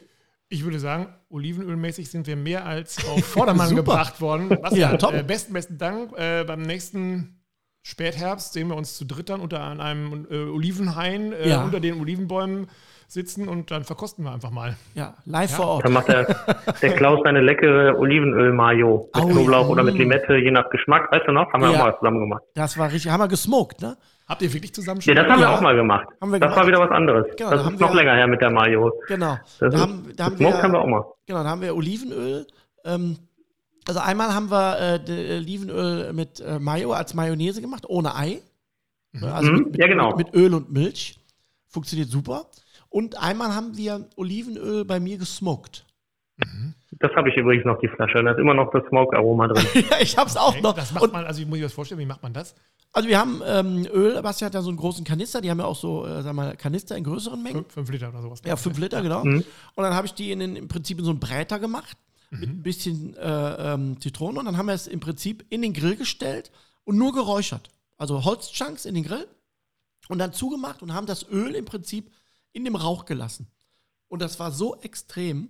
Ich 0.50 0.64
würde 0.64 0.80
sagen, 0.80 1.14
olivenölmäßig 1.30 2.10
sind 2.10 2.26
wir 2.26 2.38
mehr 2.38 2.66
als 2.66 3.06
auf 3.06 3.26
Vordermann 3.26 3.76
gebracht 3.76 4.22
worden. 4.22 4.50
Bastian, 4.50 4.92
ja, 4.92 4.98
top. 4.98 5.14
Äh, 5.14 5.24
besten, 5.24 5.54
besten 5.54 5.78
Dank. 5.78 6.18
Äh, 6.18 6.46
beim 6.46 6.62
nächsten 6.62 7.42
Spätherbst 7.84 8.54
sehen 8.54 8.70
wir 8.70 8.76
uns 8.76 8.98
zu 8.98 9.06
drittern 9.06 9.42
unter 9.42 9.62
einem 9.62 10.28
äh, 10.30 10.36
Olivenhain, 10.46 11.34
äh, 11.34 11.50
ja. 11.50 11.64
unter 11.64 11.80
den 11.80 12.00
Olivenbäumen 12.00 12.68
sitzen 13.08 13.48
und 13.48 13.72
dann 13.72 13.84
verkosten 13.84 14.26
wir 14.26 14.34
einfach 14.34 14.52
mal. 14.52 14.76
Ja, 14.94 15.16
live 15.26 15.52
ja. 15.52 15.56
vor 15.56 15.68
Ort. 15.68 15.86
Dann 15.86 15.94
macht 15.94 16.10
der, 16.10 16.26
der 16.82 16.96
Klaus 16.96 17.26
eine 17.26 17.42
leckere 17.42 17.98
Olivenöl-Mayo 17.98 19.10
mit 19.16 19.24
oh, 19.24 19.28
Knoblauch 19.28 19.70
oder 19.70 19.84
mit 19.84 19.96
Limette, 19.96 20.36
je 20.36 20.52
nach 20.52 20.70
Geschmack. 20.70 21.12
Weißt 21.12 21.28
du 21.28 21.32
noch? 21.32 21.52
Haben 21.54 21.62
wir 21.62 21.70
auch 21.70 21.78
mal 21.78 21.98
zusammen 21.98 22.20
gemacht. 22.20 22.44
Das 22.54 22.78
war 22.78 22.92
richtig, 22.92 23.12
haben 23.12 23.22
wir 23.22 23.30
gesmoked, 23.30 23.82
ne? 23.82 23.98
Habt 24.28 24.42
ihr 24.42 24.52
wirklich 24.52 24.74
zusammen 24.74 25.02
schon? 25.02 25.16
Ja, 25.16 25.24
das 25.24 25.32
haben 25.32 25.40
wir 25.40 25.50
auch 25.50 25.62
mal 25.62 25.76
gemacht. 25.76 26.08
Haben 26.20 26.34
wir 26.34 26.40
das 26.40 26.50
gemacht. 26.50 26.60
war 26.60 26.68
wieder 26.68 26.80
was 26.80 26.92
anderes. 26.92 27.26
Genau, 27.38 27.50
das 27.50 27.72
ist 27.72 27.80
noch 27.80 27.94
länger 27.94 28.14
her 28.14 28.28
mit 28.28 28.42
der 28.42 28.52
Mayo. 28.52 28.92
Genau. 29.08 29.38
Das 29.60 29.74
da 29.74 29.80
haben, 29.80 30.12
da 30.16 30.26
haben 30.26 30.40
wir, 30.40 30.62
haben 30.62 30.74
wir 30.74 30.82
auch 30.82 30.88
mal. 30.88 31.06
Genau, 31.26 31.44
da 31.44 31.50
haben 31.50 31.62
wir 31.62 31.76
Olivenöl. 31.76 32.46
Ähm, 32.84 33.18
also 33.88 34.02
einmal 34.02 34.34
haben 34.34 34.52
wir 34.52 34.80
äh, 34.80 34.96
äh, 34.96 35.38
Olivenöl 35.38 36.12
mit 36.12 36.42
äh, 36.42 36.60
Mayo 36.60 36.92
als 36.92 37.14
Mayonnaise 37.14 37.62
gemacht, 37.62 37.86
ohne 37.88 38.16
Ei. 38.16 38.42
Mhm. 39.14 39.24
Also 39.24 39.52
mit, 39.54 39.68
mit, 39.68 39.78
ja, 39.78 39.88
genau. 39.88 40.16
Mit, 40.18 40.28
mit 40.28 40.36
Öl 40.36 40.54
und 40.54 40.74
Milch. 40.74 41.20
Funktioniert 41.70 42.10
super. 42.10 42.48
Und 42.90 43.18
einmal 43.22 43.56
haben 43.56 43.78
wir 43.78 44.10
Olivenöl 44.18 44.84
bei 44.84 45.00
mir 45.00 45.18
gesmoked. 45.18 45.86
Mhm. 46.36 46.74
Das 47.00 47.12
habe 47.16 47.30
ich 47.30 47.38
übrigens 47.38 47.66
noch, 47.66 47.80
die 47.80 47.88
Flasche. 47.88 48.24
Da 48.24 48.32
ist 48.32 48.40
immer 48.40 48.54
noch 48.54 48.72
das 48.72 48.84
Smoke-Aroma 48.88 49.48
drin. 49.48 49.66
ja, 49.90 49.98
ich 50.00 50.18
habe 50.18 50.30
es 50.30 50.38
auch 50.38 50.50
okay, 50.50 50.62
noch. 50.62 50.74
Das 50.74 50.94
macht 50.94 51.12
man, 51.12 51.26
also 51.26 51.42
ich 51.42 51.48
muss 51.48 51.58
mir 51.58 51.64
das 51.64 51.74
vorstellen, 51.74 52.00
wie 52.00 52.06
macht 52.06 52.24
man 52.24 52.34
das? 52.34 52.56
Also 52.94 53.10
wir 53.10 53.20
haben 53.20 53.42
ähm, 53.46 53.86
Öl, 53.94 54.22
Basti 54.22 54.46
hat 54.46 54.54
ja 54.54 54.62
so 54.62 54.70
einen 54.70 54.78
großen 54.78 55.06
Kanister, 55.06 55.42
die 55.42 55.52
haben 55.52 55.60
ja 55.60 55.66
auch 55.66 55.76
so, 55.76 56.06
äh, 56.06 56.24
sag 56.24 56.34
mal, 56.34 56.56
Kanister 56.56 56.98
in 56.98 57.04
größeren 57.04 57.42
Mengen. 57.42 57.64
Fünf, 57.64 57.74
fünf 57.74 57.92
Liter 57.92 58.10
oder 58.10 58.22
sowas. 58.22 58.42
Ja, 58.46 58.56
fünf 58.56 58.80
Liter, 58.80 59.02
genau. 59.02 59.24
Mhm. 59.24 59.44
Und 59.76 59.84
dann 59.84 59.94
habe 59.94 60.08
ich 60.08 60.14
die 60.14 60.32
in 60.32 60.40
den, 60.40 60.56
im 60.56 60.68
Prinzip 60.68 60.98
in 60.98 61.06
so 61.06 61.12
einen 61.12 61.20
Bräter 61.20 61.60
gemacht, 61.60 61.98
mhm. 62.32 62.40
mit 62.40 62.50
ein 62.50 62.64
bisschen 62.64 63.16
äh, 63.18 63.74
ähm, 63.74 64.02
Zitrone. 64.02 64.40
Und 64.40 64.46
dann 64.46 64.58
haben 64.58 64.68
wir 64.68 64.74
es 64.74 64.88
im 64.88 65.00
Prinzip 65.00 65.46
in 65.50 65.62
den 65.62 65.74
Grill 65.74 65.96
gestellt 65.96 66.52
und 66.86 66.98
nur 66.98 67.14
geräuchert. 67.14 67.70
Also 67.98 68.24
Holzchunks 68.26 68.86
in 68.86 68.96
den 68.96 69.04
Grill 69.04 69.28
und 70.08 70.20
dann 70.20 70.34
zugemacht 70.34 70.82
und 70.82 70.94
haben 70.94 71.08
das 71.08 71.30
Öl 71.30 71.56
im 71.56 71.66
Prinzip 71.66 72.12
in 72.54 72.66
dem 72.66 72.76
Rauch 72.76 73.06
gelassen. 73.06 73.48
Und 74.08 74.22
das 74.22 74.40
war 74.40 74.52
so 74.52 74.80
extrem, 74.82 75.50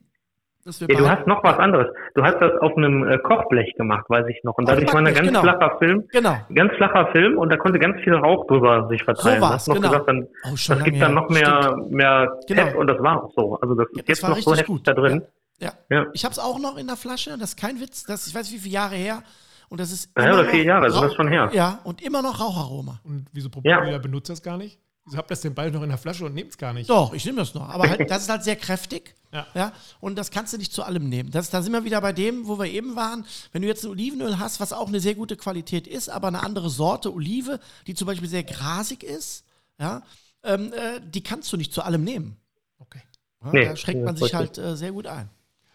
ja, 0.67 0.87
du 0.87 1.09
hast 1.09 1.27
noch 1.27 1.43
was 1.43 1.57
anderes. 1.57 1.87
Du 2.15 2.23
hast 2.23 2.35
das 2.39 2.51
auf 2.61 2.75
einem 2.77 3.07
äh, 3.07 3.17
Kochblech 3.19 3.73
gemacht, 3.75 4.05
weiß 4.09 4.25
ich 4.27 4.39
noch. 4.43 4.55
Und 4.57 4.67
dadurch 4.67 4.87
war 4.93 4.99
ein 4.99 5.05
ganz 5.05 5.19
genau. 5.27 5.41
flacher 5.41 5.77
Film. 5.79 6.03
Genau. 6.11 6.37
Ganz 6.53 6.73
flacher 6.73 7.07
Film 7.11 7.37
und 7.37 7.49
da 7.49 7.57
konnte 7.57 7.79
ganz 7.79 8.01
viel 8.03 8.13
Rauch 8.15 8.45
drüber 8.47 8.87
sich 8.89 9.03
verteilen. 9.03 9.41
So 9.41 9.47
war's, 9.47 9.67
noch 9.67 9.75
genau. 9.75 9.89
gesagt, 9.89 10.09
dann, 10.09 10.27
oh, 10.45 10.55
das 10.67 10.83
gibt 10.83 11.01
dann 11.01 11.13
noch 11.13 11.29
mehr, 11.29 11.75
mehr 11.89 12.39
genau. 12.47 12.77
Und 12.79 12.87
das 12.87 12.99
war 13.01 13.23
auch 13.23 13.31
so. 13.35 13.59
Also 13.61 13.75
das 13.75 13.87
ist 13.91 14.07
jetzt 14.07 14.23
noch 14.27 14.37
so 14.37 14.51
heftig 14.51 14.67
gut. 14.67 14.87
da 14.87 14.93
drin. 14.93 15.23
Ja. 15.59 15.71
Ja. 15.89 15.97
Ja. 15.97 16.05
Ich 16.13 16.23
habe 16.23 16.33
es 16.33 16.39
auch 16.39 16.59
noch 16.59 16.77
in 16.77 16.87
der 16.87 16.97
Flasche, 16.97 17.31
das 17.31 17.49
ist 17.49 17.57
kein 17.57 17.79
Witz, 17.79 18.03
das 18.03 18.27
ich 18.27 18.35
weiß 18.35 18.51
wie 18.51 18.57
viele 18.57 18.75
Jahre 18.75 18.95
her. 18.95 19.23
Und 19.69 19.79
das 19.81 19.91
ist. 19.91 20.09
Immer 20.17 20.33
oder 20.33 20.45
vier 20.45 20.63
Jahre, 20.63 20.87
Rauch- 20.87 21.01
sowas 21.01 21.13
schon 21.15 21.27
her. 21.27 21.49
Ja, 21.51 21.79
und 21.83 22.01
immer 22.01 22.21
noch 22.21 22.39
Raucharoma. 22.39 22.99
Und 23.03 23.25
wieso 23.33 23.49
probiert 23.49 23.83
Ja. 23.83 23.91
ihr 23.91 23.99
benutzt 23.99 24.29
das 24.29 24.41
gar 24.41 24.57
nicht? 24.57 24.79
Wieso 25.07 25.17
habt 25.17 25.31
ihr 25.31 25.35
das 25.35 25.41
denn 25.41 25.55
bald 25.55 25.73
noch 25.73 25.83
in 25.83 25.89
der 25.89 25.97
Flasche 25.97 26.25
und 26.25 26.33
nehmt 26.33 26.51
es 26.51 26.57
gar 26.57 26.73
nicht? 26.73 26.89
Doch, 26.89 27.13
ich 27.13 27.25
nehme 27.25 27.37
das 27.37 27.53
noch. 27.53 27.69
Aber 27.69 27.89
halt, 27.89 28.11
das 28.11 28.23
ist 28.23 28.29
halt 28.29 28.43
sehr 28.43 28.57
kräftig. 28.57 29.15
Ja. 29.53 29.73
und 29.99 30.15
das 30.15 30.31
kannst 30.31 30.53
du 30.53 30.57
nicht 30.57 30.73
zu 30.73 30.83
allem 30.83 31.09
nehmen. 31.09 31.31
Das, 31.31 31.49
da 31.49 31.61
sind 31.61 31.71
wir 31.71 31.83
wieder 31.83 32.01
bei 32.01 32.11
dem, 32.13 32.47
wo 32.47 32.57
wir 32.57 32.65
eben 32.65 32.95
waren. 32.95 33.25
Wenn 33.51 33.61
du 33.61 33.67
jetzt 33.67 33.83
ein 33.83 33.91
Olivenöl 33.91 34.39
hast, 34.39 34.59
was 34.59 34.73
auch 34.73 34.87
eine 34.87 34.99
sehr 34.99 35.15
gute 35.15 35.35
Qualität 35.35 35.85
ist, 35.85 36.09
aber 36.09 36.27
eine 36.29 36.43
andere 36.43 36.69
Sorte 36.69 37.13
Olive, 37.13 37.59
die 37.85 37.93
zum 37.93 38.07
Beispiel 38.07 38.29
sehr 38.29 38.43
grasig 38.43 39.03
ist, 39.03 39.43
ja, 39.79 40.01
ähm, 40.43 40.73
äh, 40.73 41.01
die 41.01 41.23
kannst 41.23 41.51
du 41.53 41.57
nicht 41.57 41.73
zu 41.73 41.83
allem 41.83 42.03
nehmen. 42.03 42.37
Okay. 42.79 43.01
Ja, 43.43 43.51
Nee, 43.51 43.65
da 43.65 43.75
schränkt 43.75 44.03
man 44.05 44.15
sich 44.15 44.33
halt 44.33 44.57
äh, 44.57 44.75
sehr 44.75 44.91
gut 44.91 45.07
ein. 45.07 45.29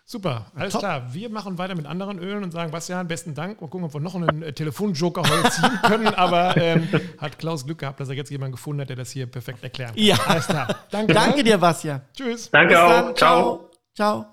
Super, 0.04 0.50
alles 0.54 0.72
Top. 0.72 0.80
klar. 0.82 1.14
Wir 1.14 1.30
machen 1.30 1.56
weiter 1.58 1.74
mit 1.74 1.86
anderen 1.86 2.18
Ölen 2.18 2.42
und 2.42 2.50
sagen, 2.50 2.70
Bastian, 2.70 3.06
besten 3.08 3.34
Dank 3.34 3.62
und 3.62 3.70
gucken, 3.70 3.86
ob 3.86 3.94
wir 3.94 4.00
noch 4.00 4.14
einen 4.14 4.42
äh, 4.42 4.52
Telefonjoker 4.52 5.22
heute 5.22 5.50
ziehen 5.50 5.78
können. 5.84 6.08
Aber 6.14 6.56
ähm, 6.56 6.88
hat 7.18 7.38
Klaus 7.38 7.64
Glück 7.64 7.78
gehabt, 7.78 8.00
dass 8.00 8.08
er 8.08 8.14
jetzt 8.16 8.30
jemanden 8.30 8.52
gefunden 8.52 8.82
hat, 8.82 8.88
der 8.88 8.96
das 8.96 9.10
hier 9.10 9.26
perfekt 9.26 9.62
erklären 9.62 9.94
kann. 9.94 10.02
Ja. 10.02 10.16
Alles 10.26 10.46
klar. 10.46 10.74
Danke. 10.90 11.14
Danke 11.14 11.44
dir, 11.44 11.56
Bastian. 11.56 12.02
Tschüss. 12.14 12.50
Danke 12.50 12.74
Bis 12.74 12.78
auch. 12.78 12.88
dann. 12.88 13.16
Ciao. 13.16 13.70
Ciao. 13.94 14.26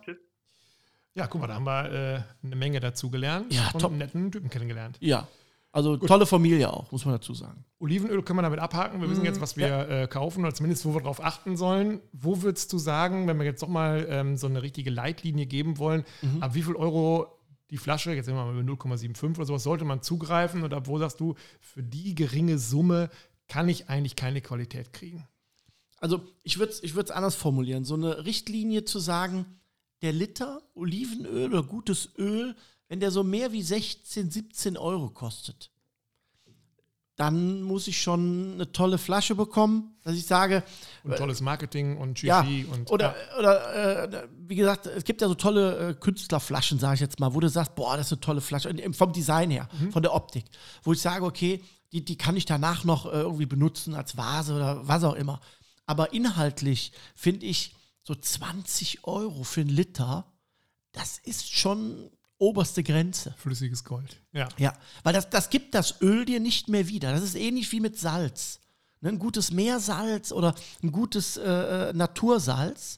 Ja, 1.13 1.27
guck 1.27 1.41
mal, 1.41 1.47
da 1.47 1.55
haben 1.55 1.65
wir 1.65 1.91
äh, 1.91 2.21
eine 2.45 2.55
Menge 2.55 2.79
dazu 2.79 3.10
gelernt 3.10 3.53
Ja, 3.53 3.69
und 3.73 3.79
top. 3.82 3.91
einen 3.91 3.99
netten 3.99 4.32
Typen 4.32 4.49
kennengelernt. 4.49 4.97
Ja. 4.99 5.27
Also 5.71 5.97
tolle 5.97 6.25
Familie 6.25 6.73
auch, 6.73 6.91
muss 6.91 7.05
man 7.05 7.13
dazu 7.13 7.36
sagen. 7.36 7.63
Olivenöl 7.77 8.23
können 8.23 8.39
wir 8.39 8.43
damit 8.43 8.60
abhaken. 8.60 9.01
Wir 9.01 9.10
wissen 9.10 9.23
jetzt, 9.23 9.39
was 9.39 9.55
wir 9.55 9.88
äh, 9.88 10.08
kaufen 10.08 10.43
oder 10.43 10.53
zumindest, 10.53 10.84
wo 10.86 10.95
wir 10.95 11.01
drauf 11.01 11.23
achten 11.23 11.58
sollen. 11.58 12.01
Wo 12.12 12.41
würdest 12.41 12.73
du 12.73 12.79
sagen, 12.79 13.27
wenn 13.27 13.38
wir 13.38 13.45
jetzt 13.45 13.62
doch 13.62 13.67
mal 13.67 14.08
ähm, 14.10 14.36
so 14.36 14.47
eine 14.47 14.63
richtige 14.63 14.89
Leitlinie 14.89 15.45
geben 15.45 15.77
wollen, 15.77 16.05
ab 16.39 16.55
wie 16.55 16.63
viel 16.63 16.75
Euro 16.75 17.39
die 17.69 17.77
Flasche, 17.77 18.13
jetzt 18.13 18.25
sind 18.25 18.36
wir 18.36 18.45
mal 18.45 18.60
über 18.60 18.73
0,75 18.73 19.36
oder 19.36 19.45
sowas, 19.45 19.63
sollte 19.63 19.86
man 19.86 20.01
zugreifen 20.01 20.63
und 20.63 20.73
ab 20.73 20.88
wo 20.88 20.97
sagst 20.97 21.19
du, 21.19 21.36
für 21.60 21.84
die 21.84 22.15
geringe 22.15 22.58
Summe 22.58 23.10
kann 23.47 23.69
ich 23.69 23.89
eigentlich 23.89 24.15
keine 24.15 24.41
Qualität 24.41 24.91
kriegen? 24.91 25.27
Also 25.97 26.21
ich 26.43 26.58
würde 26.58 26.71
es 26.71 26.82
ich 26.82 26.95
würd's 26.95 27.12
anders 27.12 27.36
formulieren. 27.36 27.84
So 27.84 27.95
eine 27.95 28.25
Richtlinie 28.25 28.86
zu 28.86 28.99
sagen, 28.99 29.45
der 30.01 30.13
Liter 30.13 30.62
Olivenöl 30.73 31.49
oder 31.49 31.63
gutes 31.63 32.10
Öl, 32.17 32.55
wenn 32.89 32.99
der 32.99 33.12
so 33.12 33.23
mehr 33.23 33.52
wie 33.54 33.62
16, 33.63 34.30
17 34.30 34.75
Euro 34.78 35.10
kostet, 35.10 35.71
dann 37.15 37.62
muss 37.63 37.88
ich 37.88 38.02
schon 38.02 38.54
eine 38.54 38.71
tolle 38.71 38.97
Flasche 38.97 39.36
bekommen, 39.36 39.93
dass 40.04 40.15
ich 40.15 40.25
sage, 40.25 40.63
Und 41.04 41.17
tolles 41.17 41.41
Marketing 41.41 41.97
und 41.97 42.21
ja, 42.21 42.43
Shishi 42.45 42.65
und 42.65 42.89
oder, 42.89 43.13
ja. 43.32 43.38
oder 43.39 44.13
äh, 44.13 44.28
wie 44.47 44.56
gesagt, 44.56 44.86
es 44.86 45.04
gibt 45.04 45.21
ja 45.21 45.28
so 45.28 45.36
tolle 45.36 45.89
äh, 45.89 45.93
Künstlerflaschen, 45.95 46.80
sage 46.80 46.95
ich 46.95 47.02
jetzt 47.02 47.19
mal, 47.19 47.34
wo 47.34 47.41
du 47.41 47.49
sagst, 47.49 47.75
boah, 47.75 47.97
das 47.97 48.08
ist 48.08 48.13
eine 48.13 48.21
tolle 48.21 48.39
Flasche, 48.41 48.69
Und 48.69 48.95
vom 48.95 49.12
Design 49.12 49.52
her, 49.52 49.67
Mhm. 49.80 49.91
von 49.91 50.02
der 50.02 50.13
Optik, 50.13 50.45
wo 50.84 50.93
ich 50.93 51.02
sage, 51.02 51.25
okay, 51.25 51.62
die, 51.91 52.06
die 52.06 52.17
kann 52.17 52.38
ich 52.38 52.45
danach 52.45 52.86
noch 52.86 53.06
äh, 53.06 53.10
irgendwie 53.10 53.45
benutzen 53.47 53.95
als 53.95 54.15
Vase 54.15 54.56
oder 54.56 54.88
was 54.88 55.04
auch 55.04 55.15
immer. 55.15 55.41
Aber 55.86 56.13
inhaltlich 56.13 56.93
finde 57.15 57.47
ich 57.47 57.75
so 58.04 58.15
20 58.15 59.04
Euro 59.04 59.43
für 59.43 59.60
einen 59.62 59.71
Liter, 59.71 60.25
das 60.93 61.17
ist 61.17 61.52
schon 61.54 62.10
oberste 62.39 62.82
Grenze. 62.84 63.36
flüssiges 63.38 63.84
Gold. 63.84 64.21
Ja. 64.34 64.49
Ja, 64.58 64.73
weil 65.04 65.13
das, 65.13 65.30
das 65.30 65.49
gibt 65.49 65.75
das 65.75 66.02
Öl 66.02 66.25
dir 66.25 66.39
nicht 66.39 66.67
mehr 66.67 66.88
wieder. 66.88 67.12
Das 67.12 67.21
ist 67.21 67.36
ähnlich 67.36 67.71
wie 67.71 67.80
mit 67.80 67.99
Salz. 67.99 68.60
Ne, 69.02 69.10
ein 69.10 69.19
gutes 69.19 69.52
Meersalz 69.52 70.32
oder 70.32 70.56
ein 70.84 70.91
gutes 70.91 71.38
äh, 71.38 71.89
äh, 71.89 71.93
Natursalz 71.93 72.97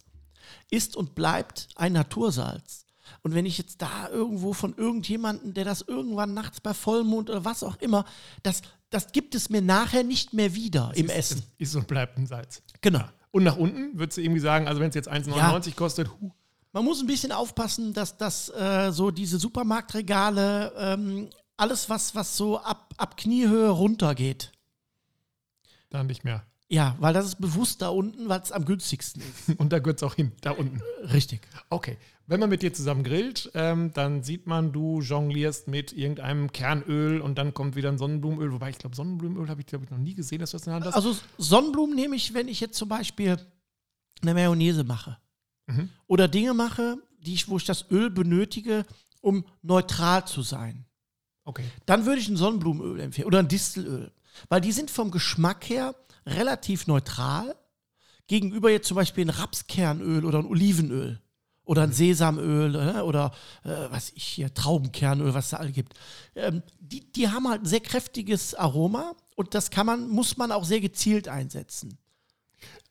ist 0.70 0.96
und 0.96 1.14
bleibt 1.16 1.68
ein 1.76 1.94
Natursalz. 1.94 2.86
Und 3.24 3.36
wenn 3.36 3.46
ich 3.46 3.58
jetzt 3.58 3.82
da 3.82 4.10
irgendwo 4.10 4.54
von 4.54 4.74
irgendjemandem, 4.76 5.54
der 5.54 5.66
das 5.66 5.82
irgendwann 5.82 6.34
nachts 6.34 6.60
bei 6.60 6.74
Vollmond 6.74 7.30
oder 7.30 7.46
was 7.46 7.62
auch 7.62 7.78
immer, 7.78 8.06
das, 8.42 8.62
das 8.90 9.12
gibt 9.12 9.36
es 9.36 9.50
mir 9.50 9.62
nachher 9.62 10.04
nicht 10.04 10.34
mehr 10.34 10.56
wieder 10.56 10.92
im 10.96 11.06
ist, 11.06 11.12
Essen. 11.12 11.44
Es 11.60 11.70
ist 11.70 11.76
und 11.76 11.88
bleibt 11.88 12.18
ein 12.18 12.26
Salz. 12.26 12.64
Genau. 12.82 13.04
Und 13.32 13.44
nach 13.44 13.58
unten 13.58 13.98
würdest 13.98 14.18
du 14.18 14.22
irgendwie 14.22 14.42
sagen, 14.42 14.68
also 14.68 14.82
wenn 14.82 14.90
es 14.90 14.96
jetzt 14.96 15.10
1,99 15.10 15.76
kostet, 15.76 16.10
hu, 16.20 16.32
Man 16.74 16.86
muss 16.86 17.02
ein 17.02 17.08
bisschen 17.08 17.32
aufpassen, 17.32 17.94
dass 17.94 18.18
das 18.18 18.50
äh, 18.50 18.92
so 18.92 19.12
diese 19.12 19.40
Supermarktregale, 19.40 20.74
ähm, 20.78 21.30
alles 21.58 21.90
was, 21.90 22.16
was 22.16 22.38
so 22.38 22.60
ab, 22.60 22.94
ab 22.98 23.18
Kniehöhe 23.18 23.70
runtergeht, 23.70 24.52
dann 25.90 26.08
nicht 26.08 26.24
mehr. 26.24 26.46
Ja, 26.70 26.96
weil 27.00 27.14
das 27.14 27.26
ist 27.26 27.42
bewusst 27.42 27.82
da 27.82 27.90
unten, 27.90 28.30
weil 28.30 28.40
es 28.40 28.54
am 28.54 28.64
günstigsten 28.64 29.22
ist. 29.22 29.60
Und 29.60 29.74
da 29.74 29.80
gehört 29.80 29.98
es 29.98 30.04
auch 30.04 30.16
hin, 30.16 30.32
da 30.40 30.52
unten. 30.52 30.82
Richtig. 31.12 31.42
Okay. 31.70 31.98
Wenn 32.28 32.40
man 32.40 32.50
mit 32.50 32.62
dir 32.62 32.74
zusammen 32.74 33.04
grillt, 33.04 33.52
ähm, 33.56 33.92
dann 33.94 34.24
sieht 34.24 34.48
man, 34.48 34.72
du 34.72 35.02
jonglierst 35.02 35.68
mit 35.68 35.92
irgendeinem 35.92 36.54
Kernöl 36.54 37.20
und 37.20 37.38
dann 37.38 37.54
kommt 37.54 37.76
wieder 37.76 37.90
ein 37.90 37.98
Sonnenblumenöl. 37.98 38.54
Wobei 38.54 38.70
ich 38.70 38.78
glaube, 38.78 38.96
Sonnenblumenöl 38.96 39.50
habe 39.50 39.60
ich, 39.60 39.68
glaube 39.68 39.84
ich, 39.84 39.92
noch 39.92 39.98
nie 39.98 40.16
gesehen, 40.16 40.40
dass 40.40 40.52
du 40.52 40.58
das 40.58 40.66
in 40.66 40.70
der 40.70 40.76
Hand 40.76 40.86
hast. 40.86 40.96
Also 40.96 41.14
Sonnenblumen 41.38 41.94
nehme 41.94 42.16
ich, 42.16 42.34
wenn 42.34 42.48
ich 42.48 42.62
jetzt 42.62 42.78
zum 42.78 42.88
Beispiel 42.88 43.38
eine 44.22 44.34
Mayonnaise 44.34 44.86
mache. 44.86 45.18
Mhm. 45.68 45.90
Oder 46.08 46.28
Dinge 46.28 46.54
mache, 46.54 46.98
die 47.20 47.34
ich, 47.34 47.48
wo 47.48 47.58
ich 47.58 47.66
das 47.66 47.90
Öl 47.92 48.10
benötige, 48.10 48.86
um 49.22 49.46
neutral 49.62 50.26
zu 50.26 50.42
sein. 50.42 50.86
Okay. 51.44 51.66
Dann 51.86 52.06
würde 52.06 52.22
ich 52.22 52.30
ein 52.30 52.38
Sonnenblumenöl 52.38 53.00
empfehlen 53.00 53.28
oder 53.28 53.40
ein 53.40 53.48
Distelöl. 53.48 54.12
Weil 54.50 54.62
die 54.62 54.72
sind 54.72 54.90
vom 54.90 55.12
Geschmack 55.12 55.70
her 55.70 55.96
relativ 56.26 56.88
neutral 56.88 57.56
gegenüber 58.28 58.72
jetzt 58.72 58.88
zum 58.88 58.96
Beispiel 58.96 59.26
ein 59.26 59.30
Rapskernöl 59.30 60.26
oder 60.26 60.40
ein 60.40 60.46
Olivenöl 60.46 61.20
oder 61.64 61.84
ein 61.84 61.94
Sesamöl 61.94 62.76
äh, 62.76 63.02
oder 63.02 63.32
äh, 63.64 63.70
was 63.90 64.12
ich 64.12 64.24
hier, 64.24 64.54
Traubenkernöl, 64.54 65.34
was 65.34 65.50
da 65.50 65.58
alle 65.58 65.72
gibt. 65.72 65.94
Ähm, 66.36 66.64
die, 66.80 67.12
die 67.12 67.30
haben 67.30 67.48
halt 67.48 67.64
ein 67.64 67.68
sehr 67.68 67.82
kräftiges 67.82 68.56
Aroma 68.56 69.16
und 69.36 69.54
das 69.54 69.70
kann 69.70 69.86
man, 69.86 70.10
muss 70.10 70.38
man 70.38 70.52
auch 70.52 70.66
sehr 70.66 70.82
gezielt 70.82 71.28
einsetzen. 71.28 71.98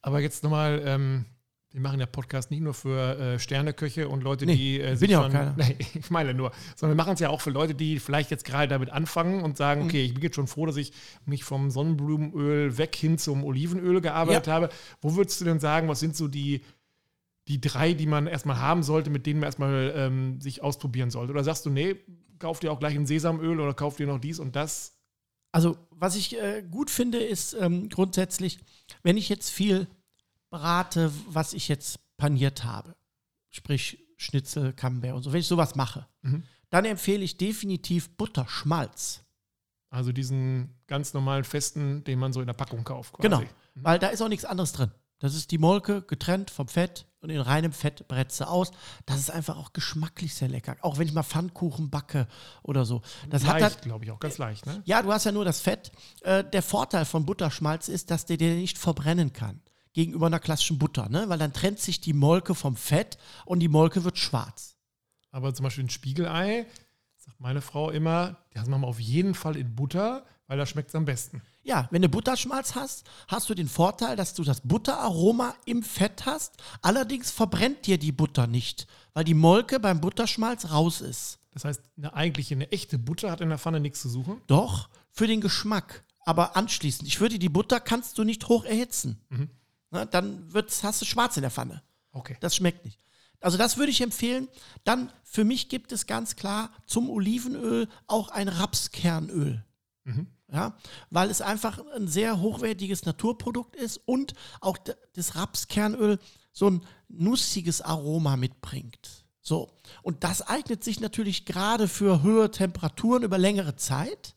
Aber 0.02 0.20
jetzt 0.20 0.42
nochmal, 0.42 0.82
ähm, 0.84 1.26
wir 1.72 1.80
machen 1.80 2.00
ja 2.00 2.06
Podcast 2.06 2.50
nicht 2.50 2.60
nur 2.62 2.74
für 2.74 3.16
äh, 3.18 3.38
Sterneköche 3.38 4.08
und 4.08 4.22
Leute, 4.24 4.44
Nee, 4.44 4.56
die 4.56 4.80
äh, 4.80 4.88
bin 4.88 4.96
sich 4.96 5.10
ja 5.10 5.20
auch 5.24 5.30
keiner. 5.30 5.54
Nee, 5.56 5.76
ich 5.94 6.10
meine 6.10 6.34
nur, 6.34 6.50
sondern 6.74 6.96
wir 6.96 7.02
machen 7.02 7.14
es 7.14 7.20
ja 7.20 7.28
auch 7.30 7.40
für 7.40 7.50
Leute, 7.50 7.74
die 7.76 7.98
vielleicht 8.00 8.30
jetzt 8.32 8.44
gerade 8.44 8.66
damit 8.68 8.90
anfangen 8.90 9.42
und 9.42 9.50
Mhm. 9.52 9.56
sagen, 9.56 9.82
okay, 9.84 10.02
ich 10.04 10.12
bin 10.14 10.22
jetzt 10.22 10.34
schon 10.34 10.48
froh, 10.48 10.66
dass 10.66 10.76
ich 10.76 10.92
mich 11.26 11.44
vom 11.44 11.70
Sonnenblumenöl 11.70 12.76
weg 12.78 12.96
hin 12.96 13.18
zum 13.18 13.44
Olivenöl 13.44 14.00
gearbeitet 14.00 14.48
Ja. 14.48 14.52
habe. 14.54 14.68
Wo 15.00 15.14
würdest 15.14 15.40
du 15.40 15.44
denn 15.44 15.60
sagen, 15.60 15.86
was 15.88 16.00
sind 16.00 16.16
so 16.16 16.26
die, 16.28 16.62
die 17.48 17.60
drei, 17.60 17.92
die 17.94 18.06
man 18.06 18.26
erstmal 18.26 18.58
haben 18.58 18.82
sollte, 18.82 19.10
mit 19.10 19.26
denen 19.26 19.40
man 19.40 19.46
erstmal 19.46 19.92
ähm, 19.96 20.40
sich 20.40 20.62
ausprobieren 20.62 21.10
sollte? 21.10 21.32
Oder 21.32 21.44
sagst 21.44 21.66
du, 21.66 21.70
nee, 21.70 21.96
kauf 22.40 22.58
dir 22.60 22.72
auch 22.72 22.80
gleich 22.80 22.96
ein 22.96 23.06
Sesamöl 23.06 23.60
oder 23.60 23.74
kauf 23.74 23.96
dir 23.96 24.06
noch 24.06 24.18
dies 24.18 24.40
und 24.40 24.56
das? 24.56 24.96
Also, 25.52 25.76
was 25.90 26.16
ich 26.16 26.36
äh, 26.40 26.62
gut 26.68 26.90
finde, 26.90 27.18
ist 27.18 27.54
ähm, 27.54 27.88
grundsätzlich, 27.88 28.58
wenn 29.02 29.16
ich 29.16 29.28
jetzt 29.28 29.50
viel 29.50 29.88
brate, 30.50 31.12
was 31.28 31.52
ich 31.52 31.68
jetzt 31.68 31.98
paniert 32.16 32.64
habe, 32.64 32.94
sprich 33.50 33.98
Schnitzel, 34.16 34.72
Camembert 34.72 35.14
und 35.14 35.22
so, 35.22 35.32
wenn 35.32 35.40
ich 35.40 35.46
sowas 35.46 35.74
mache, 35.74 36.06
Mhm. 36.22 36.42
dann 36.68 36.84
empfehle 36.84 37.24
ich 37.24 37.38
definitiv 37.38 38.10
Butterschmalz. 38.16 39.22
Also 39.88 40.12
diesen 40.12 40.74
ganz 40.86 41.14
normalen 41.14 41.44
festen, 41.44 42.04
den 42.04 42.18
man 42.18 42.32
so 42.32 42.40
in 42.40 42.46
der 42.46 42.52
Packung 42.54 42.84
kauft. 42.84 43.14
Quasi. 43.14 43.28
Genau, 43.28 43.42
weil 43.74 43.98
da 43.98 44.08
ist 44.08 44.20
auch 44.22 44.28
nichts 44.28 44.44
anderes 44.44 44.72
drin. 44.72 44.90
Das 45.18 45.34
ist 45.34 45.50
die 45.50 45.58
Molke 45.58 46.00
getrennt 46.02 46.50
vom 46.50 46.66
Fett 46.68 47.06
und 47.20 47.28
in 47.28 47.40
reinem 47.40 47.72
Fett 47.72 48.06
bretzt 48.08 48.38
sie 48.38 48.46
aus. 48.48 48.70
Das 49.04 49.18
ist 49.18 49.30
einfach 49.30 49.56
auch 49.58 49.72
geschmacklich 49.74 50.34
sehr 50.34 50.48
lecker. 50.48 50.76
Auch 50.80 50.96
wenn 50.98 51.06
ich 51.08 51.12
mal 51.12 51.22
Pfannkuchen 51.24 51.90
backe 51.90 52.26
oder 52.62 52.84
so. 52.86 53.02
Das 53.28 53.44
hat 53.44 53.60
leicht, 53.60 53.82
glaube 53.82 54.04
ich, 54.04 54.10
auch 54.12 54.20
ganz 54.20 54.38
leicht, 54.38 54.64
ne? 54.64 54.80
Ja, 54.86 55.02
du 55.02 55.12
hast 55.12 55.24
ja 55.24 55.32
nur 55.32 55.44
das 55.44 55.60
Fett. 55.60 55.92
Äh, 56.22 56.44
der 56.44 56.62
Vorteil 56.62 57.04
von 57.04 57.26
Butterschmalz 57.26 57.88
ist, 57.88 58.10
dass 58.10 58.24
der 58.24 58.38
dir 58.38 58.54
nicht 58.54 58.78
verbrennen 58.78 59.32
kann. 59.34 59.60
Gegenüber 59.92 60.26
einer 60.26 60.38
klassischen 60.38 60.78
Butter, 60.78 61.08
ne? 61.08 61.28
Weil 61.28 61.38
dann 61.38 61.52
trennt 61.52 61.80
sich 61.80 62.00
die 62.00 62.12
Molke 62.12 62.54
vom 62.54 62.76
Fett 62.76 63.18
und 63.44 63.60
die 63.60 63.68
Molke 63.68 64.04
wird 64.04 64.18
schwarz. 64.18 64.76
Aber 65.32 65.54
zum 65.54 65.64
Beispiel 65.64 65.84
ein 65.84 65.90
Spiegelei, 65.90 66.66
sagt 67.16 67.40
meine 67.40 67.60
Frau 67.60 67.90
immer, 67.90 68.36
das 68.54 68.68
machen 68.68 68.82
wir 68.82 68.88
auf 68.88 69.00
jeden 69.00 69.34
Fall 69.34 69.56
in 69.56 69.74
Butter, 69.74 70.24
weil 70.46 70.58
da 70.58 70.66
schmeckt 70.66 70.88
es 70.88 70.94
am 70.94 71.04
besten. 71.04 71.42
Ja, 71.62 71.88
wenn 71.90 72.02
du 72.02 72.08
Butterschmalz 72.08 72.74
hast, 72.74 73.04
hast 73.28 73.48
du 73.50 73.54
den 73.54 73.68
Vorteil, 73.68 74.16
dass 74.16 74.34
du 74.34 74.42
das 74.42 74.62
Butteraroma 74.62 75.54
im 75.66 75.82
Fett 75.82 76.26
hast. 76.26 76.54
Allerdings 76.82 77.30
verbrennt 77.30 77.86
dir 77.86 77.98
die 77.98 78.12
Butter 78.12 78.46
nicht, 78.46 78.86
weil 79.12 79.24
die 79.24 79.34
Molke 79.34 79.78
beim 79.78 80.00
Butterschmalz 80.00 80.70
raus 80.70 81.00
ist. 81.00 81.38
Das 81.52 81.64
heißt, 81.64 81.82
eine 81.96 82.14
eigentliche, 82.14 82.54
eine 82.54 82.70
echte 82.72 82.98
Butter 82.98 83.30
hat 83.30 83.40
in 83.40 83.48
der 83.48 83.58
Pfanne 83.58 83.80
nichts 83.80 84.00
zu 84.00 84.08
suchen. 84.08 84.40
Doch, 84.46 84.88
für 85.10 85.26
den 85.26 85.40
Geschmack. 85.40 86.04
Aber 86.24 86.56
anschließend, 86.56 87.08
ich 87.08 87.20
würde 87.20 87.38
die 87.38 87.48
Butter 87.48 87.80
kannst 87.80 88.18
du 88.18 88.24
nicht 88.24 88.48
hoch 88.48 88.64
erhitzen. 88.64 89.20
Na, 89.90 90.04
dann 90.04 90.52
wird's, 90.52 90.82
hast 90.84 91.00
du 91.02 91.04
schwarz 91.04 91.36
in 91.36 91.42
der 91.42 91.50
Pfanne. 91.50 91.82
Okay. 92.12 92.36
Das 92.40 92.56
schmeckt 92.56 92.84
nicht. 92.84 92.98
Also 93.40 93.56
das 93.56 93.76
würde 93.76 93.90
ich 93.90 94.00
empfehlen. 94.00 94.48
Dann 94.84 95.10
für 95.24 95.44
mich 95.44 95.68
gibt 95.68 95.92
es 95.92 96.06
ganz 96.06 96.36
klar 96.36 96.70
zum 96.86 97.08
Olivenöl 97.08 97.88
auch 98.06 98.28
ein 98.28 98.48
Rapskernöl. 98.48 99.64
Ja, 100.52 100.76
weil 101.10 101.30
es 101.30 101.40
einfach 101.40 101.80
ein 101.94 102.08
sehr 102.08 102.40
hochwertiges 102.40 103.04
Naturprodukt 103.04 103.76
ist 103.76 103.98
und 103.98 104.34
auch 104.60 104.76
das 105.14 105.36
Rapskernöl 105.36 106.18
so 106.52 106.68
ein 106.68 106.84
nussiges 107.08 107.80
Aroma 107.80 108.36
mitbringt. 108.36 109.24
So, 109.40 109.70
und 110.02 110.24
das 110.24 110.42
eignet 110.42 110.82
sich 110.82 110.98
natürlich 110.98 111.44
gerade 111.44 111.86
für 111.86 112.22
höhere 112.22 112.50
Temperaturen 112.50 113.22
über 113.22 113.38
längere 113.38 113.76
Zeit 113.76 114.34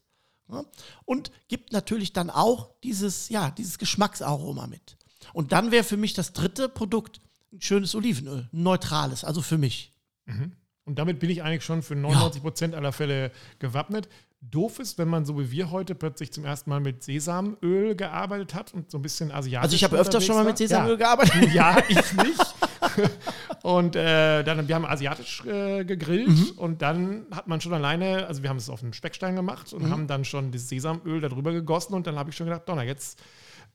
ja, 0.48 0.64
und 1.06 1.32
gibt 1.48 1.74
natürlich 1.74 2.14
dann 2.14 2.30
auch 2.30 2.70
dieses, 2.84 3.30
ja, 3.30 3.50
dieses 3.50 3.80
Geschmacksaroma 3.80 4.68
mit. 4.68 4.98
Und 5.32 5.52
dann 5.52 5.72
wäre 5.72 5.84
für 5.84 5.98
mich 5.98 6.14
das 6.14 6.34
dritte 6.34 6.70
Produkt 6.70 7.22
ein 7.52 7.62
schönes 7.62 7.96
Olivenöl, 7.96 8.50
ein 8.52 8.64
neutrales, 8.64 9.24
also 9.24 9.42
für 9.42 9.58
mich. 9.58 9.94
Mhm. 10.26 10.54
Und 10.86 11.00
damit 11.00 11.20
bin 11.20 11.30
ich 11.30 11.44
eigentlich 11.44 11.64
schon 11.64 11.82
für 11.82 11.96
99 11.96 12.42
Prozent 12.42 12.76
aller 12.76 12.92
Fälle 12.92 13.32
gewappnet. 13.60 14.10
Doof 14.42 14.80
ist, 14.80 14.98
wenn 14.98 15.08
man 15.08 15.24
so 15.24 15.40
wie 15.40 15.52
wir 15.52 15.72
heute 15.72 15.96
plötzlich 15.96 16.34
zum 16.34 16.44
ersten 16.44 16.70
Mal 16.70 16.82
mit 16.82 17.04
Sesamöl 17.04 17.96
gearbeitet 17.96 18.54
hat 18.54 18.74
und 18.74 18.92
so 18.92 18.98
ein 18.98 19.02
bisschen 19.02 19.32
asiatisch. 19.32 19.64
Also 19.64 19.76
ich 19.76 19.84
habe 19.86 19.98
öfter 19.98 20.20
schon 20.20 20.36
mal 20.36 20.44
mit 20.44 20.58
Sesamöl 20.58 20.92
ja. 20.92 20.98
gearbeitet. 20.98 21.54
Ja, 21.54 21.78
ich 21.88 22.14
nicht. 22.14 22.56
und 23.64 23.96
äh, 23.96 24.44
dann, 24.44 24.68
wir 24.68 24.76
haben 24.76 24.86
asiatisch 24.86 25.46
äh, 25.46 25.86
gegrillt 25.86 26.28
mhm. 26.28 26.52
und 26.58 26.82
dann 26.82 27.26
hat 27.32 27.48
man 27.48 27.62
schon 27.62 27.74
alleine, 27.74 28.28
also 28.28 28.44
wir 28.44 28.50
haben 28.50 28.58
es 28.58 28.70
auf 28.70 28.84
einem 28.84 28.92
Speckstein 28.92 29.38
gemacht 29.38 29.72
und 29.72 29.84
mhm. 29.84 29.92
haben 29.92 30.08
dann 30.08 30.26
schon 30.26 30.52
das 30.52 30.68
Sesamöl 30.68 31.22
darüber 31.22 31.54
gegossen 31.54 31.94
und 31.94 32.06
dann 32.06 32.18
habe 32.18 32.30
ich 32.30 32.36
schon 32.36 32.48
gedacht, 32.48 32.68
Donner, 32.68 32.84
jetzt 32.84 33.22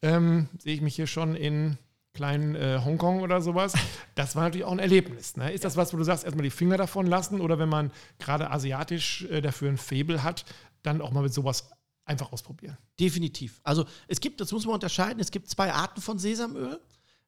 ähm, 0.03 0.49
sehe 0.59 0.75
ich 0.75 0.81
mich 0.81 0.97
hier 0.97 1.07
schon 1.07 1.35
in 1.35 1.79
kleinen 2.19 2.57
äh, 2.57 2.81
Hongkong 2.85 3.21
oder 3.21 3.41
sowas. 3.41 3.75
Das 4.15 4.35
war 4.35 4.43
natürlich 4.43 4.65
auch 4.65 4.73
ein 4.73 4.81
Erlebnis. 4.81 5.37
Ne? 5.37 5.53
Ist 5.53 5.63
das 5.63 5.77
was, 5.77 5.93
wo 5.93 5.97
du 5.97 6.03
sagst, 6.03 6.25
erstmal 6.25 6.43
die 6.43 6.51
Finger 6.51 6.77
davon 6.77 7.07
lassen 7.07 7.41
oder 7.41 7.61
wenn 7.61 7.69
man 7.69 7.93
gerade 8.19 8.51
asiatisch 8.51 9.23
äh, 9.31 9.41
dafür 9.41 9.69
ein 9.69 9.79
Faible 9.79 10.25
hat, 10.25 10.45
dann 10.83 11.01
auch 11.01 11.13
mal 11.13 11.23
mit 11.23 11.33
sowas 11.33 11.71
einfach 12.05 12.33
ausprobieren? 12.33 12.77
Definitiv. 12.99 13.61
Also 13.63 13.85
es 14.09 14.19
gibt, 14.21 14.41
das 14.41 14.51
muss 14.51 14.67
man 14.67 14.75
unterscheiden, 14.75 15.21
es 15.21 15.31
gibt 15.31 15.49
zwei 15.49 15.73
Arten 15.73 16.01
von 16.01 16.19
Sesamöl. 16.19 16.81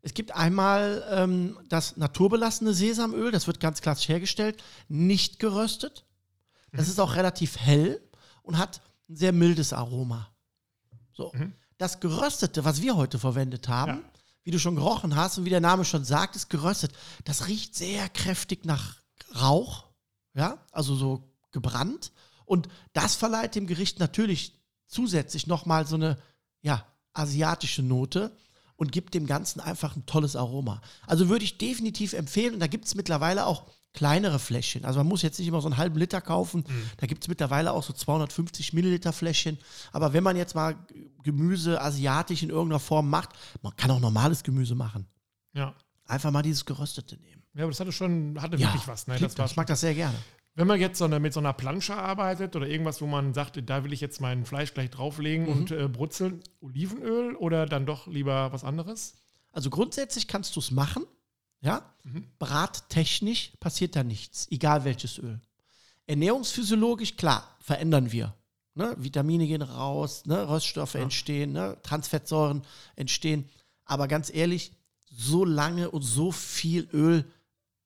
Es 0.02 0.14
gibt 0.14 0.34
einmal 0.34 1.04
ähm, 1.10 1.60
das 1.68 1.96
naturbelassene 1.96 2.74
Sesamöl, 2.74 3.30
das 3.30 3.46
wird 3.46 3.60
ganz 3.60 3.80
klassisch 3.82 4.08
hergestellt, 4.08 4.60
nicht 4.88 5.38
geröstet. 5.38 6.06
Das 6.72 6.86
mhm. 6.86 6.92
ist 6.92 6.98
auch 6.98 7.14
relativ 7.14 7.56
hell 7.56 8.00
und 8.42 8.58
hat 8.58 8.82
ein 9.08 9.14
sehr 9.14 9.32
mildes 9.32 9.72
Aroma. 9.72 10.28
So. 11.12 11.30
Mhm. 11.34 11.52
Das 11.80 11.98
geröstete, 11.98 12.64
was 12.64 12.82
wir 12.82 12.96
heute 12.96 13.18
verwendet 13.18 13.68
haben, 13.68 14.02
ja 14.02 14.10
wie 14.42 14.50
du 14.50 14.58
schon 14.58 14.76
gerochen 14.76 15.16
hast 15.16 15.38
und 15.38 15.44
wie 15.44 15.50
der 15.50 15.60
Name 15.60 15.84
schon 15.84 16.04
sagt, 16.04 16.36
ist 16.36 16.48
geröstet. 16.48 16.92
Das 17.24 17.46
riecht 17.46 17.74
sehr 17.74 18.08
kräftig 18.08 18.64
nach 18.64 18.96
Rauch, 19.40 19.84
ja, 20.34 20.58
also 20.72 20.94
so 20.94 21.30
gebrannt. 21.52 22.12
Und 22.46 22.68
das 22.92 23.14
verleiht 23.14 23.54
dem 23.54 23.66
Gericht 23.66 24.00
natürlich 24.00 24.58
zusätzlich 24.86 25.46
nochmal 25.46 25.86
so 25.86 25.96
eine, 25.96 26.18
ja, 26.62 26.86
asiatische 27.12 27.82
Note 27.82 28.36
und 28.76 28.92
gibt 28.92 29.14
dem 29.14 29.26
Ganzen 29.26 29.60
einfach 29.60 29.94
ein 29.94 30.06
tolles 30.06 30.36
Aroma. 30.36 30.80
Also 31.06 31.28
würde 31.28 31.44
ich 31.44 31.58
definitiv 31.58 32.12
empfehlen, 32.12 32.54
und 32.54 32.60
da 32.60 32.66
gibt 32.66 32.86
es 32.86 32.94
mittlerweile 32.94 33.46
auch 33.46 33.70
kleinere 33.92 34.38
Fläschchen. 34.38 34.84
Also 34.84 35.00
man 35.00 35.08
muss 35.08 35.22
jetzt 35.22 35.38
nicht 35.38 35.48
immer 35.48 35.60
so 35.60 35.68
einen 35.68 35.76
halben 35.76 35.98
Liter 35.98 36.20
kaufen. 36.20 36.64
Mhm. 36.66 36.90
Da 36.98 37.06
gibt 37.06 37.24
es 37.24 37.28
mittlerweile 37.28 37.72
auch 37.72 37.82
so 37.82 37.92
250 37.92 38.72
Milliliter 38.72 39.12
Fläschchen. 39.12 39.58
Aber 39.92 40.12
wenn 40.12 40.22
man 40.22 40.36
jetzt 40.36 40.54
mal 40.54 40.76
Gemüse 41.22 41.80
asiatisch 41.80 42.42
in 42.42 42.50
irgendeiner 42.50 42.80
Form 42.80 43.10
macht, 43.10 43.30
man 43.62 43.74
kann 43.76 43.90
auch 43.90 44.00
normales 44.00 44.42
Gemüse 44.42 44.74
machen. 44.74 45.06
Ja. 45.54 45.74
Einfach 46.06 46.30
mal 46.30 46.42
dieses 46.42 46.64
geröstete 46.64 47.16
nehmen. 47.16 47.42
Ja, 47.54 47.62
aber 47.64 47.72
das 47.72 47.80
hatte 47.80 47.92
schon, 47.92 48.40
hatte 48.40 48.56
ja, 48.56 48.68
wirklich 48.68 48.86
was. 48.86 49.06
Ne? 49.06 49.18
Das 49.18 49.36
war 49.36 49.46
ich 49.46 49.56
mag 49.56 49.66
das 49.66 49.80
sehr 49.80 49.94
gerne. 49.94 50.16
Wenn 50.54 50.66
man 50.66 50.80
jetzt 50.80 50.98
so 50.98 51.04
eine, 51.04 51.20
mit 51.20 51.32
so 51.32 51.40
einer 51.40 51.52
Plansche 51.52 51.96
arbeitet 51.96 52.54
oder 52.56 52.66
irgendwas, 52.66 53.00
wo 53.00 53.06
man 53.06 53.34
sagt, 53.34 53.60
da 53.68 53.84
will 53.84 53.92
ich 53.92 54.00
jetzt 54.00 54.20
mein 54.20 54.44
Fleisch 54.44 54.74
gleich 54.74 54.90
drauflegen 54.90 55.46
mhm. 55.46 55.52
und 55.52 55.70
äh, 55.70 55.88
brutzeln, 55.88 56.42
Olivenöl 56.60 57.34
oder 57.36 57.66
dann 57.66 57.86
doch 57.86 58.06
lieber 58.06 58.52
was 58.52 58.64
anderes? 58.64 59.14
Also 59.52 59.70
grundsätzlich 59.70 60.28
kannst 60.28 60.54
du 60.56 60.60
es 60.60 60.70
machen. 60.70 61.04
Ja? 61.60 61.82
Mhm. 62.04 62.24
Brattechnisch 62.38 63.52
passiert 63.60 63.96
da 63.96 64.02
nichts, 64.02 64.46
egal 64.50 64.84
welches 64.84 65.18
Öl. 65.18 65.40
Ernährungsphysiologisch, 66.06 67.16
klar, 67.16 67.56
verändern 67.60 68.10
wir. 68.12 68.34
Ne? 68.74 68.94
Vitamine 68.98 69.46
gehen 69.46 69.62
raus, 69.62 70.24
ne? 70.26 70.48
Röststoffe 70.48 70.94
ja. 70.94 71.00
entstehen, 71.00 71.52
ne? 71.52 71.76
Transfettsäuren 71.82 72.62
entstehen. 72.96 73.48
Aber 73.84 74.08
ganz 74.08 74.32
ehrlich, 74.32 74.72
so 75.10 75.44
lange 75.44 75.90
und 75.90 76.02
so 76.02 76.32
viel 76.32 76.88
Öl 76.92 77.24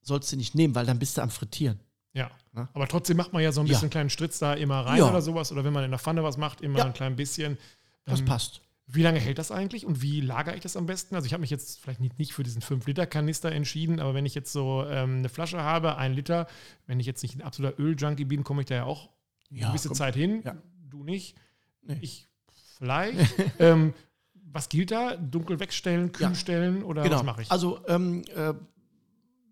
sollst 0.03 0.31
du 0.33 0.37
nicht 0.37 0.55
nehmen, 0.55 0.75
weil 0.75 0.87
dann 0.87 0.99
bist 0.99 1.17
du 1.17 1.23
am 1.23 1.31
Frittieren. 1.31 1.81
Ja. 2.13 2.31
Ne? 2.53 2.69
Aber 2.73 2.87
trotzdem 2.87 3.17
macht 3.17 3.33
man 3.33 3.43
ja 3.43 3.51
so 3.51 3.61
ein 3.61 3.67
bisschen 3.67 3.89
ja. 3.89 3.91
kleinen 3.91 4.11
Stritz 4.11 4.39
da 4.39 4.55
immer 4.55 4.87
rein 4.87 4.99
ja. 4.99 5.09
oder 5.09 5.23
sowas. 5.23 5.51
Oder 5.51 5.65
wenn 5.65 5.73
man 5.73 5.85
in 5.85 5.91
der 5.91 5.99
Pfanne 5.99 6.23
was 6.23 6.37
macht, 6.37 6.61
immer 6.61 6.85
ein 6.85 6.93
klein 6.93 7.17
bisschen. 7.17 7.59
Das 8.05 8.23
passt. 8.25 8.61
Wie 8.87 9.03
lange 9.03 9.19
hält 9.19 9.39
das 9.39 9.51
eigentlich 9.51 9.87
und 9.87 10.03
wie 10.03 10.21
lagere 10.21 10.55
ich 10.57 10.61
das 10.61 10.77
am 10.77 10.85
besten? 10.85 11.15
Also 11.15 11.27
ich 11.27 11.33
habe 11.33 11.41
mich 11.41 11.51
jetzt 11.51 11.81
vielleicht 11.81 12.01
nicht, 12.01 12.19
nicht 12.19 12.35
für 12.35 12.43
diesen 12.43 12.61
5-Liter-Kanister 12.61 13.51
entschieden, 13.51 13.99
aber 13.99 14.13
wenn 14.13 14.27
ich 14.27 14.35
jetzt 14.35 14.53
so 14.53 14.85
ähm, 14.87 15.19
eine 15.19 15.31
Flasche 15.31 15.63
habe, 15.63 15.97
ein 15.97 16.13
Liter, 16.13 16.47
wenn 16.87 17.01
ich 17.01 17.07
jetzt 17.07 17.23
nicht 17.23 17.35
ein 17.35 17.43
absoluter 17.43 17.79
Öl-Junkie 17.81 18.27
bin, 18.27 18.45
komme 18.45 18.61
ich 18.61 18.67
da 18.67 18.75
ja 18.75 18.85
auch 18.85 19.09
ja, 19.49 19.63
eine 19.63 19.67
gewisse 19.69 19.89
komm, 19.89 19.97
Zeit 19.97 20.15
hin. 20.15 20.43
Ja. 20.45 20.57
Du 20.91 21.03
nicht. 21.03 21.35
Nee. 21.83 21.99
Ich 22.03 22.29
vielleicht. 22.77 23.35
ähm, 23.59 23.95
was 24.35 24.69
gilt 24.69 24.91
da? 24.91 25.17
Dunkel 25.17 25.61
wegstellen, 25.61 26.13
kühl 26.13 26.29
ja. 26.29 26.35
stellen 26.35 26.83
oder 26.83 27.03
genau. 27.03 27.17
was 27.17 27.23
mache 27.25 27.43
ich? 27.43 27.51
Also 27.51 27.81
ähm, 27.89 28.23
äh, 28.35 28.53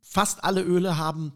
fast 0.01 0.45
alle 0.45 0.63
Öle 0.63 0.99
haben 0.99 1.33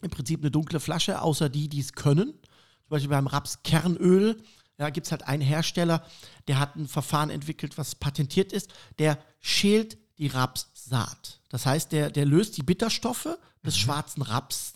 im 0.00 0.10
Prinzip 0.10 0.40
eine 0.40 0.50
dunkle 0.50 0.80
Flasche, 0.80 1.20
außer 1.20 1.48
die, 1.48 1.68
die 1.68 1.80
es 1.80 1.92
können. 1.92 2.32
Zum 2.32 2.88
Beispiel 2.88 3.10
beim 3.10 3.26
Rapskernöl 3.26 4.42
ja, 4.78 4.90
gibt 4.90 5.06
es 5.06 5.10
halt 5.10 5.26
einen 5.26 5.42
Hersteller, 5.42 6.06
der 6.46 6.58
hat 6.58 6.76
ein 6.76 6.88
Verfahren 6.88 7.30
entwickelt, 7.30 7.76
was 7.76 7.96
patentiert 7.96 8.52
ist, 8.52 8.72
der 8.98 9.18
schält 9.40 9.98
die 10.18 10.28
Rapssaat. 10.28 11.40
Das 11.48 11.66
heißt, 11.66 11.92
der, 11.92 12.10
der 12.10 12.24
löst 12.24 12.56
die 12.56 12.62
Bitterstoffe 12.62 13.38
des 13.64 13.74
mhm. 13.74 13.80
schwarzen 13.80 14.22
Raps. 14.22 14.74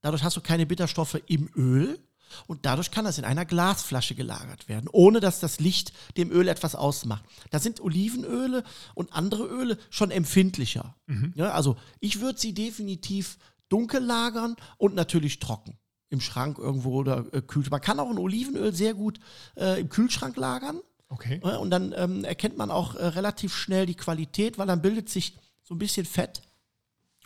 Dadurch 0.00 0.22
hast 0.22 0.36
du 0.36 0.40
keine 0.40 0.66
Bitterstoffe 0.66 1.20
im 1.26 1.48
Öl 1.54 1.98
und 2.46 2.64
dadurch 2.64 2.90
kann 2.90 3.04
das 3.04 3.18
in 3.18 3.24
einer 3.24 3.44
Glasflasche 3.44 4.14
gelagert 4.14 4.68
werden, 4.68 4.88
ohne 4.90 5.20
dass 5.20 5.38
das 5.38 5.60
Licht 5.60 5.92
dem 6.16 6.30
Öl 6.30 6.48
etwas 6.48 6.74
ausmacht. 6.74 7.24
Da 7.50 7.58
sind 7.58 7.80
Olivenöle 7.80 8.64
und 8.94 9.12
andere 9.12 9.44
Öle 9.44 9.78
schon 9.90 10.10
empfindlicher. 10.10 10.96
Mhm. 11.06 11.34
Ja, 11.36 11.50
also 11.50 11.76
ich 12.00 12.20
würde 12.20 12.38
sie 12.38 12.54
definitiv 12.54 13.38
dunkel 13.68 14.02
lagern 14.02 14.56
und 14.78 14.94
natürlich 14.94 15.40
trocken 15.40 15.78
im 16.12 16.20
Schrank 16.20 16.58
irgendwo 16.58 17.00
oder 17.00 17.24
äh, 17.32 17.40
Kühlschrank. 17.40 17.70
Man 17.72 17.80
kann 17.80 17.98
auch 17.98 18.10
ein 18.10 18.18
Olivenöl 18.18 18.74
sehr 18.74 18.92
gut 18.92 19.18
äh, 19.56 19.80
im 19.80 19.88
Kühlschrank 19.88 20.36
lagern. 20.36 20.80
Okay. 21.08 21.40
Äh, 21.42 21.56
und 21.56 21.70
dann 21.70 21.94
ähm, 21.96 22.24
erkennt 22.24 22.58
man 22.58 22.70
auch 22.70 22.94
äh, 22.94 23.06
relativ 23.06 23.54
schnell 23.54 23.86
die 23.86 23.94
Qualität, 23.94 24.58
weil 24.58 24.66
dann 24.66 24.82
bildet 24.82 25.08
sich 25.08 25.38
so 25.62 25.74
ein 25.74 25.78
bisschen 25.78 26.04
Fett. 26.04 26.42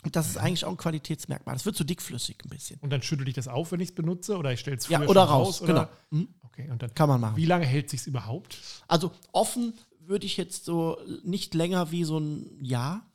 Und 0.03 0.15
das 0.15 0.29
ist 0.29 0.37
eigentlich 0.37 0.63
auch 0.63 0.71
ein 0.71 0.77
Qualitätsmerkmal. 0.77 1.53
Das 1.53 1.65
wird 1.65 1.75
so 1.75 1.83
dickflüssig 1.83 2.37
ein 2.45 2.49
bisschen. 2.49 2.79
Und 2.79 2.91
dann 2.91 3.01
schüttel 3.01 3.27
ich 3.27 3.33
das 3.33 3.49
auf, 3.49 3.73
wenn 3.73 3.81
ich 3.81 3.89
es 3.89 3.95
benutze? 3.95 4.37
Oder 4.37 4.53
ich 4.53 4.61
stelle 4.61 4.77
es 4.77 4.87
Ja, 4.87 5.01
oder 5.01 5.23
raus, 5.23 5.61
raus 5.61 5.67
genau. 5.67 5.87
Mhm. 6.11 6.29
Okay, 6.43 6.69
und 6.71 6.81
dann 6.81 6.93
kann 6.93 7.09
man 7.09 7.19
machen. 7.19 7.35
Wie 7.35 7.45
lange 7.45 7.65
hält 7.65 7.89
sich 7.89 8.07
überhaupt? 8.07 8.57
Also 8.87 9.11
offen 9.33 9.73
würde 9.99 10.25
ich 10.25 10.37
jetzt 10.37 10.63
so 10.63 10.97
nicht 11.23 11.53
länger 11.53 11.91
wie 11.91 12.05
so 12.05 12.19
ein 12.19 12.63
Jahr. 12.63 13.05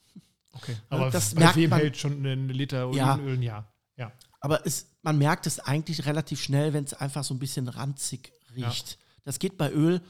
Okay, 0.52 0.76
aber 0.90 1.10
das 1.10 1.34
bei 1.34 1.54
wem 1.54 1.72
hält 1.72 1.96
schon 1.96 2.22
ein 2.26 2.50
Liter 2.50 2.88
Olivenöl 2.88 3.28
ja. 3.28 3.34
ein 3.34 3.42
Jahr? 3.42 3.72
Ja. 3.96 4.12
Aber 4.42 4.66
es, 4.66 4.88
man 5.02 5.18
merkt 5.18 5.46
es 5.46 5.60
eigentlich 5.60 6.04
relativ 6.04 6.42
schnell, 6.42 6.72
wenn 6.72 6.84
es 6.84 6.94
einfach 6.94 7.22
so 7.22 7.32
ein 7.32 7.38
bisschen 7.38 7.68
ranzig 7.68 8.32
riecht. 8.54 8.90
Ja. 8.90 8.96
Das 9.22 9.38
geht 9.38 9.56
bei 9.56 9.70
Öl, 9.70 10.02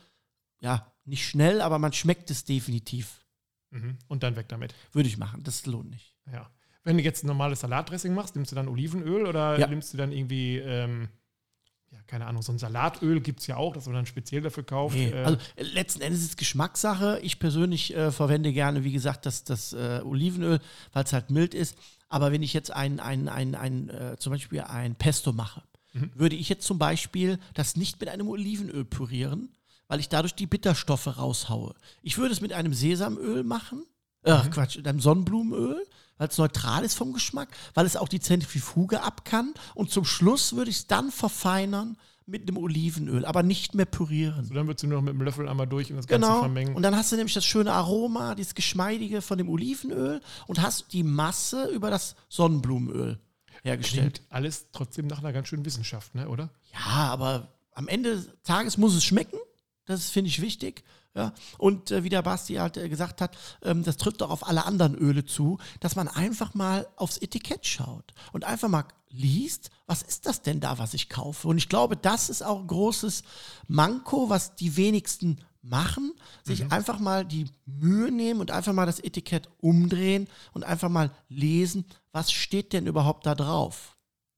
ja, 0.61 0.91
nicht 1.05 1.29
schnell, 1.29 1.61
aber 1.61 1.79
man 1.79 1.93
schmeckt 1.93 2.31
es 2.31 2.45
definitiv. 2.45 3.25
Mhm. 3.71 3.99
Und 4.09 4.23
dann 4.23 4.37
weg 4.37 4.49
damit. 4.49 4.75
Würde 4.93 5.09
ich 5.09 5.19
machen, 5.19 5.43
das 5.45 5.67
lohnt 5.67 5.91
nicht. 5.91 6.15
Ja. 6.33 6.51
Wenn 6.83 6.97
du 6.97 7.03
jetzt 7.03 7.25
ein 7.25 7.27
normales 7.27 7.61
Salatdressing 7.61 8.15
machst, 8.15 8.35
nimmst 8.35 8.53
du 8.53 8.57
dann 8.57 8.69
Olivenöl 8.69 9.27
oder 9.27 9.59
ja. 9.59 9.67
nimmst 9.67 9.93
du 9.93 9.99
dann 9.99 10.13
irgendwie, 10.13 10.57
ähm, 10.59 11.11
ja, 11.91 11.99
keine 12.07 12.27
Ahnung, 12.27 12.41
so 12.41 12.53
ein 12.53 12.59
Salatöl 12.59 13.21
gibt 13.21 13.41
es 13.41 13.47
ja 13.47 13.57
auch, 13.57 13.75
das 13.75 13.85
man 13.85 13.95
dann 13.95 14.07
speziell 14.07 14.41
dafür 14.41 14.65
kauft. 14.65 14.97
Nee. 14.97 15.11
Äh, 15.11 15.25
also 15.25 15.39
letzten 15.59 16.01
Endes 16.01 16.21
ist 16.21 16.31
es 16.31 16.37
Geschmackssache. 16.37 17.21
Ich 17.23 17.39
persönlich 17.39 17.95
äh, 17.95 18.11
verwende 18.11 18.53
gerne, 18.53 18.83
wie 18.83 18.93
gesagt, 18.93 19.27
das, 19.27 19.45
das 19.45 19.75
äh, 19.75 20.01
Olivenöl, 20.03 20.59
weil 20.93 21.05
es 21.05 21.13
halt 21.13 21.31
mild 21.31 21.53
ist. 21.53 21.77
Aber 22.13 22.31
wenn 22.31 22.43
ich 22.43 22.53
jetzt 22.53 22.71
ein, 22.71 23.01
ein, 23.01 23.31
ein, 23.31 23.55
ein 23.55 23.89
äh, 23.89 24.17
zum 24.19 24.35
Beispiel 24.35 24.61
ein 24.61 24.95
Pesto 24.97 25.33
mache, 25.33 25.63
mhm. 25.95 26.11
würde 26.15 26.37
ich 26.37 26.51
jetzt 26.51 26.67
zum 26.67 26.79
Beispiel 26.79 27.39
das 27.55 27.75
nicht 27.75 28.01
mit 28.01 28.11
einem 28.11 28.29
Olivenöl 28.29 28.85
pürieren, 28.85 29.49
weil 29.89 29.99
ich 29.99 30.11
dadurch 30.11 30.35
die 30.35 30.47
Bitterstoffe 30.47 31.07
raushaue. 31.07 31.75
Ich 32.03 32.19
würde 32.19 32.35
es 32.35 32.43
mit 32.43 32.53
einem 32.53 32.75
Sesamöl 32.75 33.45
machen, 33.45 33.87
äh, 34.25 34.45
mhm. 34.45 34.51
Quatsch, 34.51 34.77
mit 34.77 34.87
einem 34.87 35.01
Sonnenblumenöl, 35.01 35.87
weil 36.19 36.29
es 36.29 36.37
neutral 36.37 36.85
ist 36.85 36.99
vom 36.99 37.15
Geschmack, 37.15 37.49
weil 37.73 37.87
es 37.87 37.97
auch 37.97 38.09
die 38.09 38.21
Zentrifuge 38.21 39.01
ab 39.01 39.25
kann. 39.25 39.55
Und 39.75 39.91
zum 39.91 40.05
Schluss 40.05 40.55
würde 40.55 40.71
ich 40.71 40.77
es 40.77 40.87
dann 40.87 41.11
verfeinern 41.11 41.97
mit 42.27 42.49
einem 42.49 42.57
Olivenöl, 42.59 43.25
aber 43.25 43.43
nicht 43.43 43.75
mehr 43.75 43.87
pürieren. 43.87 44.45
So, 44.45 44.55
dann 44.55 44.67
würdest 44.67 44.83
du 44.83 44.87
nur 44.87 44.99
noch 44.99 45.05
mit 45.05 45.15
dem 45.15 45.23
Löffel 45.23 45.49
einmal 45.49 45.67
durch 45.67 45.91
und 45.91 45.97
das 45.97 46.07
Ganze 46.07 46.27
genau. 46.27 46.41
vermengen. 46.41 46.75
Und 46.75 46.83
dann 46.83 46.97
hast 46.97 47.13
du 47.13 47.17
nämlich 47.17 47.35
das 47.35 47.45
schöne 47.45 47.73
Aroma, 47.73 48.35
dieses 48.35 48.55
Geschmeidige 48.55 49.23
von 49.23 49.39
dem 49.39 49.49
Olivenöl 49.49 50.21
und 50.47 50.61
hast 50.61 50.93
die 50.93 51.03
Masse 51.03 51.67
über 51.67 51.91
das 51.91 52.17
Sonnenblumenöl 52.29 53.19
hergestellt. 53.63 54.15
Klingt 54.15 54.33
alles 54.33 54.67
trotzdem 54.73 55.07
nach 55.07 55.19
einer 55.19 55.33
ganz 55.33 55.49
schönen 55.49 55.65
Wissenschaft, 55.65 56.15
ne, 56.15 56.29
oder? 56.29 56.51
Ja, 56.73 57.13
aber 57.13 57.49
am 57.75 57.89
Ende 57.89 58.17
des 58.17 58.29
Tages 58.45 58.77
muss 58.77 58.95
es 58.95 59.05
schmecken. 59.05 59.39
Das 59.87 60.11
finde 60.11 60.29
ich 60.29 60.41
wichtig. 60.41 60.85
Ja, 61.15 61.35
und 61.59 61.91
äh, 61.91 62.05
wie 62.05 62.09
der 62.09 62.23
Basti 62.23 62.55
halt 62.55 62.79
äh, 62.79 62.89
gesagt 62.89 63.21
hat, 63.21 63.37
ähm, 63.63 63.83
das 63.85 63.99
trifft 63.99 64.23
auch 64.23 64.31
auf 64.31 64.47
alle 64.49 64.65
anderen 64.65 64.95
Öle 64.95 65.27
zu, 65.27 65.59
dass 65.81 65.95
man 65.95 66.09
einfach 66.09 66.55
mal 66.55 66.89
aufs 66.97 67.19
Etikett 67.19 67.67
schaut 67.67 68.15
und 68.33 68.45
einfach 68.45 68.69
mal 68.71 68.85
liest, 69.11 69.69
was 69.87 70.01
ist 70.03 70.25
das 70.25 70.41
denn 70.41 70.61
da, 70.61 70.79
was 70.79 70.95
ich 70.95 71.11
kaufe? 71.11 71.49
Und 71.49 71.59
ich 71.59 71.69
glaube, 71.69 71.99
das 71.99 72.31
ist 72.31 72.43
auch 72.43 72.61
ein 72.61 72.67
großes 72.67 73.25
Manko, 73.69 74.31
was 74.31 74.57
die 74.57 74.77
wenigsten 74.79 75.39
machen, 75.61 76.13
sich 76.45 76.65
Mhm. 76.65 76.73
einfach 76.73 76.99
mal 76.99 77.27
die 77.27 77.45
Mühe 77.67 78.11
nehmen 78.11 78.41
und 78.41 78.51
einfach 78.51 78.73
mal 78.73 78.87
das 78.87 78.99
Etikett 78.99 79.51
umdrehen 79.61 80.29
und 80.55 80.65
einfach 80.65 80.89
mal 80.89 81.11
lesen, 81.29 81.85
was 82.13 82.33
steht 82.33 82.73
denn 82.73 82.87
überhaupt 82.87 83.27
da 83.27 83.35
drauf? 83.35 83.92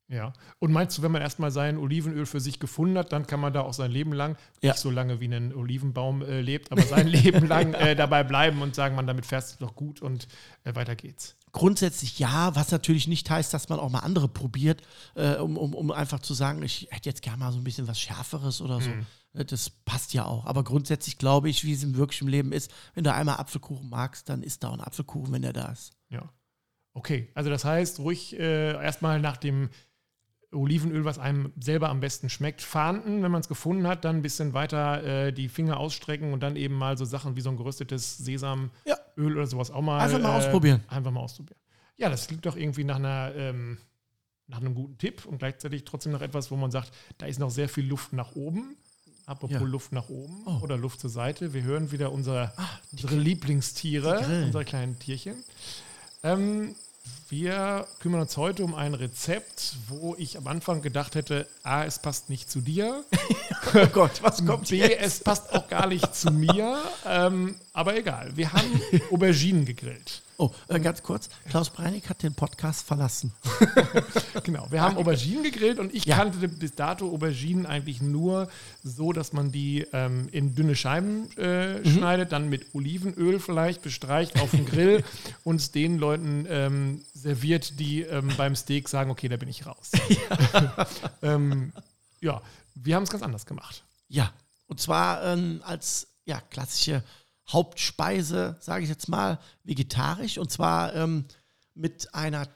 Ja. 0.09 0.35
Und 0.59 0.71
meinst 0.71 0.99
du, 0.99 1.03
wenn 1.03 1.13
man 1.13 1.23
erstmal 1.23 1.51
sein 1.51 1.79
Olivenöl 1.79 2.27
für 2.27 2.41
sich 2.41 2.61
gefunden 2.61 2.99
hat, 2.99 3.13
dann 3.13 3.27
kann 3.27 3.41
man 3.41 3.53
da 3.55 3.63
auch 3.63 3.73
sein 3.73 3.91
Leben 3.91 4.13
lang, 4.13 4.37
Ja. 4.63 4.73
nicht 4.73 4.81
so 4.81 4.91
lange 4.91 5.19
wie 5.21 5.27
ein 5.35 5.55
Olivenbaum 5.55 6.21
äh, 6.23 6.41
lebt, 6.43 6.71
aber 6.73 6.83
sein 6.83 7.07
Leben 7.09 7.47
lang 7.47 7.73
äh, 7.75 7.97
dabei 7.97 8.23
bleiben 8.23 8.61
und 8.61 8.75
sagen, 8.75 8.95
man, 8.97 9.07
damit 9.07 9.25
fährst 9.25 9.55
du 9.61 9.65
doch 9.65 9.75
gut 9.75 10.03
und 10.03 10.29
äh, 10.65 10.75
weiter 10.75 10.95
geht's. 10.95 11.37
Grundsätzlich 11.53 12.19
ja, 12.19 12.55
was 12.55 12.71
natürlich 12.71 13.07
nicht 13.09 13.31
heißt, 13.31 13.55
dass 13.55 13.69
man 13.71 13.79
auch 13.81 13.89
mal 13.89 14.01
andere 14.01 14.29
probiert, 14.29 14.83
äh, 15.15 15.37
um, 15.37 15.57
um, 15.57 15.73
um 15.75 15.91
einfach 15.91 16.19
zu 16.21 16.35
sagen, 16.35 16.63
ich 16.63 16.89
hätte 16.91 17.09
jetzt 17.09 17.23
gerne 17.23 17.39
mal 17.39 17.53
so 17.53 17.59
ein 17.59 17.65
bisschen 17.65 17.89
was 17.89 17.99
Schärferes 17.99 18.61
oder 18.61 18.81
so. 18.83 18.91
Äh, 19.35 19.45
Das 19.47 19.71
passt 19.71 20.13
ja 20.13 20.27
auch. 20.27 20.45
Aber 20.47 20.65
grundsätzlich 20.65 21.17
glaube 21.17 21.49
ich, 21.49 21.65
wie 21.65 21.73
es 21.73 21.83
im 21.83 21.97
wirklichen 21.97 22.29
Leben 22.29 22.53
ist, 22.53 22.71
wenn 22.95 23.05
du 23.05 23.13
einmal 23.13 23.37
Apfelkuchen 23.39 23.89
magst, 23.89 24.29
dann 24.29 24.43
isst 24.43 24.63
da 24.65 24.69
auch 24.69 24.75
ein 24.75 24.81
Apfelkuchen, 24.81 25.33
wenn 25.33 25.43
der 25.43 25.53
da 25.55 25.69
ist. 25.73 25.93
Ja. 26.11 26.29
Okay, 26.93 27.31
also 27.35 27.51
das 27.51 27.65
heißt, 27.65 27.99
ruhig 28.01 28.39
äh, 28.39 28.73
erstmal 28.75 29.19
nach 29.21 29.37
dem 29.37 29.71
Olivenöl, 30.55 31.05
was 31.05 31.19
einem 31.19 31.53
selber 31.61 31.89
am 31.91 32.01
besten 32.01 32.29
schmeckt, 32.31 32.63
fahnden, 32.63 33.23
wenn 33.23 33.31
man 33.31 33.41
es 33.41 33.49
gefunden 33.49 33.87
hat, 33.87 34.05
dann 34.05 34.17
ein 34.17 34.23
bisschen 34.23 34.55
weiter 34.55 35.03
äh, 35.03 35.33
die 35.33 35.49
Finger 35.49 35.79
ausstrecken 35.79 36.33
und 36.33 36.41
dann 36.43 36.57
eben 36.57 36.75
mal 36.77 36.97
so 36.97 37.05
Sachen 37.05 37.37
wie 37.37 37.41
so 37.41 37.51
ein 37.51 37.57
geröstetes 37.57 38.19
Sesamöl 38.19 38.71
Ja. 38.87 38.97
oder 39.17 39.47
sowas 39.47 39.71
auch 39.71 39.83
mal. 39.83 40.01
Einfach 40.01 40.21
mal 40.21 40.31
äh, 40.33 40.37
ausprobieren. 40.39 40.83
Einfach 40.89 41.11
mal 41.11 41.21
ausprobieren. 41.21 41.59
Ja, 41.97 42.09
das 42.09 42.27
klingt 42.27 42.45
doch 42.47 42.57
irgendwie 42.57 42.85
nach 42.85 42.97
einer 42.97 43.33
ähm, 43.37 43.79
nach 44.47 44.61
einem 44.61 44.75
guten 44.75 44.99
Tipp 44.99 45.25
und 45.25 45.39
gleichzeitig 45.39 45.85
trotzdem 45.85 46.13
noch 46.13 46.21
etwas, 46.21 46.51
wo 46.51 46.57
man 46.57 46.71
sagt, 46.71 46.93
da 47.19 47.25
ist 47.27 47.39
noch 47.39 47.51
sehr 47.51 47.69
viel 47.69 47.87
Luft 47.87 48.13
nach 48.13 48.35
oben. 48.35 48.77
Apropos 49.27 49.55
Ja. 49.59 49.61
Luft 49.67 49.93
nach 49.93 50.11
oben 50.11 50.43
Oh. 50.45 50.59
oder 50.63 50.77
Luft 50.77 51.01
zur 51.01 51.09
Seite. 51.09 51.55
Wir 51.55 51.63
hören 51.63 51.93
wieder 51.93 52.13
unser, 52.13 52.53
Ah, 52.59 52.69
unsere 52.93 53.17
Lieblingstiere, 53.17 54.19
unsere 54.45 54.67
kleinen 54.67 54.99
Tierchen. 54.99 55.37
Ähm, 56.23 56.75
wir 57.29 57.87
kümmern 58.01 58.21
uns 58.21 58.37
heute 58.37 58.65
um 58.65 58.75
ein 58.75 58.95
Rezept, 58.95 59.77
wo 59.89 60.15
ich 60.19 60.37
am 60.37 60.47
Anfang 60.47 60.83
gedacht 60.83 61.15
hätte, 61.15 61.49
A, 61.63 61.85
es 61.85 61.99
passt 61.99 62.31
nicht 62.31 62.51
zu 62.51 62.61
dir. 62.61 63.05
Oh 63.77 63.87
Gott, 63.89 64.23
was 64.23 64.45
B, 64.69 64.83
es 64.83 65.19
passt 65.19 65.53
auch 65.53 65.67
gar 65.69 65.89
nicht 65.89 66.15
zu 66.15 66.31
mir. 66.31 66.79
Ähm, 67.07 67.57
aber 67.73 67.97
egal, 67.97 68.31
wir 68.37 68.53
haben 68.53 68.81
Auberginen 69.11 69.65
gegrillt. 69.65 70.23
Oh, 70.37 70.51
äh, 70.69 70.81
ganz 70.81 71.03
kurz. 71.03 71.29
Klaus 71.49 71.71
Breinig 71.71 72.09
hat 72.09 72.23
den 72.23 72.35
Podcast 72.35 72.87
verlassen. 72.87 73.33
Genau, 74.43 74.67
wir 74.71 74.83
haben 74.83 74.97
Auberginen 74.97 75.43
gegrillt 75.45 75.79
und 75.79 75.95
ich 75.95 76.05
Ja. 76.05 76.17
kannte 76.17 76.49
bis 76.49 76.75
dato 76.75 77.09
Auberginen 77.11 77.67
eigentlich 77.67 78.03
nur 78.03 78.49
so, 78.83 79.13
dass 79.13 79.33
man 79.33 79.53
die 79.53 79.87
ähm, 79.93 80.29
in 80.33 80.55
dünne 80.55 80.75
Scheiben 80.77 81.31
äh, 81.39 81.79
Mhm. 81.79 81.85
schneidet, 81.87 82.33
dann 82.33 82.49
mit 82.51 82.75
Olivenöl 82.75 83.39
vielleicht 83.41 83.81
bestreicht 83.83 84.39
auf 84.41 84.51
den 84.51 84.67
Grill 84.67 85.03
und 85.45 85.57
es 85.57 85.71
den 85.71 85.99
Leuten 85.99 86.47
ähm, 86.49 87.05
serviert, 87.15 87.79
die 87.81 88.03
ähm, 88.03 88.31
beim 88.37 88.55
Steak 88.57 88.89
sagen, 88.89 89.11
okay, 89.11 89.29
da 89.29 89.37
bin 89.37 89.49
ich 89.49 89.67
raus. 89.67 89.93
Ja, 90.53 90.87
ähm, 91.23 91.73
ja 92.21 92.43
wir 92.75 92.97
haben 92.97 93.05
es 93.05 93.11
ganz 93.11 93.23
anders 93.23 93.47
gemacht. 93.47 93.85
Ja, 94.09 94.33
und 94.67 94.81
zwar 94.81 95.25
ähm, 95.25 95.63
als 95.65 96.09
ja, 96.27 96.41
klassische 96.51 97.03
Hauptspeise, 97.49 98.57
sage 98.61 98.85
ich 98.85 98.91
jetzt 98.91 99.09
mal, 99.09 99.39
vegetarisch. 99.65 100.39
Und 100.39 100.51
zwar 100.51 100.95
ähm, 100.95 101.27
mit 101.75 102.15
einer 102.15 102.49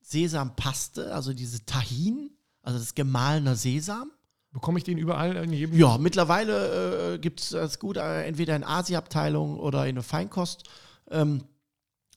Sesampaste, 0.00 1.14
also 1.14 1.32
diese 1.32 1.64
Tahin, 1.64 2.30
also 2.62 2.78
das 2.78 2.94
gemahlener 2.94 3.56
Sesam. 3.56 4.10
Bekomme 4.52 4.78
ich 4.78 4.84
den 4.84 4.98
überall 4.98 5.34
in 5.36 5.52
jedem? 5.52 5.78
Ja, 5.78 5.96
mittlerweile 5.96 7.14
äh, 7.14 7.18
gibt 7.18 7.40
es 7.40 7.50
das 7.50 7.78
gut, 7.78 7.96
äh, 7.96 8.24
entweder 8.24 8.54
in 8.54 8.64
Asia-Abteilung 8.64 9.58
oder 9.58 9.86
in 9.86 9.94
der 9.94 10.04
Feinkost. 10.04 10.64
Ähm, 11.10 11.44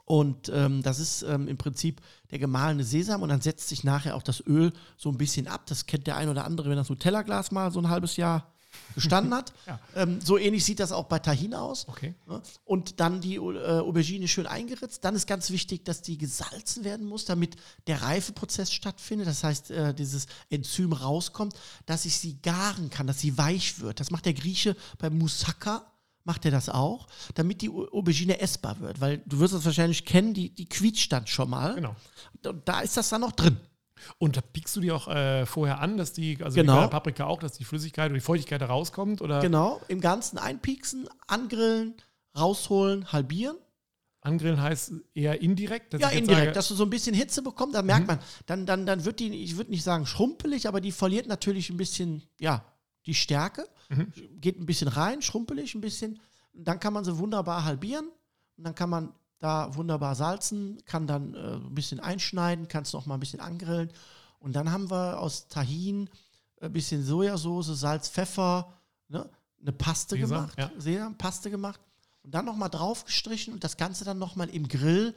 und 0.03 0.49
ähm, 0.53 0.83
das 0.83 0.99
ist 0.99 1.23
ähm, 1.23 1.47
im 1.47 1.57
Prinzip 1.57 2.01
der 2.29 2.37
gemahlene 2.37 2.83
Sesam 2.83 3.23
und 3.23 3.29
dann 3.29 3.41
setzt 3.41 3.69
sich 3.69 3.83
nachher 3.83 4.15
auch 4.15 4.21
das 4.21 4.45
Öl 4.45 4.71
so 4.97 5.09
ein 5.09 5.17
bisschen 5.17 5.47
ab. 5.47 5.65
Das 5.65 5.87
kennt 5.87 6.05
der 6.07 6.17
ein 6.17 6.29
oder 6.29 6.45
andere, 6.45 6.69
wenn 6.69 6.77
das 6.77 6.89
Nutella-Glas 6.89 7.51
mal 7.51 7.71
so 7.71 7.79
ein 7.79 7.89
halbes 7.89 8.17
Jahr 8.17 8.53
gestanden 8.95 9.33
hat. 9.35 9.53
Ja. 9.67 9.79
ähm, 9.95 10.19
so 10.21 10.37
ähnlich 10.37 10.65
sieht 10.65 10.79
das 10.79 10.91
auch 10.91 11.05
bei 11.05 11.19
Tahin 11.19 11.53
aus. 11.53 11.87
Okay. 11.87 12.15
Ne? 12.27 12.41
Und 12.63 12.99
dann 12.99 13.21
die 13.21 13.35
äh, 13.35 13.39
Aubergine 13.39 14.27
schön 14.27 14.47
eingeritzt. 14.47 15.03
Dann 15.05 15.15
ist 15.15 15.27
ganz 15.27 15.51
wichtig, 15.51 15.85
dass 15.85 16.01
die 16.01 16.17
gesalzen 16.17 16.83
werden 16.83 17.05
muss, 17.05 17.25
damit 17.25 17.55
der 17.87 18.01
Reifeprozess 18.01 18.71
stattfindet. 18.71 19.27
Das 19.27 19.43
heißt, 19.43 19.69
äh, 19.71 19.93
dieses 19.93 20.25
Enzym 20.49 20.93
rauskommt, 20.93 21.53
dass 21.85 22.05
ich 22.05 22.17
sie 22.17 22.41
garen 22.41 22.89
kann, 22.89 23.05
dass 23.05 23.19
sie 23.19 23.37
weich 23.37 23.79
wird. 23.79 23.99
Das 23.99 24.09
macht 24.09 24.25
der 24.25 24.33
Grieche 24.33 24.75
beim 24.97 25.17
Moussaka, 25.17 25.91
macht 26.23 26.43
er 26.45 26.49
das 26.51 26.69
auch, 26.69 27.07
damit 27.35 27.61
die 27.61 27.69
Au- 27.69 27.87
Aubergine 27.91 28.39
essbar 28.39 28.79
wird. 28.79 28.99
Weil 28.99 29.19
du 29.27 29.37
wirst 29.39 29.53
das 29.53 29.63
wahrscheinlich 29.65 30.05
kennen, 30.05 30.33
die, 30.33 30.49
die 30.49 30.65
quietscht 30.65 31.11
dann 31.11 31.27
schon 31.27 31.49
mal. 31.51 31.75
Genau. 31.75 31.95
Und 32.43 32.67
da 32.67 32.79
ist 32.81 32.97
das 32.97 33.09
dann 33.09 33.21
noch 33.21 33.31
drin. 33.33 33.57
Und 34.17 34.37
da 34.37 34.41
piekst 34.41 34.75
du 34.75 34.81
die 34.81 34.91
auch 34.91 35.07
äh, 35.07 35.45
vorher 35.45 35.79
an, 35.79 35.97
dass 35.97 36.13
die, 36.13 36.37
also 36.43 36.55
Genau. 36.55 36.73
wie 36.73 36.75
bei 36.77 36.81
der 36.83 36.89
Paprika 36.89 37.25
auch, 37.25 37.39
dass 37.39 37.53
die 37.53 37.63
Flüssigkeit 37.63 38.07
oder 38.07 38.15
die 38.15 38.21
Feuchtigkeit 38.25 38.61
da 38.61 38.65
rauskommt? 38.67 39.21
Oder 39.21 39.39
Genau, 39.41 39.81
im 39.87 40.01
Ganzen 40.01 40.37
einpieksen, 40.37 41.07
angrillen, 41.27 41.95
rausholen, 42.37 43.11
halbieren. 43.11 43.57
angrillen 44.21 44.61
heißt 44.61 44.91
eher 45.13 45.41
indirekt? 45.41 45.93
dass 45.93 46.01
Ja, 46.01 46.09
indirekt, 46.09 46.45
sage- 46.47 46.51
dass 46.53 46.67
du 46.67 46.75
so 46.75 46.83
ein 46.83 46.89
bisschen 46.89 47.13
Hitze 47.15 47.41
bekommst, 47.41 47.75
da 47.75 47.81
merkt 47.81 48.07
man, 48.07 48.19
dann, 48.47 48.65
dann, 48.65 48.85
dann 48.85 49.05
wird 49.05 49.19
die, 49.19 49.29
ich 49.43 49.55
würde 49.57 49.71
nicht 49.71 49.83
sagen 49.83 50.05
schrumpelig, 50.05 50.67
aber 50.67 50.81
die 50.81 50.91
verliert 50.91 51.27
natürlich 51.27 51.69
ein 51.69 51.77
bisschen, 51.77 52.23
ja, 52.39 52.65
die 53.05 53.13
Stärke, 53.13 53.67
geht 54.41 54.59
ein 54.59 54.65
bisschen 54.65 54.87
rein, 54.87 55.21
schrumpelig 55.21 55.75
ein 55.75 55.81
bisschen. 55.81 56.19
Dann 56.53 56.79
kann 56.79 56.91
man 56.93 57.03
sie 57.05 57.17
wunderbar 57.19 57.63
halbieren 57.65 58.07
und 58.57 58.63
dann 58.63 58.73
kann 58.73 58.89
man 58.89 59.13
da 59.45 59.75
wunderbar 59.75 60.15
salzen, 60.15 60.81
kann 60.85 61.05
dann 61.05 61.35
äh, 61.35 61.55
ein 61.55 61.75
bisschen 61.75 61.99
einschneiden, 61.99 62.67
kann 62.67 62.81
es 62.83 62.93
noch 62.93 63.05
mal 63.05 63.13
ein 63.13 63.19
bisschen 63.19 63.39
angrillen. 63.39 63.91
Und 64.39 64.53
dann 64.55 64.71
haben 64.71 64.89
wir 64.89 65.19
aus 65.19 65.47
Tahin 65.47 66.09
ein 66.59 66.73
bisschen 66.73 67.03
Sojasauce, 67.03 67.67
Salz, 67.79 68.09
Pfeffer, 68.09 68.73
ne, 69.07 69.29
eine 69.61 69.71
Paste 69.71 70.15
Sesam, 70.15 70.29
gemacht, 70.29 70.57
ja. 70.57 70.71
Sesam, 70.77 71.17
Paste 71.17 71.51
gemacht 71.51 71.79
und 72.23 72.33
dann 72.33 72.45
noch 72.45 72.55
mal 72.55 72.69
draufgestrichen 72.69 73.53
und 73.53 73.63
das 73.63 73.77
Ganze 73.77 74.03
dann 74.03 74.17
noch 74.17 74.35
mal 74.35 74.49
im 74.49 74.67
Grill 74.67 75.13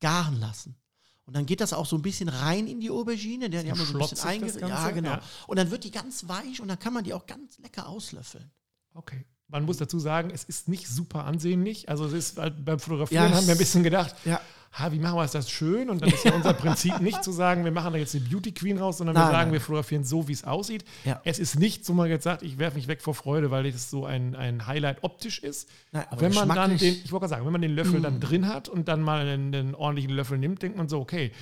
garen 0.00 0.38
lassen. 0.38 0.76
Und 1.24 1.34
dann 1.34 1.46
geht 1.46 1.60
das 1.60 1.72
auch 1.72 1.86
so 1.86 1.96
ein 1.96 2.02
bisschen 2.02 2.28
rein 2.28 2.66
in 2.66 2.80
die 2.80 2.90
Aubergine, 2.90 3.48
die, 3.48 3.62
die 3.62 3.70
haben 3.70 3.78
wir 3.78 3.86
so 3.86 3.94
ein 3.94 3.98
bisschen 3.98 4.16
schlotzig, 4.18 4.52
das 4.52 4.62
einge... 4.62 4.68
Ja, 4.68 4.90
genau. 4.90 5.10
ja. 5.10 5.22
Und 5.46 5.58
dann 5.58 5.70
wird 5.70 5.84
die 5.84 5.90
ganz 5.90 6.28
weich 6.28 6.60
und 6.60 6.68
dann 6.68 6.78
kann 6.78 6.92
man 6.92 7.04
die 7.04 7.14
auch 7.14 7.24
ganz 7.24 7.58
lecker 7.58 7.88
auslöffeln. 7.88 8.50
Okay. 8.92 9.24
Man 9.50 9.64
muss 9.64 9.78
dazu 9.78 9.98
sagen, 9.98 10.30
es 10.32 10.44
ist 10.44 10.68
nicht 10.68 10.86
super 10.88 11.24
ansehnlich. 11.24 11.88
Also 11.88 12.04
es 12.06 12.12
ist 12.12 12.38
halt 12.38 12.64
beim 12.64 12.78
Fotografieren 12.78 13.24
Ja, 13.30 13.36
haben 13.36 13.46
wir 13.46 13.52
ein 13.52 13.52
es- 13.54 13.58
bisschen 13.58 13.82
gedacht, 13.82 14.14
Ja. 14.24 14.40
ha, 14.72 14.92
wie 14.92 15.00
machen 15.00 15.16
wir 15.16 15.24
es 15.24 15.32
das 15.32 15.50
schön? 15.50 15.90
Und 15.90 16.02
dann 16.02 16.08
ist 16.10 16.24
ja 16.24 16.32
unser 16.34 16.52
Prinzip 16.54 17.00
nicht 17.00 17.24
zu 17.24 17.32
sagen, 17.32 17.64
wir 17.64 17.72
machen 17.72 17.92
da 17.92 17.98
jetzt 17.98 18.14
eine 18.14 18.24
Beauty 18.24 18.52
Queen 18.52 18.78
raus, 18.78 18.98
sondern 18.98 19.16
wir 19.16 19.22
Nein, 19.22 19.32
sagen, 19.32 19.44
nein. 19.48 19.52
wir 19.54 19.60
fotografieren 19.60 20.04
so, 20.04 20.28
wie 20.28 20.32
es 20.32 20.44
aussieht. 20.44 20.84
Ja. 21.04 21.20
Es 21.24 21.40
ist 21.40 21.58
nicht, 21.58 21.84
so 21.84 21.94
man 21.94 22.08
jetzt 22.08 22.22
sagt, 22.22 22.42
ich 22.42 22.58
werfe 22.58 22.76
mich 22.76 22.86
weg 22.86 23.02
vor 23.02 23.14
Freude, 23.14 23.50
weil 23.50 23.68
das 23.72 23.90
so 23.90 24.04
ein, 24.06 24.36
ein 24.36 24.68
Highlight 24.68 25.02
optisch 25.02 25.40
ist. 25.40 25.68
Nein, 25.90 26.04
aber 26.10 26.20
wenn 26.20 26.34
man 26.34 26.48
dann 26.50 26.76
den, 26.78 26.94
ich 26.94 27.10
wollte 27.10 27.22
gerade 27.24 27.30
sagen, 27.30 27.44
wenn 27.46 27.52
man 27.52 27.62
den 27.62 27.74
Löffel 27.74 27.98
Mm. 27.98 28.02
dann 28.04 28.20
drin 28.20 28.46
hat 28.46 28.68
und 28.68 28.86
dann 28.86 29.02
mal 29.02 29.26
einen, 29.26 29.52
einen 29.52 29.74
ordentlichen 29.74 30.12
Löffel 30.12 30.38
nimmt, 30.38 30.62
denkt 30.62 30.78
man 30.78 30.88
so, 30.88 31.00
okay, 31.00 31.32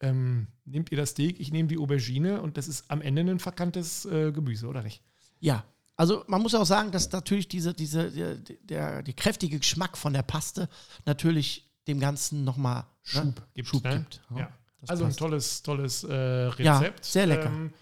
ähm, 0.00 0.48
nehmt 0.64 0.90
ihr 0.90 0.98
das 0.98 1.10
Steak, 1.10 1.38
ich 1.38 1.52
nehme 1.52 1.68
die 1.68 1.78
Aubergine 1.78 2.42
und 2.42 2.56
das 2.56 2.66
ist 2.66 2.90
am 2.90 3.00
Ende 3.00 3.22
ein 3.22 3.38
verkanntes 3.38 4.04
äh, 4.06 4.32
Gemüse, 4.32 4.66
oder 4.66 4.82
nicht? 4.82 5.00
Ja, 5.38 5.64
also 5.96 6.24
man 6.26 6.42
muss 6.42 6.54
auch 6.54 6.64
sagen, 6.64 6.90
dass 6.90 7.10
natürlich 7.12 7.48
diese, 7.48 7.74
diese, 7.74 8.10
der, 8.10 8.36
der, 8.36 9.02
der 9.02 9.14
kräftige 9.14 9.58
Geschmack 9.58 9.96
von 9.96 10.12
der 10.12 10.22
Paste 10.22 10.68
natürlich 11.04 11.70
dem 11.86 12.00
Ganzen 12.00 12.44
nochmal 12.44 12.84
Schub 13.02 13.42
gibt. 13.54 13.68
Schub 13.68 13.84
ne? 13.84 13.98
gibt. 13.98 14.20
Ja. 14.36 14.48
das 14.80 14.90
Also 14.90 15.04
ein 15.04 15.08
passt. 15.08 15.18
tolles, 15.18 15.62
tolles 15.62 16.04
äh, 16.04 16.12
Rezept. 16.14 16.60
Ja, 16.98 17.02
sehr 17.02 17.26
lecker. 17.26 17.46
Ähm, 17.46 17.72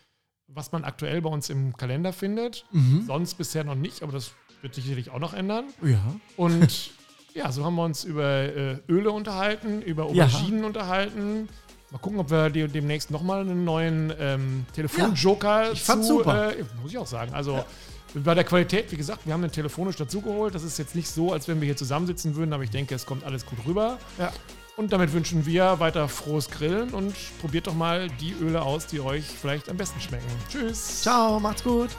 was 0.49 0.73
man 0.73 0.85
aktuell 0.85 1.23
bei 1.23 1.31
uns 1.31 1.49
im 1.49 1.77
Kalender 1.77 2.13
findet. 2.13 2.65
Mhm. 2.73 3.05
Sonst 3.07 3.35
bisher 3.35 3.63
noch 3.65 3.77
nicht, 3.77 4.03
aber 4.03 4.13
das 4.13 4.33
wird 4.63 4.75
sich 4.75 4.85
sicherlich 4.85 5.11
auch 5.11 5.21
noch 5.21 5.33
ändern. 5.33 5.67
Ja. 5.83 6.01
Und 6.37 6.91
ja, 7.35 7.53
so 7.53 7.65
haben 7.65 7.77
wir 7.77 7.85
uns 7.85 8.05
über 8.05 8.25
äh, 8.25 8.79
Öle 8.89 9.13
unterhalten, 9.13 9.81
über 9.83 10.11
Ja. 10.13 10.27
Auberginen 10.27 10.65
unterhalten. 10.65 11.49
Mal 11.93 11.99
gucken, 11.99 12.19
ob 12.21 12.31
wir 12.31 12.51
de 12.51 12.69
demnächst 12.69 13.11
nochmal 13.11 13.41
einen 13.41 13.65
neuen 13.65 14.13
ähm, 14.19 14.67
Telefonjoker 14.75 15.73
ich 15.73 15.83
fand's 15.83 16.07
zu, 16.07 16.19
super. 16.19 16.57
Äh, 16.57 16.65
muss 16.83 16.91
ich 16.93 16.99
auch 16.99 17.07
sagen. 17.07 17.33
Also 17.35 17.65
bei 18.15 18.35
der 18.35 18.45
Qualität, 18.45 18.91
wie 18.91 18.97
gesagt, 18.97 19.27
wir 19.27 19.33
haben 19.33 19.43
den 19.43 19.53
telefonisch 19.53 19.97
dazugeholt. 19.97 20.55
Das 20.55 20.63
ist 20.63 20.79
jetzt 20.79 20.95
nicht 20.95 21.09
so, 21.09 21.33
als 21.33 21.49
wenn 21.49 21.61
wir 21.61 21.67
hier 21.67 21.77
zusammensitzen 21.77 22.35
würden, 22.35 22.53
aber 22.53 22.63
ich 22.63 22.71
denke, 22.71 22.95
es 22.95 23.07
kommt 23.07 23.25
alles 23.25 23.47
gut 23.47 23.59
rüber. 23.67 23.99
Ja. 24.19 24.33
Und 24.77 24.93
damit 24.93 25.13
wünschen 25.13 25.45
wir 25.47 25.79
weiter 25.79 26.09
frohes 26.09 26.51
Grillen 26.51 26.91
und 26.91 27.15
probiert 27.41 27.67
doch 27.67 27.75
mal 27.75 28.09
die 28.21 28.35
Öle 28.41 28.63
aus, 28.63 28.87
die 28.87 29.01
euch 29.01 29.25
vielleicht 29.25 29.69
am 29.69 29.77
besten 29.77 30.01
schmecken. 30.01 30.27
Tschüss. 30.51 31.03
Ciao, 31.03 31.39
macht's 31.39 31.63
gut. 31.63 31.91